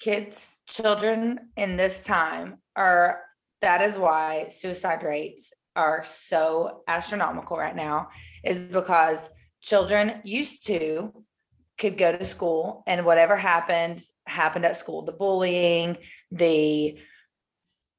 kids, 0.00 0.60
children 0.66 1.38
in 1.56 1.76
this 1.76 2.02
time 2.02 2.58
are 2.76 3.20
that 3.60 3.80
is 3.80 3.96
why 3.98 4.48
suicide 4.48 5.02
rates 5.04 5.52
are 5.76 6.04
so 6.04 6.82
astronomical 6.88 7.56
right 7.56 7.76
now 7.76 8.08
is 8.44 8.58
because 8.58 9.30
children 9.60 10.20
used 10.24 10.66
to 10.66 11.12
could 11.78 11.98
go 11.98 12.16
to 12.16 12.24
school 12.24 12.84
and 12.86 13.04
whatever 13.04 13.36
happened 13.36 14.00
happened 14.26 14.64
at 14.64 14.76
school. 14.76 15.02
The 15.02 15.12
bullying 15.12 15.96
the 16.30 16.98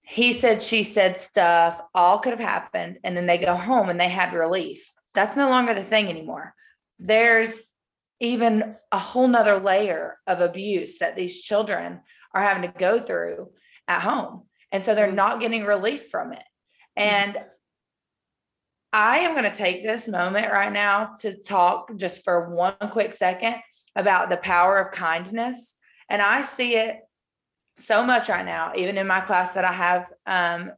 he 0.06 0.34
said 0.34 0.62
she 0.62 0.84
said 0.84 1.20
stuff 1.20 1.82
all 1.96 2.20
could 2.20 2.32
have 2.32 2.40
happened 2.40 3.00
and 3.04 3.16
then 3.16 3.26
they 3.26 3.38
go 3.38 3.56
home 3.56 3.90
and 3.90 4.00
they 4.00 4.10
had 4.10 4.34
relief. 4.34 4.94
That's 5.16 5.36
no 5.36 5.50
longer 5.50 5.74
the 5.74 5.84
thing 5.84 6.08
anymore. 6.08 6.54
There's 7.00 7.74
even 8.20 8.76
a 8.92 9.00
whole 9.00 9.28
nother 9.28 9.58
layer 9.58 10.18
of 10.28 10.40
abuse 10.40 11.00
that 11.00 11.16
these 11.16 11.42
children 11.42 12.02
are 12.34 12.42
having 12.42 12.64
to 12.64 12.80
go 12.80 13.00
through 13.00 13.50
at 13.88 14.02
home. 14.02 14.44
And 14.72 14.84
so 14.84 14.96
they're 14.96 15.08
mm-hmm. 15.08 15.16
not 15.16 15.40
getting 15.40 15.66
relief 15.66 16.10
from 16.10 16.34
it. 16.34 16.44
And 16.96 17.38
I 18.94 19.20
am 19.20 19.32
going 19.32 19.50
to 19.50 19.58
take 19.58 19.82
this 19.82 20.08
moment 20.08 20.52
right 20.52 20.72
now 20.72 21.16
to 21.22 21.36
talk 21.36 21.98
just 21.98 22.24
for 22.24 22.54
one 22.54 22.76
quick 22.92 23.14
second 23.14 23.56
about 23.96 24.30
the 24.30 24.38
power 24.38 24.78
of 24.78 24.92
kindness. 24.92 25.76
And 26.10 26.22
I 26.22 26.44
see 26.44 26.76
it 26.76 27.00
so 27.78 28.06
much 28.06 28.30
right 28.30 28.46
now, 28.46 28.74
even 28.76 29.00
in 29.00 29.08
my 29.08 29.20
class 29.20 29.56
that 29.56 29.66
I 29.66 29.72
have 29.72 30.14
um, 30.28 30.72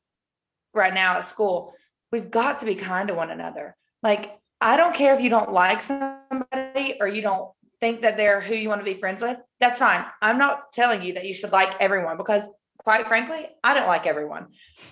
right 0.74 0.94
now 0.94 1.18
at 1.18 1.26
school. 1.26 1.74
We've 2.12 2.32
got 2.32 2.60
to 2.60 2.66
be 2.66 2.76
kind 2.76 3.10
to 3.10 3.14
one 3.14 3.32
another. 3.32 3.76
Like, 4.02 4.38
I 4.62 4.78
don't 4.78 4.96
care 4.96 5.14
if 5.14 5.20
you 5.20 5.30
don't 5.30 5.52
like 5.52 5.82
somebody 5.82 6.96
or 7.02 7.10
you 7.10 7.22
don't 7.22 7.52
think 7.82 8.02
that 8.04 8.16
they're 8.16 8.40
who 8.40 8.56
you 8.56 8.70
want 8.70 8.80
to 8.80 8.86
be 8.86 8.94
friends 8.94 9.22
with. 9.22 9.38
That's 9.60 9.80
fine. 9.80 10.06
I'm 10.22 10.38
not 10.38 10.72
telling 10.72 11.02
you 11.02 11.16
that 11.16 11.26
you 11.26 11.34
should 11.34 11.52
like 11.52 11.76
everyone 11.82 12.16
because, 12.16 12.48
quite 12.78 13.10
frankly, 13.10 13.48
I 13.62 13.74
don't 13.74 13.88
like 13.88 14.08
everyone. 14.08 14.48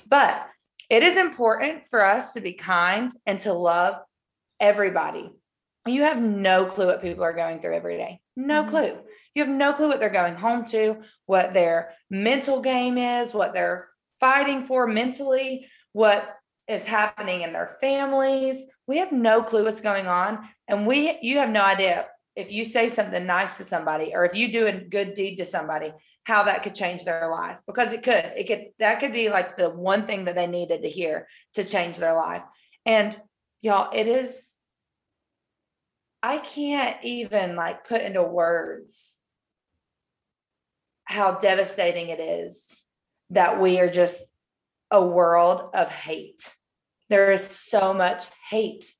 But 0.09 0.45
it 0.93 1.01
is 1.01 1.17
important 1.17 1.87
for 1.89 2.05
us 2.05 2.33
to 2.33 2.39
be 2.39 2.53
kind 2.53 3.11
and 3.25 3.41
to 3.41 3.51
love 3.51 3.95
everybody. 4.59 5.27
You 5.87 6.03
have 6.03 6.21
no 6.21 6.65
clue 6.65 6.85
what 6.85 7.01
people 7.01 7.23
are 7.23 7.33
going 7.33 7.61
through 7.61 7.75
every 7.75 7.97
day. 7.97 8.19
No 8.35 8.61
mm-hmm. 8.61 8.69
clue. 8.69 8.99
You 9.33 9.43
have 9.43 9.51
no 9.51 9.73
clue 9.73 9.87
what 9.87 9.99
they're 9.99 10.11
going 10.11 10.35
home 10.35 10.65
to, 10.65 11.01
what 11.25 11.55
their 11.55 11.93
mental 12.11 12.61
game 12.61 12.99
is, 12.99 13.33
what 13.33 13.55
they're 13.55 13.87
fighting 14.19 14.65
for 14.65 14.85
mentally, 14.85 15.65
what 15.93 16.37
is 16.67 16.85
happening 16.85 17.41
in 17.41 17.53
their 17.53 17.75
families. 17.81 18.63
We 18.85 18.97
have 18.97 19.11
no 19.11 19.41
clue 19.41 19.63
what's 19.63 19.81
going 19.81 20.05
on. 20.05 20.47
And 20.67 20.85
we 20.85 21.17
you 21.23 21.39
have 21.39 21.49
no 21.49 21.63
idea 21.63 22.05
if 22.35 22.51
you 22.51 22.65
say 22.65 22.89
something 22.89 23.25
nice 23.25 23.57
to 23.57 23.63
somebody 23.63 24.13
or 24.13 24.25
if 24.25 24.35
you 24.35 24.51
do 24.51 24.67
a 24.67 24.71
good 24.71 25.13
deed 25.13 25.37
to 25.37 25.45
somebody, 25.45 25.93
how 26.23 26.43
that 26.43 26.63
could 26.63 26.73
change 26.73 27.03
their 27.03 27.29
life 27.29 27.61
because 27.67 27.91
it 27.91 28.01
could 28.01 28.31
it 28.37 28.47
could 28.47 28.67
that 28.79 28.99
could 28.99 29.13
be 29.13 29.29
like 29.29 29.57
the 29.57 29.69
one 29.69 30.07
thing 30.07 30.25
that 30.25 30.35
they 30.35 30.47
needed 30.47 30.81
to 30.81 30.89
hear 30.89 31.27
to 31.53 31.63
change 31.63 31.97
their 31.97 32.15
life. 32.15 32.43
And 32.85 33.19
y'all 33.63 33.89
it 33.93 34.07
is 34.07 34.53
i 36.21 36.37
can't 36.37 36.97
even 37.03 37.55
like 37.55 37.87
put 37.87 38.01
into 38.01 38.21
words 38.21 39.17
how 41.05 41.31
devastating 41.31 42.09
it 42.09 42.19
is 42.19 42.83
that 43.29 43.59
we 43.59 43.79
are 43.79 43.89
just 43.89 44.23
a 44.91 45.03
world 45.03 45.71
of 45.73 45.89
hate. 45.89 46.53
There 47.09 47.31
is 47.31 47.43
so 47.43 47.93
much 47.93 48.25
hate 48.49 48.93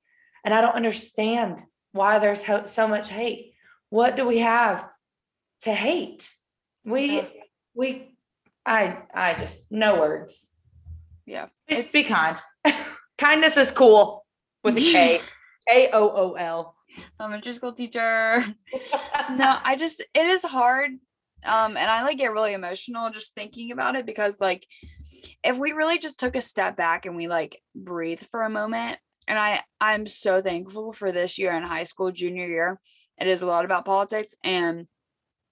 and 0.46 0.54
i 0.54 0.62
don't 0.62 0.76
understand 0.76 1.58
why 1.94 2.20
there's 2.20 2.44
so 2.72 2.88
much 2.88 3.10
hate 3.10 3.54
what 3.90 4.16
do 4.16 4.26
we 4.26 4.40
have 4.40 4.90
to 5.62 5.72
hate. 5.72 6.30
We 6.84 7.18
Yeah. 7.18 7.26
we 7.76 8.18
I 8.66 8.98
I 9.14 9.36
just 9.36 9.72
no 9.72 10.00
words. 10.00 10.54
Yeah. 11.26 11.48
Just 11.70 11.94
be 11.94 12.00
It's- 12.00 12.42
kind. 12.66 12.76
Kindness 13.18 13.56
is 13.58 13.72
cool 13.72 14.26
with 14.64 14.76
a 14.78 14.80
K. 14.82 15.20
A 15.72 15.90
O 15.94 16.10
O 16.10 16.34
L. 16.34 16.76
elementary 17.22 17.54
school 17.54 17.72
teacher. 17.74 18.44
no, 19.32 19.58
I 19.64 19.76
just 19.78 20.02
it 20.02 20.26
is 20.26 20.44
hard. 20.44 20.92
Um, 21.46 21.78
and 21.78 21.90
I 21.90 22.04
like 22.04 22.18
get 22.18 22.32
really 22.34 22.54
emotional 22.54 23.10
just 23.12 23.36
thinking 23.36 23.72
about 23.72 23.96
it 23.96 24.06
because 24.06 24.42
like 24.42 24.66
if 25.44 25.58
we 25.58 25.72
really 25.74 26.00
just 26.00 26.20
took 26.20 26.36
a 26.36 26.42
step 26.42 26.76
back 26.76 27.06
and 27.06 27.16
we 27.16 27.28
like 27.28 27.62
breathe 27.76 28.20
for 28.32 28.42
a 28.44 28.50
moment, 28.50 28.98
and 29.28 29.38
I 29.40 29.62
I'm 29.80 30.06
so 30.06 30.42
thankful 30.42 30.94
for 30.94 31.12
this 31.12 31.38
year 31.38 31.52
in 31.52 31.64
high 31.64 31.84
school, 31.84 32.12
junior 32.12 32.48
year. 32.48 32.80
It 33.20 33.28
is 33.28 33.42
a 33.42 33.46
lot 33.46 33.66
about 33.66 33.86
politics 33.86 34.36
and 34.44 34.88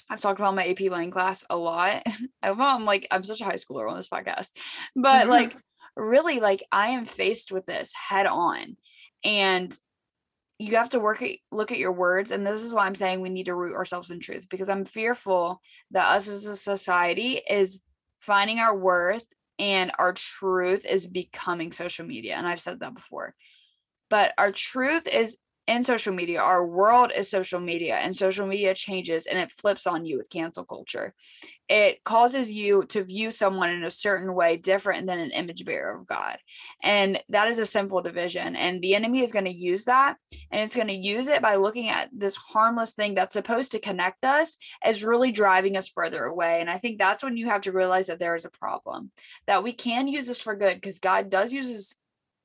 I've 0.10 0.20
talked 0.20 0.40
about 0.40 0.56
my 0.56 0.68
AP 0.68 0.82
Lang 0.92 1.12
class 1.12 1.46
a 1.50 1.56
lot. 1.56 2.04
I'm 2.44 2.86
like 2.86 3.08
I'm 3.12 3.24
such 3.24 3.42
a 3.42 3.46
high 3.46 3.54
schooler 3.54 3.90
on 3.90 3.96
this 3.96 4.10
podcast. 4.10 4.52
But 4.96 5.22
mm-hmm. 5.22 5.30
like 5.30 5.56
really 5.96 6.40
like 6.40 6.64
I 6.72 6.90
am 6.90 7.06
faced 7.06 7.52
with 7.52 7.66
this 7.66 7.94
head 7.94 8.26
on. 8.26 8.78
And 9.24 9.74
you 10.62 10.76
have 10.76 10.90
to 10.90 11.00
work 11.00 11.24
at 11.24 11.38
look 11.52 11.72
at 11.72 11.80
your 11.80 11.92
words 11.92 12.30
and 12.30 12.46
this 12.46 12.64
is 12.64 12.72
why 12.72 12.86
i'm 12.86 12.94
saying 12.94 13.20
we 13.20 13.30
need 13.30 13.48
to 13.48 13.56
root 13.56 13.74
ourselves 13.74 14.12
in 14.12 14.20
truth 14.20 14.48
because 14.48 14.70
i'm 14.70 14.86
fearful 14.86 15.60
that 15.90 16.06
us 16.06 16.28
as 16.28 16.46
a 16.46 16.56
society 16.56 17.42
is 17.50 17.82
finding 18.20 18.60
our 18.60 18.78
worth 18.78 19.26
and 19.58 19.92
our 19.98 20.14
truth 20.14 20.86
is 20.86 21.08
becoming 21.08 21.72
social 21.72 22.06
media 22.06 22.36
and 22.36 22.48
i've 22.48 22.60
said 22.60 22.80
that 22.80 22.94
before 22.94 23.34
but 24.12 24.34
our 24.38 24.52
truth 24.52 25.08
is 25.08 25.38
in 25.68 25.84
social 25.84 26.14
media 26.14 26.42
our 26.42 26.66
world 26.66 27.12
is 27.16 27.30
social 27.30 27.60
media 27.60 27.96
and 27.96 28.18
social 28.18 28.46
media 28.48 28.74
changes 28.74 29.26
and 29.26 29.40
it 29.40 29.52
flips 29.52 29.88
on 29.88 30.06
you 30.06 30.18
with 30.18 30.30
cancel 30.30 30.66
culture. 30.66 31.14
It 31.70 32.04
causes 32.04 32.52
you 32.52 32.84
to 32.90 33.04
view 33.04 33.32
someone 33.32 33.70
in 33.70 33.86
a 33.86 33.90
certain 33.90 34.34
way 34.34 34.58
different 34.58 35.08
than 35.08 35.20
an 35.20 35.32
image 35.32 35.64
bearer 35.64 35.98
of 35.98 36.08
god. 36.08 36.40
And 36.84 37.22
that 37.30 37.48
is 37.48 37.60
a 37.60 37.66
sinful 37.66 38.02
division 38.02 38.56
and 38.56 38.82
the 38.82 38.96
enemy 38.96 39.22
is 39.22 39.32
going 39.32 39.46
to 39.46 39.56
use 39.56 39.86
that 39.86 40.18
and 40.52 40.62
it's 40.62 40.76
going 40.76 40.88
to 40.88 40.94
use 40.94 41.28
it 41.28 41.42
by 41.42 41.56
looking 41.56 41.90
at 41.90 42.10
this 42.12 42.36
harmless 42.36 42.94
thing 42.94 43.14
that's 43.14 43.34
supposed 43.34 43.72
to 43.72 43.80
connect 43.80 44.26
us 44.26 44.58
as 44.84 45.06
really 45.06 45.32
driving 45.32 45.78
us 45.78 45.88
further 45.88 46.24
away. 46.24 46.60
And 46.60 46.70
i 46.70 46.78
think 46.78 46.98
that's 46.98 47.24
when 47.24 47.38
you 47.38 47.48
have 47.48 47.62
to 47.62 47.72
realize 47.72 48.08
that 48.08 48.20
there 48.20 48.36
is 48.36 48.46
a 48.46 48.50
problem 48.50 49.12
that 49.48 49.64
we 49.64 49.72
can 49.74 50.08
use 50.08 50.28
this 50.28 50.42
for 50.42 50.56
good 50.56 50.76
because 50.76 51.00
god 51.00 51.30
does 51.30 51.54
use 51.54 51.68
this 51.68 51.96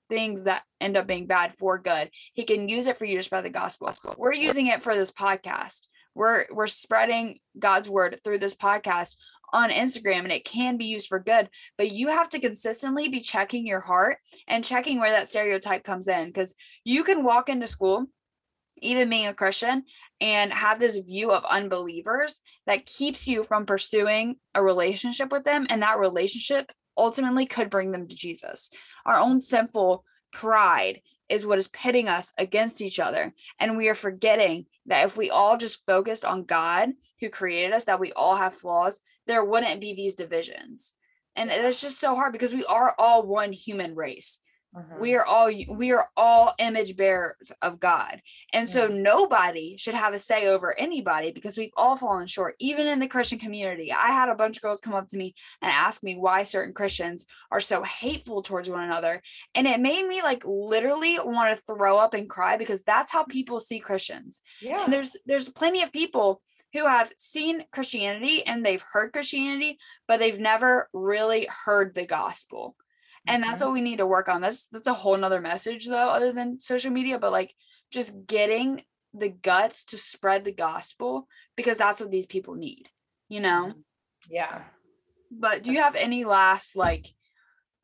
things 0.09 0.45
that 0.45 0.63
end 0.81 0.97
up 0.97 1.07
being 1.07 1.27
bad 1.27 1.55
for 1.55 1.79
good 1.79 2.11
he 2.35 2.45
can 2.45 2.69
use 2.69 2.87
it 2.87 2.97
for 2.97 3.05
you 3.05 3.17
to 3.17 3.23
spread 3.23 3.45
the 3.45 3.51
gospel. 3.51 3.93
We're 4.17 4.35
using 4.35 4.67
it 4.69 4.83
for 4.83 4.95
this 4.95 5.11
podcast. 5.11 5.87
We're 6.15 6.47
we're 6.51 6.67
spreading 6.67 7.39
god's 7.59 7.91
word 7.91 8.21
through 8.25 8.39
this 8.39 8.55
podcast 8.55 9.17
on 9.53 9.71
instagram 9.71 10.21
and 10.21 10.33
it 10.33 10.45
can 10.45 10.77
be 10.77 10.87
used 10.87 11.07
for 11.07 11.21
good 11.21 11.49
but 11.79 11.93
you 11.93 12.09
have 12.09 12.29
to 12.31 12.41
consistently 12.41 13.09
be 13.09 13.21
checking 13.21 13.67
your 13.67 13.81
heart 13.81 14.17
and 14.49 14.65
checking 14.65 14.99
where 14.99 15.13
that 15.13 15.29
stereotype 15.29 15.85
comes 15.85 16.09
in 16.09 16.27
because 16.27 16.55
you 16.85 17.05
can 17.05 17.23
walk 17.23 17.49
into 17.49 17.67
school 17.67 18.07
even 18.79 19.09
being 19.09 19.27
a 19.27 19.35
christian 19.35 19.85
and 20.21 20.53
have 20.53 20.81
this 20.81 20.97
view 20.97 21.31
of 21.31 21.45
unbelievers 21.45 22.41
that 22.67 22.87
keeps 22.87 23.29
you 23.29 23.45
from 23.45 23.67
pursuing 23.67 24.37
a 24.55 24.63
relationship 24.63 25.31
with 25.31 25.45
them 25.45 25.67
and 25.71 25.83
that 25.83 25.99
relationship 25.99 26.67
ultimately 26.97 27.47
could 27.47 27.71
bring 27.71 27.91
them 27.93 28.07
to 28.09 28.15
jesus 28.15 28.71
our 29.05 29.17
own 29.17 29.41
sinful 29.41 30.05
pride 30.33 31.01
is 31.29 31.47
what 31.47 31.59
is 31.59 31.69
pitting 31.69 32.09
us 32.09 32.33
against 32.39 32.81
each 32.81 33.01
other. 33.01 33.35
And 33.59 33.77
we 33.77 33.89
are 33.89 33.95
forgetting 33.95 34.67
that 34.87 35.05
if 35.05 35.17
we 35.17 35.31
all 35.31 35.57
just 35.57 35.85
focused 35.87 36.25
on 36.25 36.45
God 36.45 36.91
who 37.21 37.29
created 37.29 37.73
us, 37.73 37.85
that 37.85 38.01
we 38.01 38.13
all 38.13 38.37
have 38.37 38.55
flaws, 38.55 39.01
there 39.27 39.45
wouldn't 39.45 39.81
be 39.81 39.95
these 39.95 40.15
divisions. 40.15 40.95
And 41.35 41.51
it's 41.51 41.81
just 41.81 41.99
so 41.99 42.15
hard 42.15 42.33
because 42.33 42.55
we 42.55 42.65
are 42.65 42.95
all 42.99 43.27
one 43.27 43.53
human 43.53 43.95
race. 43.95 44.39
Mhm. 44.77 45.01
We 45.01 45.15
are 45.15 45.25
all 45.25 45.51
we 45.69 45.93
are 45.93 46.11
all 46.17 46.55
image 46.59 46.97
bearers 46.97 47.51
of 47.63 47.81
God. 47.81 48.21
And 48.53 48.69
so 48.69 48.87
nobody 48.89 49.77
should 49.79 49.95
have 49.95 50.13
a 50.13 50.19
say 50.19 50.49
over 50.49 50.79
anybody 50.79 51.31
because 51.33 51.57
we've 51.57 51.73
all 51.77 51.97
fallen 51.97 52.27
short, 52.27 52.57
even 52.59 52.87
in 52.87 52.99
the 53.01 53.09
Christian 53.09 53.39
community. 53.39 53.91
I 53.93 54.09
had 54.11 54.29
a 54.29 54.35
bunch 54.35 54.57
of 54.59 54.63
girls 54.63 54.81
come 54.81 54.95
up 54.95 55.09
to 55.09 55.17
me 55.17 55.35
and 55.63 55.73
ask 55.73 56.03
me 56.03 56.17
why 56.17 56.43
certain 56.43 56.75
Christians 56.75 57.25
are 57.51 57.61
so 57.61 57.83
hateful 57.85 58.43
towards 58.43 58.69
one 58.69 58.85
another. 58.85 59.23
And 59.55 59.67
it 59.67 59.81
made 59.81 60.07
me 60.07 60.23
like 60.23 60.43
literally 60.45 61.19
want 61.19 61.57
to 61.57 61.63
throw 61.63 61.97
up 61.97 62.13
and 62.13 62.29
cry 62.29 62.57
because 62.59 62.83
that's 62.83 63.11
how 63.13 63.25
people 63.25 63.59
see 63.61 63.79
Christians. 63.81 64.43
yeah. 64.61 64.85
And 64.85 64.93
there's 64.93 65.17
there's 65.25 65.49
plenty 65.49 65.83
of 65.83 65.93
people 65.93 66.43
who 66.73 66.87
have 66.87 67.13
seen 67.17 67.65
Christianity 67.73 68.45
and 68.47 68.65
they've 68.65 68.85
heard 68.93 69.13
Christianity, 69.13 69.79
but 70.07 70.19
they've 70.19 70.39
never 70.39 70.91
really 70.93 71.49
heard 71.65 71.95
the 71.95 72.05
gospel. 72.05 72.77
And 73.27 73.43
that's 73.43 73.61
Mhm. 73.61 73.67
what 73.67 73.73
we 73.75 73.81
need 73.81 73.99
to 73.99 74.07
work 74.07 74.29
on. 74.29 74.41
That's 74.41 74.67
that's 74.67 74.87
a 74.87 74.95
whole 74.95 75.17
nother 75.17 75.41
message 75.41 75.87
though, 75.87 76.09
other 76.09 76.33
than 76.33 76.61
social 76.61 76.91
media, 76.91 77.19
but 77.19 77.33
like 77.33 77.55
just 77.91 78.27
getting 78.27 78.85
the 79.15 79.29
guts 79.31 79.85
to 79.87 79.97
spread 79.97 80.45
the 80.45 80.53
gospel 80.53 81.27
because 81.57 81.79
that's 81.79 82.01
what 82.01 82.11
these 82.11 82.27
people 82.27 82.55
need, 82.55 82.89
you 83.29 83.41
know? 83.41 83.75
yeah. 84.29 84.65
But 85.31 85.63
do 85.63 85.73
you 85.73 85.81
have 85.81 85.95
any 85.97 86.25
last 86.25 86.77
like 86.77 87.07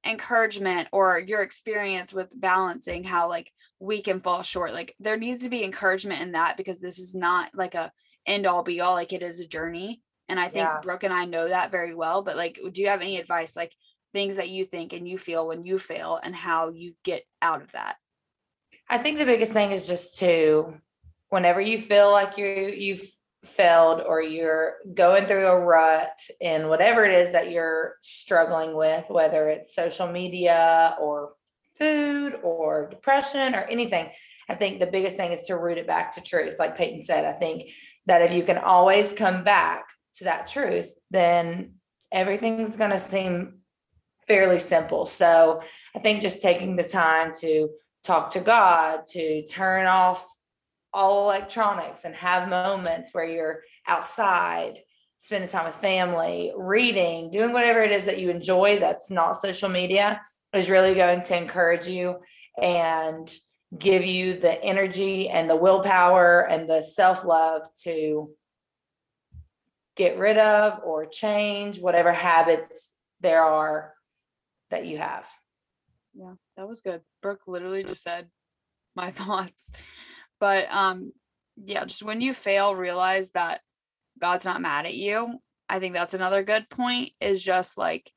encouragement 0.05 0.89
or 0.93 1.19
your 1.19 1.43
experience 1.43 2.13
with 2.13 2.29
balancing 2.39 3.05
how 3.05 3.29
like 3.29 3.51
we 3.79 4.03
can 4.03 4.21
fall 4.21 4.43
short? 4.43 4.73
Like 4.73 4.95
there 5.01 5.17
needs 5.17 5.43
to 5.43 5.49
be 5.49 5.65
encouragement 5.65 6.21
in 6.23 6.33
that 6.33 6.57
because 6.57 6.81
this 6.81 6.99
is 6.99 7.15
not 7.15 7.55
like 7.55 7.75
a 7.75 7.93
end 8.27 8.47
all 8.47 8.63
be 8.63 8.81
all, 8.81 8.95
like 8.95 9.13
it 9.13 9.23
is 9.23 9.41
a 9.41 9.47
journey. 9.47 10.03
And 10.29 10.39
I 10.39 10.49
think 10.49 10.57
Yeah. 10.57 10.81
Brooke 10.81 11.03
and 11.05 11.13
I 11.13 11.25
know 11.25 11.49
that 11.49 11.71
very 11.71 11.95
well. 11.95 12.23
But 12.23 12.37
like, 12.37 12.59
do 12.73 12.81
you 12.81 12.89
have 12.89 13.03
any 13.03 13.19
advice, 13.19 13.57
like 13.57 13.75
things 14.13 14.37
that 14.37 14.49
you 14.49 14.65
think 14.65 14.93
and 14.93 15.09
you 15.09 15.19
feel 15.19 15.47
when 15.47 15.65
you 15.65 15.79
fail 15.79 16.19
and 16.23 16.35
how 16.35 16.71
you 16.71 16.95
get 17.05 17.25
out 17.41 17.63
of 17.63 17.73
that? 17.73 17.97
I 18.89 18.99
think 18.99 19.19
the 19.19 19.25
biggest 19.25 19.53
thing 19.53 19.73
is 19.73 19.87
just 19.87 20.19
to 20.19 20.75
whenever 21.31 21.61
you 21.61 21.79
feel 21.79 22.11
like 22.11 22.37
you 22.37 22.47
you've 22.47 23.03
failed 23.45 24.03
or 24.07 24.23
you're 24.23 24.77
going 24.95 25.27
through 25.27 25.47
a 25.47 25.59
rut 25.59 26.21
in 26.41 26.69
whatever 26.69 27.05
it 27.05 27.15
is 27.15 27.33
that 27.33 27.51
you're 27.51 27.97
struggling 28.01 28.75
with, 28.75 29.11
whether 29.11 29.49
it's 29.49 29.75
social 29.75 30.07
media 30.07 30.97
or 31.01 31.33
food 31.79 32.39
or 32.43 32.89
depression 32.89 33.55
or 33.55 33.63
anything. 33.63 34.11
I 34.49 34.55
think 34.55 34.79
the 34.79 34.87
biggest 34.87 35.17
thing 35.17 35.33
is 35.33 35.43
to 35.45 35.57
root 35.57 35.79
it 35.79 35.87
back 35.87 36.15
to 36.15 36.21
truth. 36.21 36.57
Like 36.59 36.77
Peyton 36.77 37.03
said, 37.03 37.25
I 37.25 37.33
think 37.33 37.71
that 38.07 38.23
if 38.23 38.33
you 38.33 38.43
can 38.43 38.59
always 38.59 39.13
come 39.13 39.43
back 39.43 39.85
to 40.17 40.25
that 40.25 40.47
truth, 40.47 40.93
then 41.11 41.75
everything's 42.13 42.77
going 42.77 42.91
to 42.91 42.99
seem 42.99 43.62
fairly 44.27 44.59
simple. 44.59 45.07
So 45.07 45.63
I 45.95 45.99
think 45.99 46.23
just 46.23 46.43
taking 46.43 46.77
the 46.77 46.85
time 46.85 47.33
to 47.41 47.69
talk 48.05 48.31
to 48.31 48.41
God, 48.41 49.07
to 49.09 49.45
turn 49.47 49.87
off 49.87 50.27
all 50.93 51.25
electronics 51.25 52.05
and 52.05 52.15
have 52.15 52.49
moments 52.49 53.11
where 53.13 53.25
you're 53.25 53.63
outside, 53.87 54.79
spending 55.19 55.49
time 55.49 55.65
with 55.65 55.75
family, 55.75 56.53
reading, 56.57 57.31
doing 57.31 57.53
whatever 57.53 57.83
it 57.83 57.93
is 57.93 58.05
that 58.05 58.19
you 58.19 58.31
enjoy 58.31 58.79
that's 58.79 59.11
not 59.11 59.41
social 59.41 59.69
media 59.69 60.21
is 60.53 60.71
really 60.71 60.95
going 60.95 61.23
to 61.23 61.37
encourage 61.37 61.87
you 61.87 62.17
and 62.61 63.33
give 63.79 64.05
you 64.05 64.35
the 64.35 64.63
energy 64.63 65.31
and 65.31 65.49
the 65.49 65.57
willpower 65.57 66.43
and 66.43 66.69
the 66.69 66.83
self 66.83 67.25
love 67.25 67.63
to 67.83 68.31
get 69.97 70.19
rid 70.19 70.37
of 70.39 70.81
or 70.85 71.07
change 71.07 71.81
whatever 71.81 72.13
habits 72.13 72.93
there 73.21 73.43
are 73.43 73.95
that 74.73 74.87
you 74.87 74.99
have. 74.99 75.29
Yeah, 76.15 76.35
that 76.57 76.69
was 76.69 76.81
good. 76.81 77.03
Brooke 77.23 77.43
literally 77.47 77.85
just 77.85 78.03
said 78.03 78.29
my 78.97 79.11
thoughts. 79.21 79.73
But 80.41 80.67
um 80.71 81.13
yeah, 81.63 81.85
just 81.85 82.03
when 82.03 82.21
you 82.21 82.35
fail, 82.35 82.75
realize 82.75 83.31
that 83.33 83.61
God's 84.21 84.45
not 84.45 84.61
mad 84.61 84.87
at 84.87 84.95
you. 84.95 85.39
I 85.69 85.79
think 85.79 85.95
that's 85.95 86.15
another 86.15 86.43
good 86.43 86.69
point 86.69 87.13
is 87.21 87.43
just 87.43 87.79
like 87.79 88.11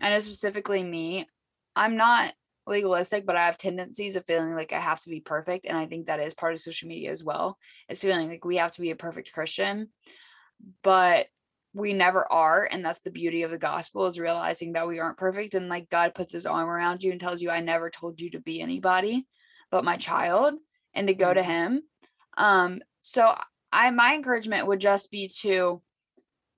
I 0.00 0.10
know 0.10 0.18
specifically 0.18 0.82
me, 0.82 1.26
I'm 1.74 1.96
not 1.96 2.34
legalistic, 2.66 3.24
but 3.24 3.36
I 3.36 3.46
have 3.46 3.56
tendencies 3.56 4.16
of 4.16 4.24
feeling 4.24 4.54
like 4.54 4.72
I 4.72 4.80
have 4.80 5.00
to 5.00 5.10
be 5.10 5.20
perfect. 5.20 5.66
And 5.66 5.76
I 5.76 5.86
think 5.86 6.06
that 6.06 6.20
is 6.20 6.34
part 6.34 6.52
of 6.52 6.60
social 6.60 6.88
media 6.88 7.12
as 7.12 7.24
well. 7.24 7.56
It's 7.88 8.02
feeling 8.02 8.28
like 8.28 8.44
we 8.44 8.56
have 8.56 8.72
to 8.72 8.80
be 8.80 8.90
a 8.90 8.96
perfect 8.96 9.32
Christian, 9.32 9.88
but 10.82 11.26
we 11.76 11.92
never 11.92 12.30
are. 12.32 12.66
And 12.70 12.82
that's 12.82 13.02
the 13.02 13.10
beauty 13.10 13.42
of 13.42 13.50
the 13.50 13.58
gospel 13.58 14.06
is 14.06 14.18
realizing 14.18 14.72
that 14.72 14.88
we 14.88 14.98
aren't 14.98 15.18
perfect. 15.18 15.54
And 15.54 15.68
like 15.68 15.90
God 15.90 16.14
puts 16.14 16.32
his 16.32 16.46
arm 16.46 16.70
around 16.70 17.02
you 17.02 17.12
and 17.12 17.20
tells 17.20 17.42
you, 17.42 17.50
I 17.50 17.60
never 17.60 17.90
told 17.90 18.20
you 18.20 18.30
to 18.30 18.40
be 18.40 18.62
anybody 18.62 19.26
but 19.70 19.84
my 19.84 19.96
child 19.96 20.54
and 20.94 21.08
to 21.08 21.14
go 21.14 21.34
to 21.34 21.42
him. 21.42 21.82
Um, 22.38 22.80
so 23.02 23.34
I 23.72 23.90
my 23.90 24.14
encouragement 24.14 24.66
would 24.66 24.80
just 24.80 25.10
be 25.10 25.28
to 25.40 25.82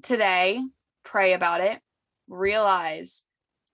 today 0.05 0.63
pray 1.05 1.33
about 1.33 1.63
it, 1.63 1.81
realize 2.29 3.25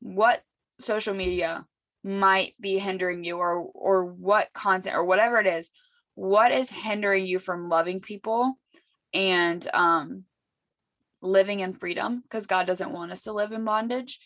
what 0.00 0.42
social 0.80 1.14
media 1.14 1.66
might 2.02 2.54
be 2.58 2.78
hindering 2.78 3.22
you 3.22 3.36
or 3.36 3.58
or 3.58 4.04
what 4.04 4.52
content 4.54 4.96
or 4.96 5.04
whatever 5.04 5.38
it 5.40 5.46
is 5.46 5.70
what 6.14 6.52
is 6.52 6.70
hindering 6.70 7.26
you 7.26 7.38
from 7.38 7.70
loving 7.70 7.98
people 7.98 8.58
and 9.14 9.66
um 9.72 10.24
living 11.24 11.60
in 11.60 11.72
freedom 11.72 12.20
because 12.20 12.46
God 12.46 12.66
doesn't 12.66 12.92
want 12.92 13.10
us 13.10 13.22
to 13.22 13.32
live 13.32 13.52
in 13.52 13.64
bondage. 13.64 14.20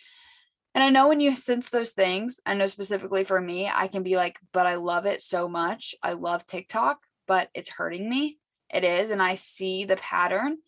And 0.75 0.85
I 0.85 0.91
know 0.91 1.09
when 1.09 1.21
you 1.21 1.35
sense 1.35 1.71
those 1.71 1.93
things, 1.93 2.41
I 2.45 2.55
know 2.55 2.67
specifically 2.67 3.25
for 3.25 3.41
me, 3.41 3.71
I 3.73 3.89
can 3.89 4.03
be 4.03 4.17
like, 4.17 4.39
but 4.53 4.67
I 4.67 4.75
love 4.75 5.07
it 5.07 5.23
so 5.23 5.49
much. 5.49 5.95
I 6.03 6.13
love 6.13 6.45
TikTok, 6.45 6.99
but 7.27 7.49
it's 7.55 7.71
hurting 7.71 8.09
me. 8.09 8.39
It 8.73 8.85
is. 8.85 9.11
And 9.11 9.23
I 9.23 9.35
see 9.35 9.85
the 9.85 9.97
pattern. 9.97 10.59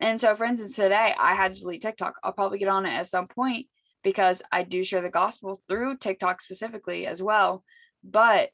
And 0.00 0.18
so, 0.18 0.34
for 0.34 0.44
instance, 0.44 0.76
today 0.76 1.14
I 1.18 1.34
had 1.34 1.54
to 1.54 1.60
delete 1.60 1.82
TikTok. 1.82 2.14
I'll 2.24 2.32
probably 2.32 2.58
get 2.58 2.68
on 2.68 2.86
it 2.86 2.94
at 2.94 3.06
some 3.06 3.26
point 3.26 3.66
because 4.02 4.40
I 4.50 4.62
do 4.62 4.82
share 4.82 5.02
the 5.02 5.10
gospel 5.10 5.60
through 5.68 5.98
TikTok 5.98 6.40
specifically 6.40 7.06
as 7.06 7.22
well. 7.22 7.62
But 8.02 8.48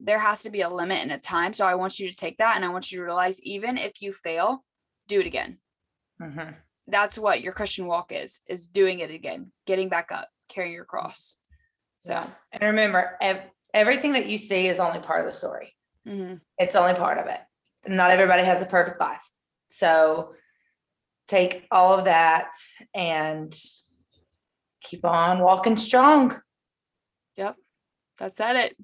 there 0.00 0.18
has 0.18 0.42
to 0.42 0.50
be 0.50 0.60
a 0.60 0.68
limit 0.68 0.98
and 0.98 1.12
a 1.12 1.18
time. 1.18 1.54
So 1.54 1.64
I 1.64 1.76
want 1.76 1.98
you 1.98 2.10
to 2.10 2.16
take 2.16 2.38
that 2.38 2.56
and 2.56 2.64
I 2.64 2.68
want 2.68 2.92
you 2.92 2.98
to 2.98 3.04
realize 3.04 3.40
even 3.42 3.78
if 3.78 4.02
you 4.02 4.12
fail, 4.12 4.64
do 5.08 5.20
it 5.20 5.26
again. 5.26 5.58
Mm-hmm. 6.20 6.50
That's 6.86 7.18
what 7.18 7.42
your 7.42 7.52
Christian 7.52 7.86
walk 7.86 8.12
is, 8.12 8.40
is 8.48 8.66
doing 8.66 9.00
it 9.00 9.10
again, 9.10 9.52
getting 9.66 9.88
back 9.88 10.10
up, 10.10 10.28
carrying 10.48 10.72
your 10.72 10.84
cross. 10.84 11.36
So, 11.98 12.14
yeah. 12.14 12.26
and 12.52 12.62
remember, 12.62 13.16
ev- 13.20 13.48
everything 13.72 14.12
that 14.12 14.26
you 14.26 14.36
see 14.38 14.66
is 14.66 14.80
only 14.80 15.00
part 15.00 15.20
of 15.20 15.26
the 15.26 15.36
story. 15.36 15.74
Mm-hmm. 16.06 16.34
It's 16.58 16.74
only 16.74 16.94
part 16.94 17.18
of 17.18 17.26
it. 17.26 17.40
Not 17.86 18.10
everybody 18.10 18.44
has 18.44 18.62
a 18.62 18.66
perfect 18.66 19.00
life. 19.00 19.28
So 19.68 20.34
take 21.28 21.66
all 21.70 21.98
of 21.98 22.04
that 22.04 22.52
and 22.94 23.54
keep 24.80 25.04
on 25.04 25.40
walking 25.40 25.76
strong. 25.76 26.34
Yep. 27.36 27.56
That's 28.18 28.40
at 28.40 28.56
it. 28.56 28.76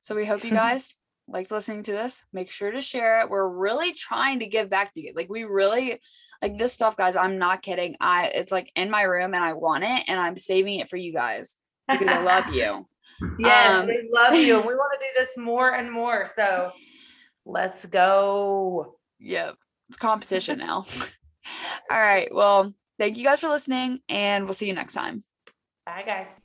So 0.00 0.14
we 0.14 0.24
hope 0.24 0.44
you 0.44 0.50
guys 0.64 0.94
liked 1.28 1.50
listening 1.50 1.82
to 1.84 1.92
this. 1.92 2.22
Make 2.32 2.50
sure 2.50 2.70
to 2.70 2.80
share 2.80 3.20
it. 3.20 3.30
We're 3.30 3.48
really 3.48 3.92
trying 3.92 4.40
to 4.40 4.46
give 4.46 4.70
back 4.70 4.92
to 4.94 5.00
you. 5.00 5.12
Like 5.16 5.28
we 5.28 5.44
really 5.44 6.00
like 6.42 6.58
this 6.58 6.72
stuff, 6.72 6.96
guys. 6.96 7.16
I'm 7.16 7.38
not 7.38 7.62
kidding. 7.62 7.96
I 8.00 8.26
it's 8.28 8.52
like 8.52 8.70
in 8.76 8.90
my 8.90 9.02
room 9.02 9.34
and 9.34 9.44
I 9.44 9.52
want 9.54 9.84
it 9.84 10.04
and 10.08 10.20
I'm 10.20 10.36
saving 10.36 10.80
it 10.80 10.88
for 10.88 10.96
you 10.96 11.12
guys 11.12 11.56
because 11.88 12.08
I 12.08 12.20
love 12.20 12.52
you. 12.52 12.86
Yes, 13.38 13.80
um, 13.80 13.86
we 13.86 14.10
love 14.12 14.34
you. 14.34 14.60
we 14.60 14.74
want 14.74 14.92
to 14.92 15.06
do 15.06 15.10
this 15.18 15.38
more 15.38 15.72
and 15.72 15.90
more. 15.90 16.26
So 16.26 16.70
let's 17.46 17.86
go. 17.86 18.98
Yep. 19.20 19.56
It's 19.88 19.96
competition 19.96 20.58
now. 20.58 20.84
All 21.90 21.98
right. 21.98 22.28
Well, 22.30 22.74
thank 22.98 23.16
you 23.16 23.24
guys 23.24 23.40
for 23.40 23.48
listening 23.48 24.00
and 24.10 24.44
we'll 24.44 24.52
see 24.52 24.66
you 24.66 24.74
next 24.74 24.92
time. 24.92 25.22
Bye 25.86 26.02
guys. 26.04 26.42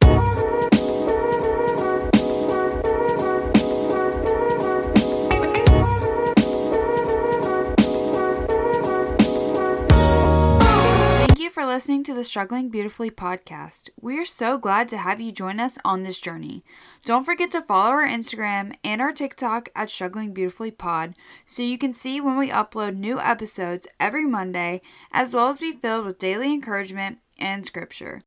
For 11.52 11.66
listening 11.66 12.02
to 12.02 12.14
the 12.14 12.24
Struggling 12.24 12.70
Beautifully 12.70 13.12
podcast. 13.12 13.90
We 14.00 14.18
are 14.18 14.26
so 14.26 14.58
glad 14.58 14.88
to 14.88 14.98
have 14.98 15.20
you 15.20 15.34
join 15.34 15.60
us 15.60 15.78
on 15.84 16.04
this 16.04 16.18
journey. 16.18 16.64
Don't 17.04 17.26
forget 17.26 17.52
to 17.52 17.62
follow 17.62 17.92
our 17.92 18.08
Instagram 18.08 18.74
and 18.86 19.02
our 19.02 19.12
TikTok 19.12 19.68
at 19.76 19.90
Struggling 19.90 20.34
Beautifully 20.34 20.72
Pod 20.72 21.14
so 21.46 21.62
you 21.62 21.78
can 21.78 21.92
see 21.92 22.22
when 22.22 22.38
we 22.38 22.50
upload 22.50 22.96
new 22.96 23.20
episodes 23.20 23.86
every 24.00 24.26
Monday, 24.26 24.80
as 25.12 25.34
well 25.34 25.50
as 25.50 25.58
be 25.58 25.74
filled 25.74 26.06
with 26.06 26.20
daily 26.20 26.54
encouragement 26.54 27.18
and 27.38 27.66
scripture. 27.66 28.22